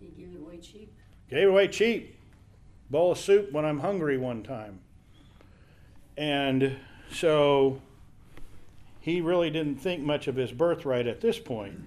He 0.00 0.06
gave 0.06 0.34
it 0.34 0.40
away 0.40 0.58
cheap. 0.58 0.94
Gave 1.28 1.42
it 1.42 1.48
away 1.48 1.68
cheap. 1.68 2.18
Bowl 2.88 3.12
of 3.12 3.18
soup 3.18 3.52
when 3.52 3.64
I'm 3.64 3.80
hungry 3.80 4.16
one 4.16 4.42
time. 4.42 4.80
And 6.16 6.76
so 7.10 7.82
he 9.06 9.20
really 9.20 9.50
didn't 9.50 9.76
think 9.76 10.02
much 10.02 10.26
of 10.26 10.34
his 10.34 10.50
birthright 10.50 11.06
at 11.06 11.20
this 11.20 11.38
point. 11.38 11.80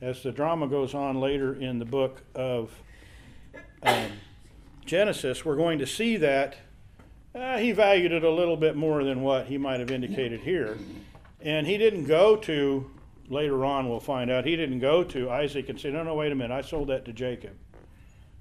As 0.00 0.24
the 0.24 0.32
drama 0.32 0.66
goes 0.66 0.92
on 0.92 1.20
later 1.20 1.54
in 1.54 1.78
the 1.78 1.84
book 1.84 2.22
of 2.34 2.72
um, 3.84 4.10
Genesis, 4.84 5.44
we're 5.44 5.54
going 5.54 5.78
to 5.78 5.86
see 5.86 6.16
that 6.16 6.56
uh, 7.32 7.58
he 7.58 7.70
valued 7.70 8.10
it 8.10 8.24
a 8.24 8.30
little 8.30 8.56
bit 8.56 8.74
more 8.74 9.04
than 9.04 9.22
what 9.22 9.46
he 9.46 9.56
might 9.56 9.78
have 9.78 9.92
indicated 9.92 10.40
here. 10.40 10.76
And 11.40 11.64
he 11.64 11.78
didn't 11.78 12.06
go 12.06 12.34
to, 12.38 12.90
later 13.28 13.64
on 13.64 13.88
we'll 13.88 14.00
find 14.00 14.28
out, 14.28 14.44
he 14.44 14.56
didn't 14.56 14.80
go 14.80 15.04
to 15.04 15.30
Isaac 15.30 15.68
and 15.68 15.80
say, 15.80 15.92
no, 15.92 16.02
no, 16.02 16.16
wait 16.16 16.32
a 16.32 16.34
minute, 16.34 16.52
I 16.52 16.62
sold 16.62 16.88
that 16.88 17.04
to 17.04 17.12
Jacob. 17.12 17.52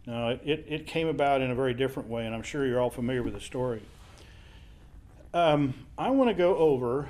No, 0.08 0.30
it, 0.30 0.42
it, 0.44 0.66
it 0.68 0.88
came 0.88 1.08
about 1.08 1.42
in 1.42 1.52
a 1.52 1.56
very 1.56 1.76
different 1.76 2.10
way, 2.10 2.26
and 2.26 2.34
I'm 2.34 2.42
sure 2.42 2.66
you're 2.66 2.82
all 2.82 2.90
familiar 2.90 3.22
with 3.22 3.36
the 3.36 3.42
story. 3.42 3.84
Um, 5.36 5.76
I 6.00 6.10
want 6.10 6.32
to 6.32 6.34
go 6.34 6.58
over 6.58 7.10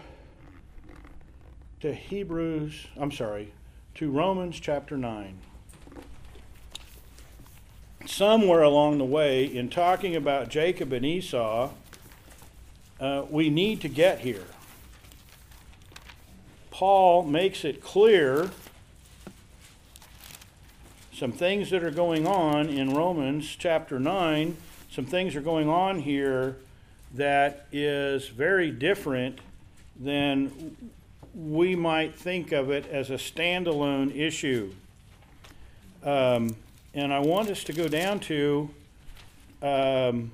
to 1.83 1.93
Hebrews, 1.93 2.87
I'm 2.95 3.11
sorry, 3.11 3.51
to 3.95 4.09
Romans 4.09 4.57
chapter 4.57 4.95
9. 4.95 5.37
Somewhere 8.05 8.61
along 8.61 8.99
the 8.99 9.03
way, 9.03 9.43
in 9.43 9.69
talking 9.69 10.15
about 10.15 10.47
Jacob 10.47 10.93
and 10.93 11.05
Esau, 11.05 11.71
uh, 13.01 13.25
we 13.29 13.49
need 13.49 13.81
to 13.81 13.89
get 13.89 14.19
here. 14.19 14.45
Paul 16.71 17.23
makes 17.23 17.65
it 17.65 17.83
clear 17.83 18.51
some 21.11 21.33
things 21.33 21.69
that 21.71 21.83
are 21.83 21.91
going 21.91 22.25
on 22.25 22.69
in 22.69 22.93
Romans 22.93 23.57
chapter 23.59 23.99
9. 23.99 24.55
Some 24.89 25.05
things 25.05 25.35
are 25.35 25.41
going 25.41 25.67
on 25.67 25.99
here 25.99 26.55
that 27.13 27.67
is 27.73 28.29
very 28.29 28.71
different 28.71 29.39
than 29.99 30.77
we 31.33 31.75
might 31.75 32.17
think 32.17 32.51
of 32.51 32.69
it 32.69 32.87
as 32.87 33.09
a 33.09 33.15
standalone 33.15 34.15
issue. 34.15 34.71
Um, 36.03 36.55
and 36.93 37.13
I 37.13 37.19
want 37.19 37.49
us 37.49 37.63
to 37.65 37.73
go 37.73 37.87
down 37.87 38.19
to 38.21 38.69
um, 39.61 40.31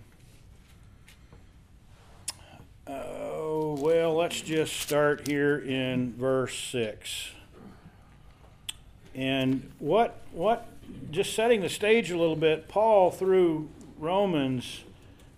oh, 2.87 3.77
well, 3.79 4.15
let's 4.15 4.41
just 4.41 4.77
start 4.77 5.27
here 5.27 5.59
in 5.59 6.13
verse 6.13 6.57
6. 6.71 7.31
And 9.13 9.71
what, 9.79 10.21
what, 10.31 10.67
just 11.11 11.33
setting 11.33 11.61
the 11.61 11.69
stage 11.69 12.09
a 12.11 12.17
little 12.17 12.35
bit, 12.35 12.67
Paul, 12.67 13.11
through 13.11 13.69
Romans, 13.97 14.83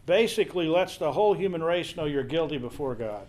basically 0.05 0.67
lets 0.67 0.97
the 0.97 1.11
whole 1.11 1.33
human 1.33 1.63
race 1.63 1.95
know 1.95 2.05
you're 2.05 2.23
guilty 2.23 2.57
before 2.57 2.95
God. 2.95 3.25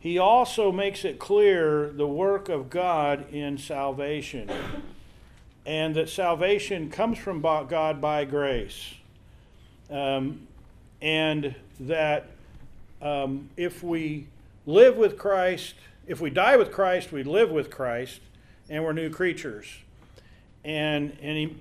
He 0.00 0.18
also 0.18 0.70
makes 0.70 1.04
it 1.04 1.18
clear 1.18 1.90
the 1.90 2.06
work 2.06 2.48
of 2.48 2.70
God 2.70 3.32
in 3.32 3.58
salvation, 3.58 4.48
and 5.66 5.94
that 5.96 6.08
salvation 6.08 6.90
comes 6.90 7.18
from 7.18 7.40
God 7.40 8.00
by 8.00 8.24
grace. 8.24 8.94
Um, 9.90 10.46
and 11.00 11.54
that 11.80 12.26
um, 13.00 13.48
if 13.56 13.82
we 13.82 14.26
live 14.66 14.96
with 14.96 15.18
Christ, 15.18 15.74
if 16.06 16.20
we 16.20 16.30
die 16.30 16.56
with 16.56 16.72
Christ, 16.72 17.12
we 17.12 17.22
live 17.22 17.50
with 17.50 17.70
Christ, 17.70 18.20
and 18.68 18.84
we're 18.84 18.92
new 18.92 19.10
creatures. 19.10 19.66
And, 20.64 21.16
and 21.22 21.36
he 21.36 21.56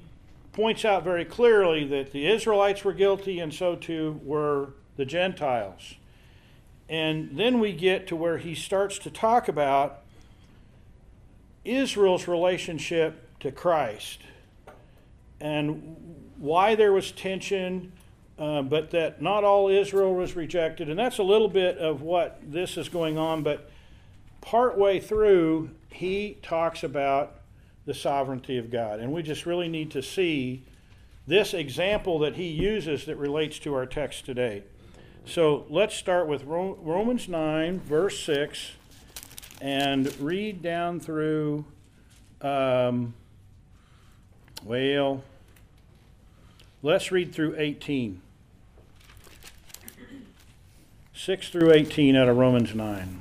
points 0.54 0.86
out 0.86 1.04
very 1.04 1.26
clearly 1.26 1.86
that 1.86 2.12
the 2.12 2.28
Israelites 2.28 2.84
were 2.84 2.94
guilty, 2.94 3.40
and 3.40 3.54
so 3.54 3.76
too 3.76 4.20
were 4.24 4.70
the 4.96 5.06
Gentiles. 5.06 5.96
And 6.90 7.38
then 7.38 7.60
we 7.60 7.74
get 7.74 8.08
to 8.08 8.16
where 8.16 8.38
he 8.38 8.56
starts 8.56 8.98
to 9.00 9.10
talk 9.10 9.48
about 9.48 10.04
Israel's 11.66 12.28
relationship 12.28 13.40
to 13.42 13.52
Christ 13.52 14.22
and 15.40 15.96
why 16.38 16.76
there 16.76 16.94
was 16.94 17.12
tension, 17.12 17.92
uh, 18.40 18.62
but 18.62 18.92
that 18.92 19.22
not 19.22 19.44
all 19.44 19.68
Israel 19.68 20.16
was 20.16 20.36
rejected. 20.36 20.90
And 20.90 20.98
that's 20.98 21.18
a 21.18 21.24
little 21.24 21.50
bit 21.50 21.78
of 21.78 22.02
what 22.02 22.40
this 22.44 22.78
is 22.78 22.90
going 22.90 23.18
on. 23.18 23.44
But 23.44 23.70
partway 24.42 25.00
through, 25.00 25.72
he 25.90 26.38
talks 26.42 26.84
about 26.84 27.42
the 27.86 27.94
sovereignty 27.94 28.58
of 28.58 28.72
God. 28.72 29.00
And 29.00 29.12
we 29.12 29.24
just 29.24 29.46
really 29.46 29.68
need 29.68 29.92
to 29.92 30.02
see 30.02 30.64
this 31.26 31.54
example 31.54 32.20
that 32.20 32.36
he 32.36 32.48
uses 32.48 33.06
that 33.06 33.18
relates 33.18 33.60
to 33.60 33.74
our 33.74 33.86
text 33.86 34.26
today. 34.26 34.64
So 35.28 35.66
let's 35.70 35.94
start 35.94 36.30
with 36.30 36.46
Romans 36.46 37.28
9, 37.28 37.82
verse 37.82 38.24
6, 38.24 38.72
and 39.60 40.18
read 40.22 40.62
down 40.62 41.02
through, 41.02 41.66
um, 42.40 43.14
well, 44.64 45.22
let's 46.82 47.12
read 47.12 47.36
through 47.36 47.56
18. 47.58 48.22
6 51.14 51.50
through 51.50 51.74
18 51.74 52.16
out 52.16 52.30
of 52.30 52.38
Romans 52.38 52.74
9. 52.74 53.20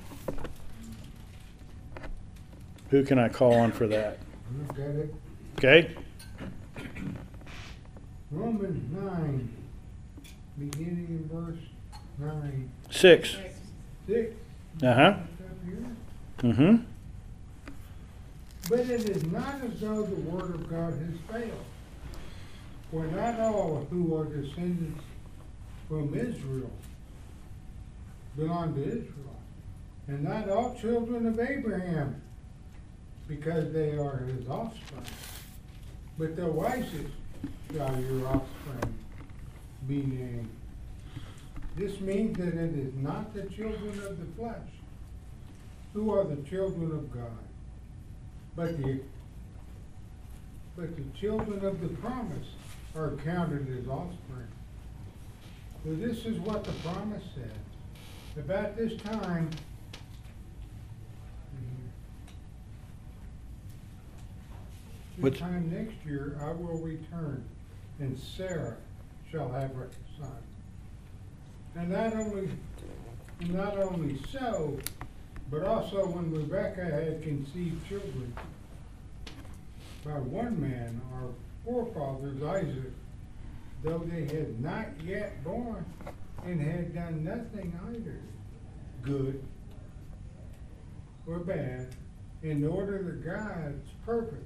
Who 2.90 3.02
can 3.02 3.18
I 3.18 3.28
call 3.28 3.54
on 3.54 3.72
for 3.72 3.88
that? 3.88 4.20
Okay? 5.58 5.90
Romans 8.30 8.92
nine, 8.92 9.48
beginning 10.56 11.06
in 11.08 11.28
verse 11.32 11.58
6. 12.90 13.36
six. 14.06 14.34
Uh 14.82 14.94
huh. 14.94 15.14
Mm 16.38 16.54
hmm. 16.54 16.76
But 18.68 18.80
it 18.80 19.08
is 19.08 19.24
not 19.26 19.60
as 19.62 19.80
though 19.80 20.02
the 20.02 20.20
word 20.22 20.54
of 20.54 20.68
God 20.68 20.92
has 20.92 21.30
failed. 21.30 21.64
For 22.90 23.04
not 23.06 23.38
all 23.40 23.86
who 23.90 24.16
are 24.16 24.24
descendants 24.24 25.02
from 25.88 26.14
Israel 26.14 26.70
belong 28.36 28.74
to 28.74 28.82
Israel, 28.82 29.36
and 30.08 30.24
not 30.24 30.48
all 30.48 30.76
children 30.80 31.26
of 31.26 31.38
Abraham, 31.38 32.20
because 33.28 33.72
they 33.72 33.92
are 33.92 34.18
his 34.18 34.48
offspring. 34.48 35.02
But 36.18 36.36
through 36.36 36.60
Isaac 36.66 37.06
shall 37.72 38.00
your 38.00 38.26
offspring 38.26 38.94
be 39.86 40.02
named. 40.02 40.55
This 41.76 42.00
means 42.00 42.38
that 42.38 42.54
it 42.54 42.74
is 42.74 42.94
not 42.94 43.34
the 43.34 43.42
children 43.42 44.00
of 44.06 44.18
the 44.18 44.26
flesh 44.34 44.68
who 45.92 46.10
are 46.10 46.24
the 46.24 46.42
children 46.48 46.90
of 46.90 47.12
God, 47.12 47.44
but 48.56 48.82
the 48.82 49.00
but 50.74 50.96
the 50.96 51.04
children 51.18 51.64
of 51.64 51.80
the 51.82 51.88
promise 51.88 52.48
are 52.94 53.12
counted 53.24 53.68
as 53.78 53.88
offspring. 53.88 54.48
So 55.84 55.94
this 55.94 56.24
is 56.24 56.38
what 56.40 56.64
the 56.64 56.72
promise 56.72 57.22
said. 57.34 57.58
About 58.38 58.76
this 58.76 58.98
time, 59.00 59.50
this 65.18 65.38
time 65.38 65.70
next 65.70 65.94
year, 66.06 66.38
I 66.42 66.52
will 66.52 66.78
return, 66.78 67.44
and 68.00 68.18
Sarah 68.18 68.76
shall 69.30 69.50
have 69.50 69.70
a 69.70 69.88
son. 70.18 70.42
And 71.76 71.90
not 71.90 72.14
only, 72.14 72.48
not 73.50 73.76
only 73.76 74.18
so, 74.32 74.78
but 75.50 75.62
also 75.62 76.06
when 76.06 76.32
Rebekah 76.32 76.84
had 76.84 77.22
conceived 77.22 77.86
children 77.86 78.34
by 80.02 80.18
one 80.18 80.58
man, 80.58 81.00
our 81.12 81.28
forefathers 81.64 82.42
Isaac, 82.42 82.92
though 83.82 83.98
they 83.98 84.22
had 84.22 84.58
not 84.58 84.86
yet 85.04 85.44
born 85.44 85.84
and 86.46 86.60
had 86.60 86.94
done 86.94 87.22
nothing 87.22 87.78
either, 87.90 88.20
good 89.02 89.42
or 91.26 91.40
bad, 91.40 91.94
in 92.42 92.64
order 92.64 93.02
that 93.02 93.24
God's 93.24 93.88
purpose 94.06 94.38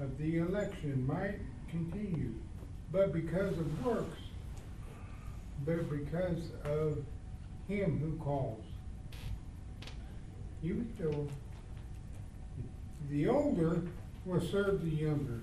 of 0.00 0.18
the 0.18 0.38
election 0.38 1.06
might 1.06 1.38
continue, 1.68 2.34
but 2.90 3.12
because 3.12 3.56
of 3.58 3.84
works, 3.84 4.18
but 5.64 5.88
because 5.90 6.50
of 6.64 6.98
him 7.68 7.98
who 8.00 8.22
calls. 8.22 8.64
You 10.62 10.86
told, 11.00 11.30
the 13.10 13.28
older 13.28 13.82
will 14.24 14.40
serve 14.40 14.82
the 14.82 14.90
younger. 14.90 15.40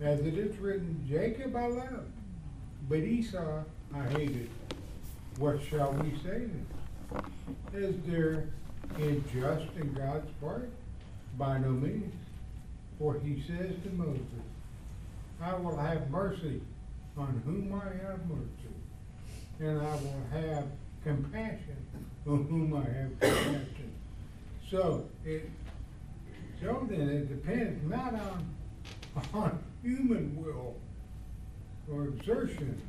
As 0.00 0.20
it 0.20 0.36
is 0.36 0.56
written, 0.58 1.04
Jacob 1.08 1.56
I 1.56 1.66
loved, 1.68 2.12
but 2.88 2.98
Esau 2.98 3.62
I 3.94 4.02
hated. 4.08 4.50
What 5.38 5.62
shall 5.62 5.92
we 5.92 6.10
say 6.18 6.46
then? 6.46 6.66
Is 7.74 7.94
there 8.06 8.48
injustice 8.98 9.68
in 9.80 9.92
God's 9.92 10.30
part? 10.40 10.70
By 11.38 11.58
no 11.58 11.70
means. 11.70 12.14
For 12.98 13.18
he 13.20 13.42
says 13.46 13.72
to 13.84 13.90
Moses, 13.90 14.22
I 15.40 15.54
will 15.54 15.76
have 15.76 16.10
mercy 16.10 16.62
on 17.16 17.42
whom 17.44 17.74
I 17.74 17.84
have 18.06 18.26
mercy, 18.26 18.72
and 19.58 19.80
I 19.80 19.94
will 19.96 20.22
have 20.32 20.64
compassion 21.02 21.76
on 22.26 22.44
whom 22.46 22.74
I 22.74 22.84
have 22.84 23.20
compassion. 23.20 23.92
So 24.70 25.06
it, 25.24 25.48
so 26.60 26.86
then 26.90 27.08
it 27.08 27.28
depends 27.28 27.88
not 27.88 28.14
on, 28.14 28.54
on 29.32 29.58
human 29.82 30.36
will 30.36 30.74
or 31.90 32.08
exertion, 32.08 32.80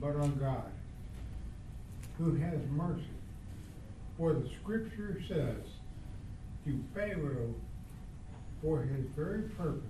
but 0.00 0.16
on 0.16 0.36
God, 0.36 0.70
who 2.18 2.34
has 2.36 2.58
mercy. 2.70 3.02
For 4.16 4.32
the 4.32 4.48
scripture 4.60 5.20
says 5.28 5.64
to 6.64 6.80
Pharaoh, 6.94 7.54
for 8.62 8.82
his 8.82 9.04
very 9.14 9.42
purpose, 9.42 9.82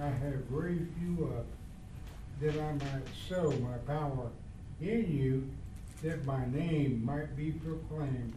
I 0.00 0.06
have 0.06 0.50
raised 0.50 0.90
you 1.02 1.32
up, 1.36 1.46
that 2.40 2.58
I 2.58 2.72
might 2.72 3.06
show 3.28 3.50
my 3.50 3.76
power 3.86 4.30
in 4.80 5.16
you, 5.16 5.48
that 6.02 6.24
my 6.24 6.44
name 6.46 7.04
might 7.04 7.36
be 7.36 7.52
proclaimed 7.52 8.34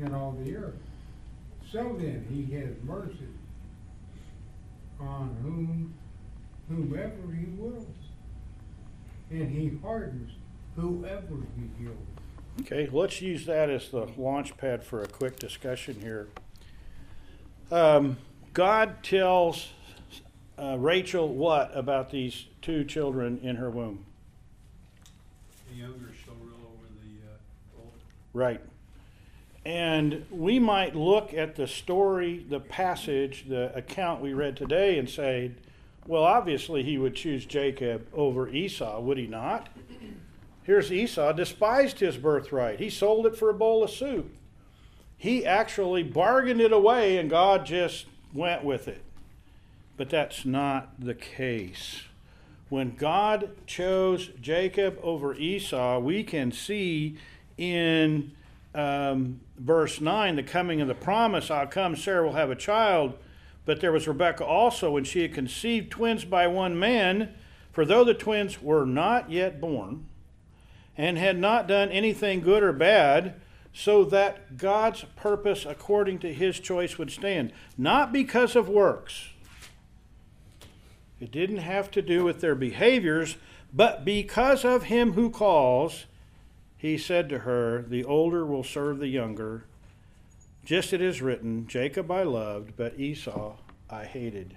in 0.00 0.14
all 0.14 0.32
the 0.42 0.56
earth. 0.56 0.74
So 1.70 1.96
then 1.98 2.26
he 2.30 2.54
has 2.56 2.74
mercy 2.84 3.28
on 5.00 5.36
whom 5.42 5.94
whomever 6.68 7.32
he 7.32 7.46
wills, 7.58 7.86
and 9.30 9.50
he 9.50 9.78
hardens 9.82 10.32
whoever 10.74 11.36
he 11.56 11.84
wills. 11.84 11.98
Okay, 12.60 12.88
let's 12.90 13.20
use 13.20 13.46
that 13.46 13.68
as 13.70 13.90
the 13.90 14.08
launch 14.16 14.56
pad 14.56 14.82
for 14.82 15.02
a 15.02 15.06
quick 15.06 15.38
discussion 15.38 16.00
here. 16.00 16.28
Um, 17.70 18.16
God 18.52 19.02
tells 19.02 19.68
uh, 20.58 20.76
Rachel 20.78 21.28
what 21.28 21.70
about 21.74 22.10
these 22.10 22.46
two 22.62 22.84
children 22.84 23.38
in 23.42 23.56
her 23.56 23.70
womb? 23.70 24.05
Younger 25.76 26.12
shall 26.24 26.34
rule 26.42 26.72
over 26.72 26.86
the 27.02 27.28
uh, 27.28 27.80
older. 27.82 27.96
Right. 28.32 28.60
And 29.66 30.24
we 30.30 30.58
might 30.58 30.94
look 30.94 31.34
at 31.34 31.56
the 31.56 31.66
story, 31.66 32.46
the 32.48 32.60
passage, 32.60 33.44
the 33.48 33.76
account 33.76 34.22
we 34.22 34.32
read 34.32 34.56
today 34.56 34.98
and 34.98 35.10
say, 35.10 35.52
well, 36.06 36.22
obviously 36.22 36.82
he 36.82 36.96
would 36.96 37.14
choose 37.14 37.44
Jacob 37.44 38.06
over 38.14 38.48
Esau, 38.48 39.00
would 39.00 39.18
he 39.18 39.26
not? 39.26 39.68
Here's 40.62 40.90
Esau, 40.90 41.32
despised 41.32 42.00
his 42.00 42.16
birthright. 42.16 42.78
He 42.78 42.88
sold 42.88 43.26
it 43.26 43.36
for 43.36 43.50
a 43.50 43.54
bowl 43.54 43.84
of 43.84 43.90
soup. 43.90 44.34
He 45.18 45.44
actually 45.44 46.02
bargained 46.02 46.60
it 46.60 46.72
away, 46.72 47.18
and 47.18 47.28
God 47.28 47.66
just 47.66 48.06
went 48.32 48.64
with 48.64 48.88
it. 48.88 49.02
But 49.96 50.10
that's 50.10 50.44
not 50.44 51.00
the 51.00 51.14
case. 51.14 52.02
When 52.68 52.96
God 52.96 53.50
chose 53.66 54.30
Jacob 54.40 54.98
over 55.02 55.34
Esau, 55.34 56.00
we 56.00 56.24
can 56.24 56.50
see 56.50 57.16
in 57.56 58.32
um, 58.74 59.40
verse 59.56 60.00
9 60.00 60.36
the 60.36 60.42
coming 60.42 60.80
of 60.80 60.88
the 60.88 60.94
promise 60.94 61.50
I'll 61.50 61.68
come, 61.68 61.94
Sarah 61.94 62.26
will 62.26 62.34
have 62.34 62.50
a 62.50 62.56
child. 62.56 63.14
But 63.64 63.80
there 63.80 63.92
was 63.92 64.06
Rebekah 64.06 64.44
also, 64.44 64.92
when 64.92 65.04
she 65.04 65.22
had 65.22 65.34
conceived 65.34 65.90
twins 65.90 66.24
by 66.24 66.46
one 66.46 66.78
man. 66.78 67.34
For 67.72 67.84
though 67.84 68.04
the 68.04 68.14
twins 68.14 68.62
were 68.62 68.86
not 68.86 69.30
yet 69.30 69.60
born, 69.60 70.06
and 70.96 71.18
had 71.18 71.38
not 71.38 71.68
done 71.68 71.90
anything 71.90 72.40
good 72.40 72.62
or 72.62 72.72
bad, 72.72 73.40
so 73.72 74.04
that 74.04 74.56
God's 74.56 75.04
purpose 75.14 75.66
according 75.66 76.20
to 76.20 76.32
his 76.32 76.58
choice 76.58 76.96
would 76.96 77.10
stand. 77.10 77.52
Not 77.76 78.12
because 78.12 78.56
of 78.56 78.68
works. 78.68 79.30
It 81.20 81.30
didn't 81.30 81.58
have 81.58 81.90
to 81.92 82.02
do 82.02 82.24
with 82.24 82.40
their 82.40 82.54
behaviors, 82.54 83.36
but 83.72 84.04
because 84.04 84.64
of 84.64 84.84
him 84.84 85.12
who 85.12 85.30
calls, 85.30 86.06
he 86.76 86.98
said 86.98 87.28
to 87.30 87.40
her, 87.40 87.82
The 87.82 88.04
older 88.04 88.44
will 88.44 88.64
serve 88.64 88.98
the 88.98 89.08
younger. 89.08 89.64
Just 90.64 90.92
it 90.92 91.00
is 91.00 91.22
written, 91.22 91.66
Jacob 91.66 92.10
I 92.10 92.24
loved, 92.24 92.76
but 92.76 92.98
Esau 92.98 93.56
I 93.88 94.04
hated. 94.04 94.56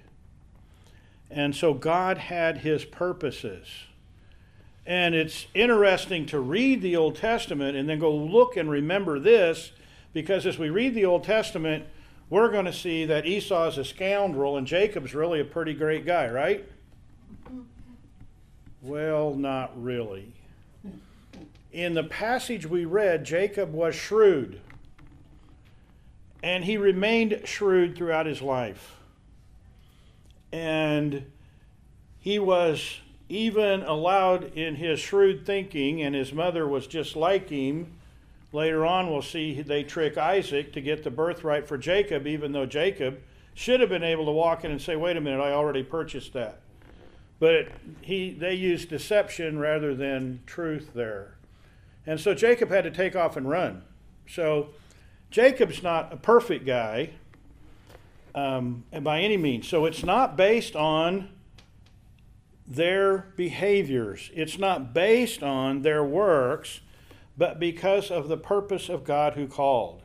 And 1.30 1.54
so 1.54 1.72
God 1.72 2.18
had 2.18 2.58
his 2.58 2.84
purposes. 2.84 3.66
And 4.84 5.14
it's 5.14 5.46
interesting 5.54 6.26
to 6.26 6.40
read 6.40 6.82
the 6.82 6.96
Old 6.96 7.16
Testament 7.16 7.76
and 7.76 7.88
then 7.88 8.00
go 8.00 8.12
look 8.12 8.56
and 8.56 8.68
remember 8.68 9.20
this, 9.20 9.70
because 10.12 10.46
as 10.46 10.58
we 10.58 10.68
read 10.68 10.94
the 10.94 11.04
Old 11.04 11.22
Testament, 11.22 11.84
we're 12.30 12.50
going 12.50 12.64
to 12.64 12.72
see 12.72 13.04
that 13.06 13.26
Esau 13.26 13.66
is 13.68 13.76
a 13.78 13.84
scoundrel 13.84 14.56
and 14.56 14.66
Jacob's 14.66 15.14
really 15.14 15.40
a 15.40 15.44
pretty 15.44 15.74
great 15.74 16.06
guy, 16.06 16.30
right? 16.30 16.64
Well, 18.82 19.34
not 19.34 19.72
really. 19.80 20.32
In 21.72 21.94
the 21.94 22.04
passage 22.04 22.66
we 22.66 22.84
read, 22.84 23.24
Jacob 23.24 23.72
was 23.72 23.94
shrewd, 23.94 24.60
and 26.42 26.64
he 26.64 26.76
remained 26.76 27.42
shrewd 27.44 27.96
throughout 27.96 28.26
his 28.26 28.40
life. 28.40 28.96
And 30.52 31.26
he 32.18 32.38
was 32.38 33.00
even 33.28 33.82
allowed 33.82 34.56
in 34.56 34.76
his 34.76 34.98
shrewd 34.98 35.46
thinking, 35.46 36.02
and 36.02 36.14
his 36.14 36.32
mother 36.32 36.66
was 36.66 36.86
just 36.86 37.14
like 37.14 37.50
him. 37.50 37.92
Later 38.52 38.84
on, 38.84 39.10
we'll 39.10 39.22
see 39.22 39.60
they 39.62 39.84
trick 39.84 40.18
Isaac 40.18 40.72
to 40.72 40.80
get 40.80 41.04
the 41.04 41.10
birthright 41.10 41.68
for 41.68 41.78
Jacob, 41.78 42.26
even 42.26 42.52
though 42.52 42.66
Jacob 42.66 43.20
should 43.54 43.80
have 43.80 43.88
been 43.88 44.02
able 44.02 44.24
to 44.26 44.32
walk 44.32 44.64
in 44.64 44.70
and 44.70 44.80
say, 44.80 44.96
Wait 44.96 45.16
a 45.16 45.20
minute, 45.20 45.40
I 45.40 45.52
already 45.52 45.82
purchased 45.82 46.32
that. 46.32 46.60
But 47.38 47.68
he, 48.00 48.30
they 48.32 48.54
used 48.54 48.90
deception 48.90 49.58
rather 49.58 49.94
than 49.94 50.40
truth 50.46 50.90
there. 50.94 51.36
And 52.06 52.20
so 52.20 52.34
Jacob 52.34 52.70
had 52.70 52.84
to 52.84 52.90
take 52.90 53.14
off 53.14 53.36
and 53.36 53.48
run. 53.48 53.82
So 54.28 54.70
Jacob's 55.30 55.82
not 55.82 56.12
a 56.12 56.16
perfect 56.16 56.66
guy 56.66 57.10
um, 58.34 58.84
by 59.02 59.20
any 59.20 59.36
means. 59.36 59.68
So 59.68 59.84
it's 59.84 60.02
not 60.02 60.36
based 60.36 60.76
on 60.76 61.28
their 62.66 63.32
behaviors. 63.36 64.30
It's 64.34 64.58
not 64.58 64.92
based 64.92 65.42
on 65.42 65.82
their 65.82 66.04
works, 66.04 66.80
but 67.40 67.58
because 67.58 68.10
of 68.10 68.28
the 68.28 68.36
purpose 68.36 68.90
of 68.90 69.02
God 69.02 69.32
who 69.32 69.46
called. 69.46 70.02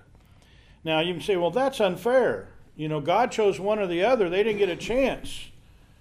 Now, 0.85 1.01
you 1.01 1.13
can 1.13 1.21
say, 1.21 1.35
well, 1.35 1.51
that's 1.51 1.81
unfair. 1.81 2.47
You 2.77 2.87
know, 2.87 3.01
God 3.01 3.29
chose 3.29 3.59
one 3.59 3.77
or 3.77 3.87
the 3.87 4.05
other, 4.05 4.29
they 4.29 4.41
didn't 4.41 4.59
get 4.59 4.69
a 4.69 4.77
chance. 4.77 5.49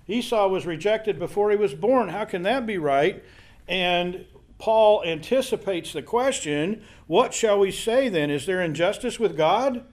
Esau 0.07 0.47
was 0.47 0.65
rejected 0.65 1.19
before 1.19 1.51
he 1.51 1.57
was 1.57 1.75
born. 1.75 2.11
How 2.11 2.25
can 2.25 2.45
that 2.45 2.67
be 2.67 2.79
right? 2.79 3.25
And 3.67 4.27
Paul 4.59 5.03
anticipates 5.05 5.93
the 5.93 6.03
question 6.03 6.85
what 7.09 7.35
shall 7.35 7.59
we 7.59 7.73
say 7.73 8.09
then? 8.09 8.31
Is 8.31 8.47
there 8.47 8.63
injustice 8.63 9.19
with 9.19 9.37
God? 9.37 9.85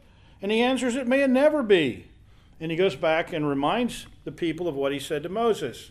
And 0.43 0.51
he 0.51 0.61
answers, 0.61 0.95
it 0.95 1.07
may 1.07 1.25
never 1.25 1.63
be. 1.63 2.05
And 2.59 2.69
he 2.69 2.77
goes 2.77 2.95
back 2.95 3.33
and 3.33 3.49
reminds 3.49 4.05
the 4.25 4.31
people 4.31 4.67
of 4.67 4.75
what 4.75 4.91
he 4.91 4.99
said 4.99 5.23
to 5.23 5.29
Moses 5.29 5.89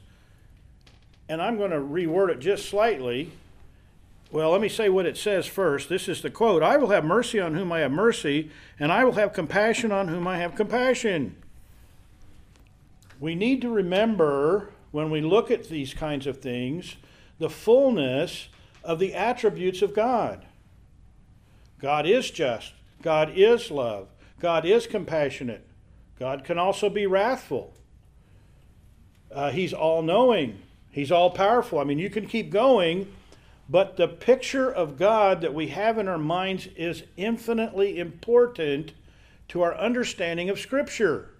and 1.30 1.40
I'm 1.40 1.56
going 1.56 1.70
to 1.70 1.76
reword 1.76 2.30
it 2.30 2.40
just 2.40 2.68
slightly. 2.68 3.30
Well, 4.32 4.50
let 4.50 4.60
me 4.60 4.68
say 4.68 4.88
what 4.88 5.06
it 5.06 5.16
says 5.16 5.46
first. 5.46 5.88
This 5.88 6.08
is 6.08 6.22
the 6.22 6.30
quote 6.30 6.62
I 6.62 6.76
will 6.76 6.90
have 6.90 7.04
mercy 7.04 7.40
on 7.40 7.54
whom 7.54 7.72
I 7.72 7.80
have 7.80 7.90
mercy, 7.90 8.50
and 8.78 8.92
I 8.92 9.04
will 9.04 9.12
have 9.12 9.32
compassion 9.32 9.90
on 9.90 10.08
whom 10.08 10.26
I 10.28 10.38
have 10.38 10.54
compassion. 10.54 11.36
We 13.18 13.34
need 13.34 13.60
to 13.62 13.70
remember 13.70 14.70
when 14.92 15.10
we 15.10 15.20
look 15.20 15.50
at 15.50 15.68
these 15.68 15.94
kinds 15.94 16.26
of 16.26 16.38
things 16.38 16.96
the 17.38 17.50
fullness 17.50 18.48
of 18.84 18.98
the 18.98 19.14
attributes 19.14 19.82
of 19.82 19.94
God. 19.94 20.44
God 21.80 22.06
is 22.06 22.30
just, 22.30 22.74
God 23.02 23.32
is 23.34 23.70
love, 23.70 24.08
God 24.38 24.64
is 24.64 24.86
compassionate, 24.86 25.66
God 26.18 26.44
can 26.44 26.58
also 26.58 26.90
be 26.90 27.06
wrathful. 27.06 27.72
Uh, 29.32 29.50
he's 29.50 29.72
all 29.72 30.02
knowing. 30.02 30.60
He's 30.90 31.12
all 31.12 31.30
powerful. 31.30 31.78
I 31.78 31.84
mean, 31.84 31.98
you 31.98 32.10
can 32.10 32.26
keep 32.26 32.50
going, 32.50 33.12
but 33.70 33.96
the 33.96 34.08
picture 34.08 34.68
of 34.68 34.98
God 34.98 35.42
that 35.42 35.54
we 35.54 35.68
have 35.68 35.96
in 35.96 36.08
our 36.08 36.18
minds 36.18 36.66
is 36.74 37.04
infinitely 37.16 38.00
important 38.00 38.92
to 39.46 39.62
our 39.62 39.76
understanding 39.76 40.50
of 40.50 40.58
Scripture. 40.58 41.30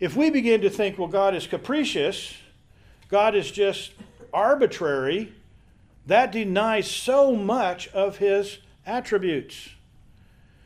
If 0.00 0.16
we 0.16 0.30
begin 0.30 0.62
to 0.62 0.70
think, 0.70 0.98
well, 0.98 1.06
God 1.06 1.36
is 1.36 1.46
capricious, 1.46 2.34
God 3.08 3.36
is 3.36 3.52
just 3.52 3.92
arbitrary, 4.32 5.32
that 6.06 6.32
denies 6.32 6.90
so 6.90 7.36
much 7.36 7.86
of 7.88 8.16
his 8.16 8.58
attributes. 8.84 9.68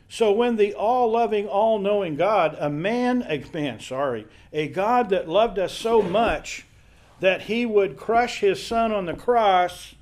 So 0.09 0.31
when 0.31 0.55
the 0.55 0.73
all 0.73 1.11
loving, 1.11 1.47
all 1.47 1.77
knowing 1.77 2.15
God, 2.15 2.57
a 2.59 2.69
man, 2.69 3.23
a 3.27 3.43
man, 3.53 3.79
sorry, 3.79 4.25
a 4.51 4.69
God 4.69 5.09
that 5.09 5.29
loved 5.29 5.59
us 5.59 5.73
so 5.73 6.01
much 6.01 6.65
that 7.19 7.43
he 7.43 7.65
would 7.65 7.97
crush 7.97 8.39
his 8.39 8.65
son 8.65 8.91
on 8.91 9.05
the 9.05 9.13
cross 9.13 9.94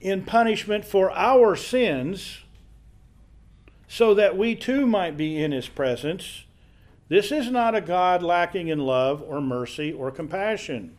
in 0.00 0.24
punishment 0.24 0.84
for 0.84 1.10
our 1.12 1.56
sins, 1.56 2.40
so 3.88 4.14
that 4.14 4.36
we 4.36 4.54
too 4.54 4.86
might 4.86 5.16
be 5.16 5.42
in 5.42 5.52
his 5.52 5.68
presence, 5.68 6.44
this 7.08 7.32
is 7.32 7.50
not 7.50 7.74
a 7.74 7.80
God 7.80 8.22
lacking 8.22 8.68
in 8.68 8.78
love 8.78 9.20
or 9.26 9.40
mercy 9.40 9.92
or 9.92 10.12
compassion. 10.12 10.96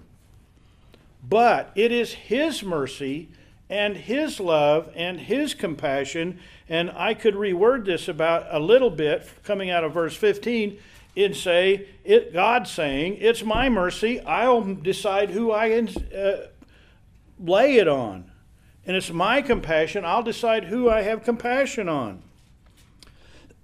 But 1.28 1.72
it 1.76 1.92
is 1.92 2.14
his 2.14 2.64
mercy 2.64 3.30
and 3.70 3.96
his 3.96 4.40
love 4.40 4.92
and 4.94 5.22
his 5.22 5.54
compassion. 5.54 6.40
And 6.68 6.92
I 6.92 7.14
could 7.14 7.36
reword 7.36 7.86
this 7.86 8.10
about 8.10 8.46
a 8.50 8.60
little 8.60 8.90
bit 8.90 9.28
coming 9.44 9.70
out 9.70 9.86
of 9.86 9.94
verse 9.94 10.16
15 10.16 10.78
and 11.16 11.36
say, 11.36 11.88
it, 12.04 12.34
God 12.34 12.68
saying, 12.68 13.18
It's 13.20 13.44
my 13.44 13.70
mercy. 13.70 14.20
I'll 14.20 14.62
decide 14.74 15.30
who 15.30 15.52
I 15.52 15.72
uh, 15.72 16.48
lay 17.40 17.78
it 17.78 17.88
on. 17.88 18.31
And 18.86 18.96
it's 18.96 19.12
my 19.12 19.42
compassion. 19.42 20.06
I'll 20.06 20.24
decide 20.24 20.66
who 20.66 20.90
I 20.90 21.02
have 21.02 21.24
compassion 21.24 21.88
on. 21.88 22.24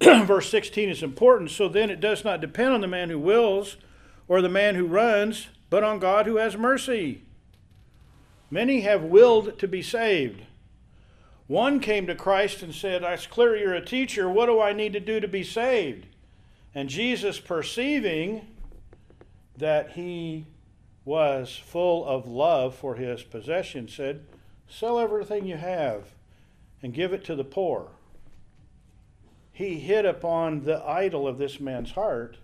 verse 0.00 0.48
16 0.48 0.88
is 0.88 1.02
important. 1.02 1.50
So 1.50 1.68
then 1.68 1.90
it 1.90 2.00
does 2.00 2.24
not 2.24 2.40
depend 2.40 2.72
on 2.72 2.80
the 2.80 2.86
man 2.86 3.10
who 3.10 3.18
wills 3.18 3.76
or 4.28 4.40
the 4.40 4.48
man 4.48 4.74
who 4.74 4.86
runs, 4.86 5.48
but 5.70 5.82
on 5.82 5.98
God 5.98 6.26
who 6.26 6.36
has 6.36 6.56
mercy. 6.56 7.22
Many 8.50 8.82
have 8.82 9.02
willed 9.02 9.58
to 9.58 9.68
be 9.68 9.82
saved. 9.82 10.42
One 11.48 11.80
came 11.80 12.06
to 12.06 12.14
Christ 12.14 12.62
and 12.62 12.74
said, 12.74 13.02
It's 13.02 13.26
clear 13.26 13.56
you're 13.56 13.74
a 13.74 13.84
teacher. 13.84 14.28
What 14.28 14.46
do 14.46 14.60
I 14.60 14.72
need 14.72 14.92
to 14.92 15.00
do 15.00 15.18
to 15.18 15.28
be 15.28 15.42
saved? 15.42 16.06
And 16.74 16.88
Jesus, 16.88 17.40
perceiving 17.40 18.46
that 19.56 19.92
he 19.92 20.46
was 21.04 21.56
full 21.56 22.04
of 22.04 22.28
love 22.28 22.74
for 22.74 22.94
his 22.94 23.22
possession, 23.22 23.88
said, 23.88 24.24
Sell 24.68 24.98
everything 24.98 25.46
you 25.46 25.56
have 25.56 26.04
and 26.82 26.92
give 26.92 27.12
it 27.12 27.24
to 27.24 27.34
the 27.34 27.44
poor. 27.44 27.88
He 29.52 29.80
hit 29.80 30.04
upon 30.04 30.64
the 30.64 30.82
idol 30.86 31.26
of 31.26 31.38
this 31.38 31.58
man's 31.58 31.92
heart 31.92 32.36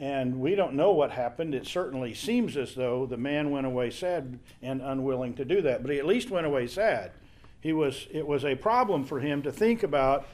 and 0.00 0.40
we 0.40 0.54
don't 0.54 0.72
know 0.72 0.92
what 0.92 1.10
happened. 1.10 1.54
It 1.54 1.66
certainly 1.66 2.14
seems 2.14 2.56
as 2.56 2.74
though 2.74 3.04
the 3.04 3.18
man 3.18 3.50
went 3.50 3.66
away 3.66 3.90
sad 3.90 4.38
and 4.62 4.80
unwilling 4.80 5.34
to 5.34 5.44
do 5.44 5.60
that, 5.60 5.82
but 5.82 5.92
he 5.92 5.98
at 5.98 6.06
least 6.06 6.30
went 6.30 6.46
away 6.46 6.66
sad. 6.68 7.12
He 7.60 7.74
was, 7.74 8.08
it 8.10 8.26
was 8.26 8.42
a 8.42 8.54
problem 8.54 9.04
for 9.04 9.20
him 9.20 9.42
to 9.42 9.52
think 9.52 9.82
about 9.82 10.26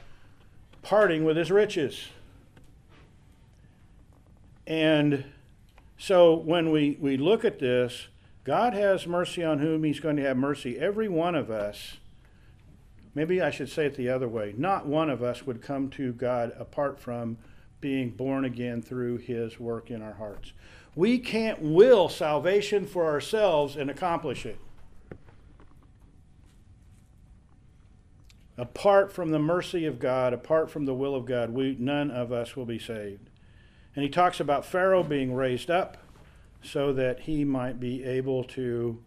parting 0.83 1.25
with 1.25 1.35
his 1.35 1.51
riches. 1.51 2.07
And 4.65 5.25
so 5.97 6.35
when 6.35 6.71
we, 6.71 6.97
we 7.01 7.17
look 7.17 7.43
at 7.43 7.59
this, 7.59 8.07
God 8.47 8.73
has 8.75 9.05
mercy 9.05 9.43
on 9.43 9.59
whom 9.59 9.83
he's 9.83 9.99
going 9.99 10.15
to 10.15 10.21
have 10.21 10.37
mercy. 10.37 10.79
Every 10.79 11.09
one 11.09 11.35
of 11.35 11.51
us, 11.51 11.97
maybe 13.13 13.41
I 13.41 13.51
should 13.51 13.67
say 13.67 13.87
it 13.87 13.95
the 13.95 14.07
other 14.07 14.29
way, 14.29 14.53
not 14.57 14.85
one 14.85 15.09
of 15.09 15.21
us 15.21 15.45
would 15.45 15.61
come 15.61 15.89
to 15.89 16.13
God 16.13 16.53
apart 16.57 16.97
from 16.97 17.39
being 17.81 18.09
born 18.09 18.45
again 18.45 18.81
through 18.81 19.17
his 19.17 19.59
work 19.59 19.91
in 19.91 20.01
our 20.01 20.13
hearts. 20.13 20.53
We 20.95 21.19
can't 21.19 21.61
will 21.61 22.07
salvation 22.07 22.87
for 22.87 23.07
ourselves 23.07 23.75
and 23.75 23.89
accomplish 23.89 24.45
it. 24.45 24.59
Apart 28.57 29.11
from 29.11 29.31
the 29.31 29.39
mercy 29.39 29.85
of 29.85 29.99
God, 29.99 30.31
apart 30.31 30.71
from 30.71 30.85
the 30.85 30.93
will 30.93 31.15
of 31.15 31.25
God, 31.25 31.49
we 31.49 31.75
none 31.77 32.09
of 32.09 32.31
us 32.31 32.55
will 32.55 32.65
be 32.65 32.79
saved. 32.79 33.29
And 33.93 34.03
he 34.03 34.09
talks 34.09 34.39
about 34.39 34.65
Pharaoh 34.65 35.03
being 35.03 35.33
raised 35.33 35.69
up 35.69 35.97
so 36.61 36.93
that 36.93 37.21
he 37.21 37.43
might 37.43 37.79
be 37.79 38.03
able 38.03 38.43
to 38.43 38.99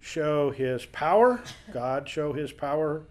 show 0.00 0.50
his 0.50 0.86
power, 0.86 1.42
God 1.72 2.08
show 2.08 2.32
his 2.32 2.52
power, 2.52 3.02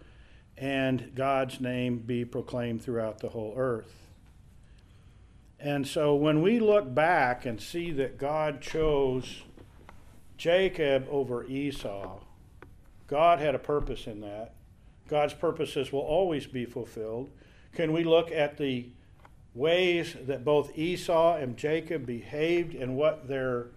and 0.57 1.11
God's 1.15 1.61
name 1.61 1.99
be 1.99 2.25
proclaimed 2.25 2.81
throughout 2.81 3.19
the 3.19 3.29
whole 3.29 3.53
earth. 3.55 3.95
And 5.59 5.87
so 5.87 6.15
when 6.15 6.41
we 6.41 6.59
look 6.59 6.93
back 6.93 7.45
and 7.45 7.61
see 7.61 7.91
that 7.91 8.17
God 8.17 8.61
chose 8.61 9.43
Jacob 10.37 11.07
over 11.09 11.45
Esau, 11.45 12.19
God 13.07 13.39
had 13.39 13.55
a 13.55 13.59
purpose 13.59 14.07
in 14.07 14.21
that. 14.21 14.53
God's 15.07 15.33
purposes 15.33 15.91
will 15.91 16.01
always 16.01 16.45
be 16.45 16.65
fulfilled. 16.65 17.29
Can 17.73 17.91
we 17.91 18.03
look 18.03 18.31
at 18.31 18.57
the 18.57 18.89
ways 19.53 20.15
that 20.25 20.45
both 20.45 20.77
Esau 20.77 21.37
and 21.37 21.57
Jacob 21.57 22.05
behaved 22.05 22.75
and 22.75 22.95
what 22.95 23.27
their 23.27 23.67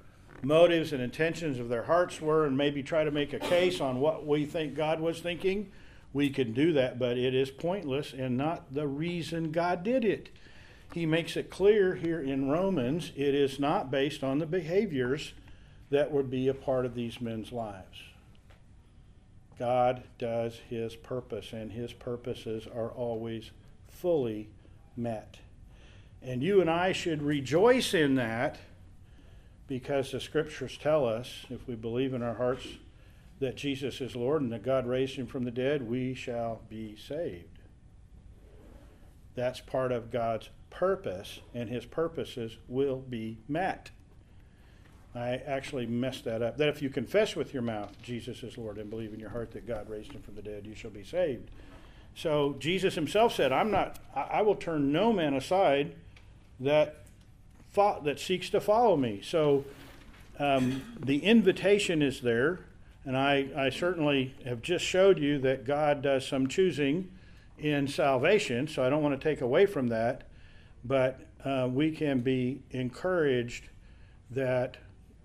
motives 0.43 0.93
and 0.93 1.03
intentions 1.03 1.59
of 1.59 1.69
their 1.69 1.85
hearts 1.85 2.21
were 2.21 2.47
and 2.47 2.57
maybe 2.57 2.83
try 2.83 3.05
to 3.05 3.11
make 3.11 3.33
a 3.33 3.39
case 3.39 3.81
on 3.81 4.01
what 4.01 4.27
we 4.27 4.45
think 4.45 4.75
God 4.75 5.01
was 5.01 5.21
thinking? 5.21 5.71
We 6.13 6.29
can 6.31 6.53
do 6.53 6.73
that, 6.75 6.99
but 6.99 7.17
it 7.17 7.35
is 7.35 7.51
pointless 7.51 8.13
and 8.13 8.37
not 8.37 8.75
the 8.75 8.87
reason 8.87 9.51
God 9.51 9.83
did 9.83 10.05
it 10.05 10.29
he 10.93 11.07
makes 11.07 11.37
it 11.37 11.51
clear 11.51 11.95
here 11.95 12.21
in 12.21 12.51
Romans 12.51 13.13
it 13.17 13.35
is 13.35 13.59
not 13.59 13.91
based 13.91 14.23
on 14.23 14.39
the 14.39 14.47
behaviors 14.47 15.33
that 15.91 16.11
would 16.11 16.31
be 16.31 16.49
a 16.49 16.55
part 16.55 16.87
of 16.87 16.95
these 16.95 17.21
men's 17.21 17.53
lives. 17.53 17.99
God 19.59 20.03
does 20.19 20.61
his 20.69 20.97
purpose, 20.97 21.53
and 21.53 21.73
his 21.73 21.93
purposes 21.93 22.67
are 22.67 22.91
always 22.91 23.51
fully 23.89 24.49
met. 24.97 25.39
And 26.25 26.43
you 26.43 26.61
and 26.61 26.71
I 26.71 26.93
should 26.93 27.23
rejoice 27.23 27.95
in 27.95 28.15
that 28.15 28.59
because 29.67 30.13
the 30.13 30.21
scriptures 30.21 30.79
tell 30.81 31.07
us, 31.07 31.47
if 31.51 31.67
we 31.67 31.75
believe 31.75 32.15
in 32.15 32.23
our 32.23 32.35
hearts 32.35 32.67
that 33.41 33.57
Jesus 33.57 34.01
is 34.01 34.15
Lord 34.15 34.43
and 34.43 34.53
that 34.53 34.63
God 34.63 34.87
raised 34.87 35.17
him 35.17 35.27
from 35.27 35.45
the 35.45 35.51
dead, 35.51 35.89
we 35.89 36.15
shall 36.15 36.61
be 36.69 36.95
saved. 36.97 37.59
That's 39.35 39.61
part 39.61 39.91
of 39.91 40.11
God's 40.11 40.51
purpose, 40.71 41.41
and 41.55 41.69
his 41.69 41.87
purposes 41.87 42.57
will 42.69 42.99
be 42.99 43.39
met. 43.49 43.91
I 45.15 45.41
actually 45.47 45.87
messed 45.87 46.25
that 46.25 46.43
up. 46.43 46.57
That 46.57 46.69
if 46.69 46.81
you 46.81 46.89
confess 46.89 47.35
with 47.35 47.53
your 47.53 47.63
mouth 47.63 48.01
Jesus 48.03 48.43
is 48.43 48.57
Lord 48.57 48.79
and 48.79 48.89
believe 48.89 49.13
in 49.13 49.21
your 49.21 49.31
heart 49.31 49.51
that 49.53 49.67
God 49.67 49.89
raised 49.91 50.13
him 50.13 50.23
from 50.23 50.37
the 50.37 50.43
dead, 50.43 50.67
you 50.67 50.75
shall 50.75 50.91
be 50.91 51.05
saved. 51.05 51.51
So 52.15 52.57
Jesus 52.59 52.95
himself 52.95 53.35
said, 53.35 53.53
I'm 53.53 53.71
not, 53.71 53.99
I 54.15 54.43
will 54.43 54.55
turn 54.55 54.93
no 54.93 55.13
man 55.13 55.35
aside 55.35 55.97
that 56.63 56.97
that 58.05 58.21
seeks 58.21 58.51
to 58.51 58.61
follow 58.61 58.97
me. 58.97 59.21
So 59.25 59.65
um, 60.39 60.83
the 61.01 61.19
invitation 61.19 62.03
is 62.03 62.21
there, 62.21 62.61
and 63.07 63.17
I, 63.17 63.49
I 63.57 63.71
certainly 63.71 64.35
have 64.45 64.61
just 64.61 64.85
showed 64.85 65.19
you 65.19 65.39
that 65.39 65.65
God 65.65 66.03
does 66.03 66.27
some 66.27 66.49
choosing 66.49 67.11
in 67.59 67.89
salvation, 67.89 68.69
so 68.69 68.85
I 68.85 68.91
don't 68.91 69.03
want 69.03 69.19
to 69.19 69.29
take 69.29 69.41
away 69.41 69.65
from 69.65 69.89
that 69.89 70.29
but 70.85 71.21
uh, 71.45 71.69
we 71.71 71.91
can 71.91 72.21
be 72.21 72.63
encouraged 72.71 73.69
that 74.31 74.77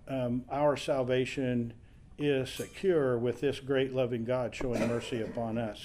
um, 0.07 0.43
our 0.51 0.77
salvation 0.77 1.73
is 2.17 2.49
secure 2.49 3.17
with 3.17 3.41
this 3.41 3.59
great 3.59 3.93
loving 3.93 4.25
God 4.25 4.55
showing 4.55 4.87
mercy 4.87 5.21
upon 5.21 5.57
us 5.57 5.83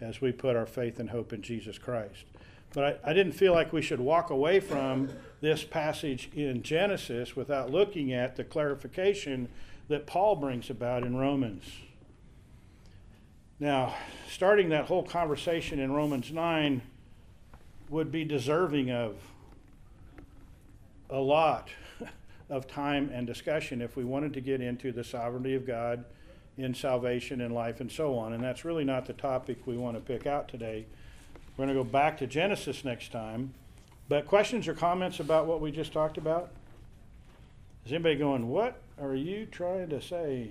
as 0.00 0.20
we 0.20 0.32
put 0.32 0.56
our 0.56 0.66
faith 0.66 0.98
and 0.98 1.10
hope 1.10 1.32
in 1.32 1.42
Jesus 1.42 1.78
Christ. 1.78 2.24
But 2.72 3.00
I, 3.04 3.10
I, 3.10 3.12
didn't 3.12 3.32
feel 3.32 3.52
like 3.52 3.72
we 3.72 3.82
should 3.82 4.00
walk 4.00 4.30
away 4.30 4.60
from 4.60 5.10
this 5.40 5.62
passage 5.62 6.30
in 6.34 6.62
Genesis 6.62 7.36
without 7.36 7.70
looking 7.70 8.12
at 8.12 8.36
the 8.36 8.44
clarification 8.44 9.48
that 9.88 10.06
Paul 10.06 10.36
brings 10.36 10.70
about 10.70 11.02
in 11.02 11.16
Romans. 11.16 11.64
Now, 13.60 13.94
starting 14.28 14.70
that 14.70 14.86
whole 14.86 15.02
conversation 15.02 15.78
in 15.78 15.92
Romans 15.92 16.32
9 16.32 16.82
would 17.90 18.10
be 18.10 18.24
deserving 18.24 18.90
of 18.90 19.16
a 21.10 21.20
lot 21.20 21.68
of 22.48 22.66
time 22.66 23.10
and 23.12 23.26
discussion 23.26 23.82
if 23.82 23.96
we 23.96 24.04
wanted 24.04 24.32
to 24.32 24.40
get 24.40 24.60
into 24.60 24.92
the 24.92 25.04
sovereignty 25.04 25.54
of 25.54 25.66
God 25.66 26.04
in 26.56 26.74
salvation 26.74 27.40
and 27.40 27.54
life 27.54 27.80
and 27.80 27.92
so 27.92 28.18
on. 28.18 28.32
And 28.32 28.42
that's 28.42 28.64
really 28.64 28.84
not 28.84 29.06
the 29.06 29.12
topic 29.12 29.58
we 29.66 29.76
want 29.76 29.96
to 29.96 30.00
pick 30.00 30.26
out 30.26 30.48
today. 30.48 30.86
We're 31.56 31.66
going 31.66 31.76
to 31.76 31.84
go 31.84 31.88
back 31.88 32.18
to 32.18 32.26
Genesis 32.26 32.84
next 32.84 33.12
time. 33.12 33.52
But 34.08 34.26
questions 34.26 34.68
or 34.68 34.74
comments 34.74 35.20
about 35.20 35.46
what 35.46 35.60
we 35.60 35.70
just 35.70 35.92
talked 35.92 36.18
about? 36.18 36.50
Is 37.86 37.92
anybody 37.92 38.16
going, 38.16 38.48
What 38.48 38.80
are 39.00 39.14
you 39.14 39.46
trying 39.46 39.88
to 39.90 40.00
say? 40.00 40.50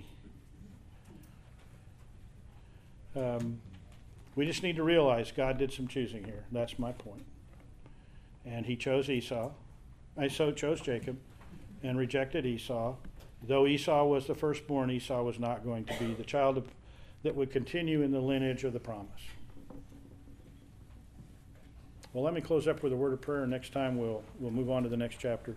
Um, 3.15 3.59
we 4.35 4.45
just 4.45 4.63
need 4.63 4.77
to 4.77 4.83
realize 4.83 5.31
God 5.31 5.57
did 5.57 5.73
some 5.73 5.87
choosing 5.87 6.23
here. 6.23 6.43
That's 6.51 6.79
my 6.79 6.91
point. 6.93 7.23
and 8.45 8.65
he 8.65 8.75
chose 8.75 9.09
Esau. 9.09 9.51
So 10.29 10.51
chose 10.51 10.81
Jacob 10.81 11.17
and 11.83 11.97
rejected 11.97 12.45
Esau. 12.45 12.95
Though 13.47 13.65
Esau 13.67 14.05
was 14.05 14.27
the 14.27 14.35
firstborn, 14.35 14.91
Esau 14.91 15.23
was 15.23 15.39
not 15.39 15.63
going 15.63 15.85
to 15.85 15.93
be 15.99 16.13
the 16.13 16.23
child 16.23 16.57
of, 16.57 16.67
that 17.23 17.35
would 17.35 17.51
continue 17.51 18.01
in 18.01 18.11
the 18.11 18.19
lineage 18.19 18.63
of 18.63 18.73
the 18.73 18.79
promise. 18.79 19.21
Well, 22.13 22.25
let 22.25 22.33
me 22.33 22.41
close 22.41 22.67
up 22.67 22.83
with 22.83 22.91
a 22.91 22.95
word 22.97 23.13
of 23.13 23.21
prayer. 23.21 23.47
Next 23.47 23.71
time 23.71 23.97
we'll, 23.97 24.21
we'll 24.37 24.51
move 24.51 24.69
on 24.69 24.83
to 24.83 24.89
the 24.89 24.97
next 24.97 25.15
chapter. 25.17 25.55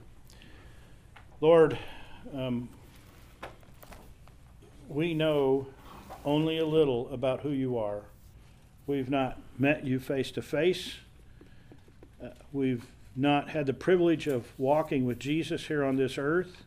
Lord, 1.40 1.76
um, 2.32 2.68
we 4.88 5.14
know 5.14 5.66
only 6.24 6.58
a 6.58 6.64
little 6.64 7.12
about 7.12 7.40
who 7.40 7.50
you 7.50 7.76
are. 7.76 8.02
We've 8.86 9.10
not 9.10 9.40
met 9.58 9.84
you 9.84 9.98
face 9.98 10.30
to 10.30 10.42
face. 10.42 10.94
Uh, 12.22 12.28
We've 12.52 12.86
not 13.16 13.48
had 13.48 13.66
the 13.66 13.74
privilege 13.74 14.28
of 14.28 14.46
walking 14.56 15.04
with 15.04 15.18
Jesus 15.18 15.66
here 15.66 15.82
on 15.82 15.96
this 15.96 16.18
earth. 16.18 16.62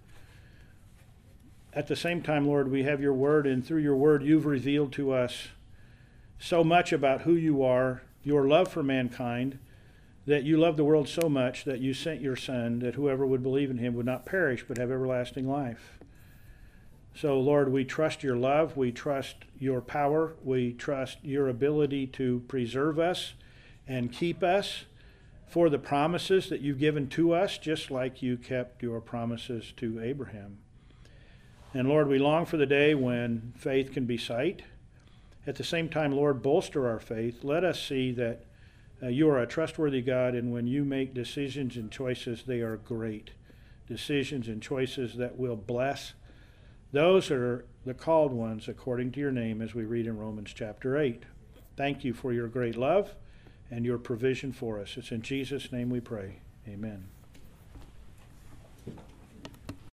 At 1.72 1.88
the 1.88 1.96
same 1.96 2.22
time, 2.22 2.46
Lord, 2.46 2.70
we 2.70 2.84
have 2.84 3.00
your 3.00 3.14
word, 3.14 3.48
and 3.48 3.66
through 3.66 3.82
your 3.82 3.96
word, 3.96 4.22
you've 4.22 4.46
revealed 4.46 4.92
to 4.94 5.14
us 5.14 5.48
so 6.40 6.62
much 6.62 6.92
about 6.92 7.22
who 7.22 7.36
you 7.36 7.64
are, 7.64 8.02
your 8.26 8.48
love 8.48 8.68
for 8.68 8.84
mankind, 8.84 9.60
that 10.28 10.44
you 10.44 10.58
loved 10.58 10.78
the 10.78 10.84
world 10.84 11.08
so 11.08 11.30
much 11.30 11.64
that 11.64 11.80
you 11.80 11.94
sent 11.94 12.22
your 12.22 12.36
Son, 12.36 12.80
that 12.80 12.96
whoever 12.96 13.26
would 13.26 13.42
believe 13.42 13.72
in 13.72 13.78
him 13.78 13.96
would 13.96 14.06
not 14.06 14.26
perish 14.26 14.66
but 14.68 14.78
have 14.78 14.92
everlasting 14.92 15.48
life. 15.48 15.98
So, 17.16 17.40
Lord, 17.40 17.72
we 17.72 17.86
trust 17.86 18.22
your 18.22 18.36
love. 18.36 18.76
We 18.76 18.92
trust 18.92 19.38
your 19.58 19.82
power. 19.82 20.36
We 20.44 20.74
trust 20.74 21.18
your 21.24 21.48
ability 21.48 22.08
to 22.08 22.44
preserve 22.48 23.00
us 23.00 23.34
and 23.88 24.12
keep 24.12 24.44
us 24.44 24.84
for 25.48 25.70
the 25.70 25.80
promises 25.80 26.50
that 26.50 26.60
you've 26.60 26.78
given 26.78 27.08
to 27.08 27.34
us, 27.34 27.58
just 27.58 27.90
like 27.90 28.22
you 28.22 28.36
kept 28.36 28.84
your 28.84 29.00
promises 29.00 29.74
to 29.78 30.04
Abraham. 30.04 30.58
And 31.74 31.88
Lord, 31.88 32.10
we 32.10 32.20
long 32.20 32.46
for 32.46 32.58
the 32.58 32.66
day 32.66 32.94
when 32.94 33.54
faith 33.56 33.94
can 33.94 34.06
be 34.06 34.18
sight. 34.18 34.64
At 35.48 35.56
the 35.56 35.64
same 35.64 35.88
time, 35.88 36.12
Lord, 36.12 36.44
bolster 36.44 36.88
our 36.90 37.00
faith. 37.00 37.46
Let 37.46 37.64
us 37.64 37.82
see 37.82 38.12
that 38.12 38.47
uh, 39.02 39.08
you 39.08 39.30
are 39.30 39.40
a 39.40 39.48
trustworthy 39.48 40.02
God, 40.02 40.36
and 40.36 40.52
when 40.52 40.68
you 40.68 40.84
make 40.84 41.14
decisions 41.14 41.76
and 41.76 41.92
choices, 41.92 42.44
they 42.48 42.62
are 42.62 42.78
great. 42.78 43.32
Decisions 43.88 44.48
and 44.48 44.62
choices 44.62 45.16
that 45.16 45.38
will 45.38 45.56
bless 45.56 46.14
those 46.92 47.32
are 47.32 47.66
the 47.86 47.94
called 47.94 48.32
ones 48.32 48.68
according 48.68 49.12
to 49.14 49.20
your 49.20 49.32
name, 49.32 49.62
as 49.62 49.76
we 49.76 49.84
read 49.84 50.08
in 50.08 50.18
Romans 50.18 50.54
chapter 50.54 50.98
8. 50.98 51.24
Thank 51.76 52.04
you 52.04 52.14
for 52.14 52.32
your 52.32 52.48
great 52.48 52.78
love 52.78 53.14
and 53.70 53.86
your 53.86 53.98
provision 53.98 54.54
for 54.54 54.80
us. 54.80 54.96
It's 54.96 55.12
in 55.12 55.22
Jesus' 55.22 55.72
name 55.72 55.90
we 55.90 56.00
pray. 56.00 56.40
Amen. 56.68 57.17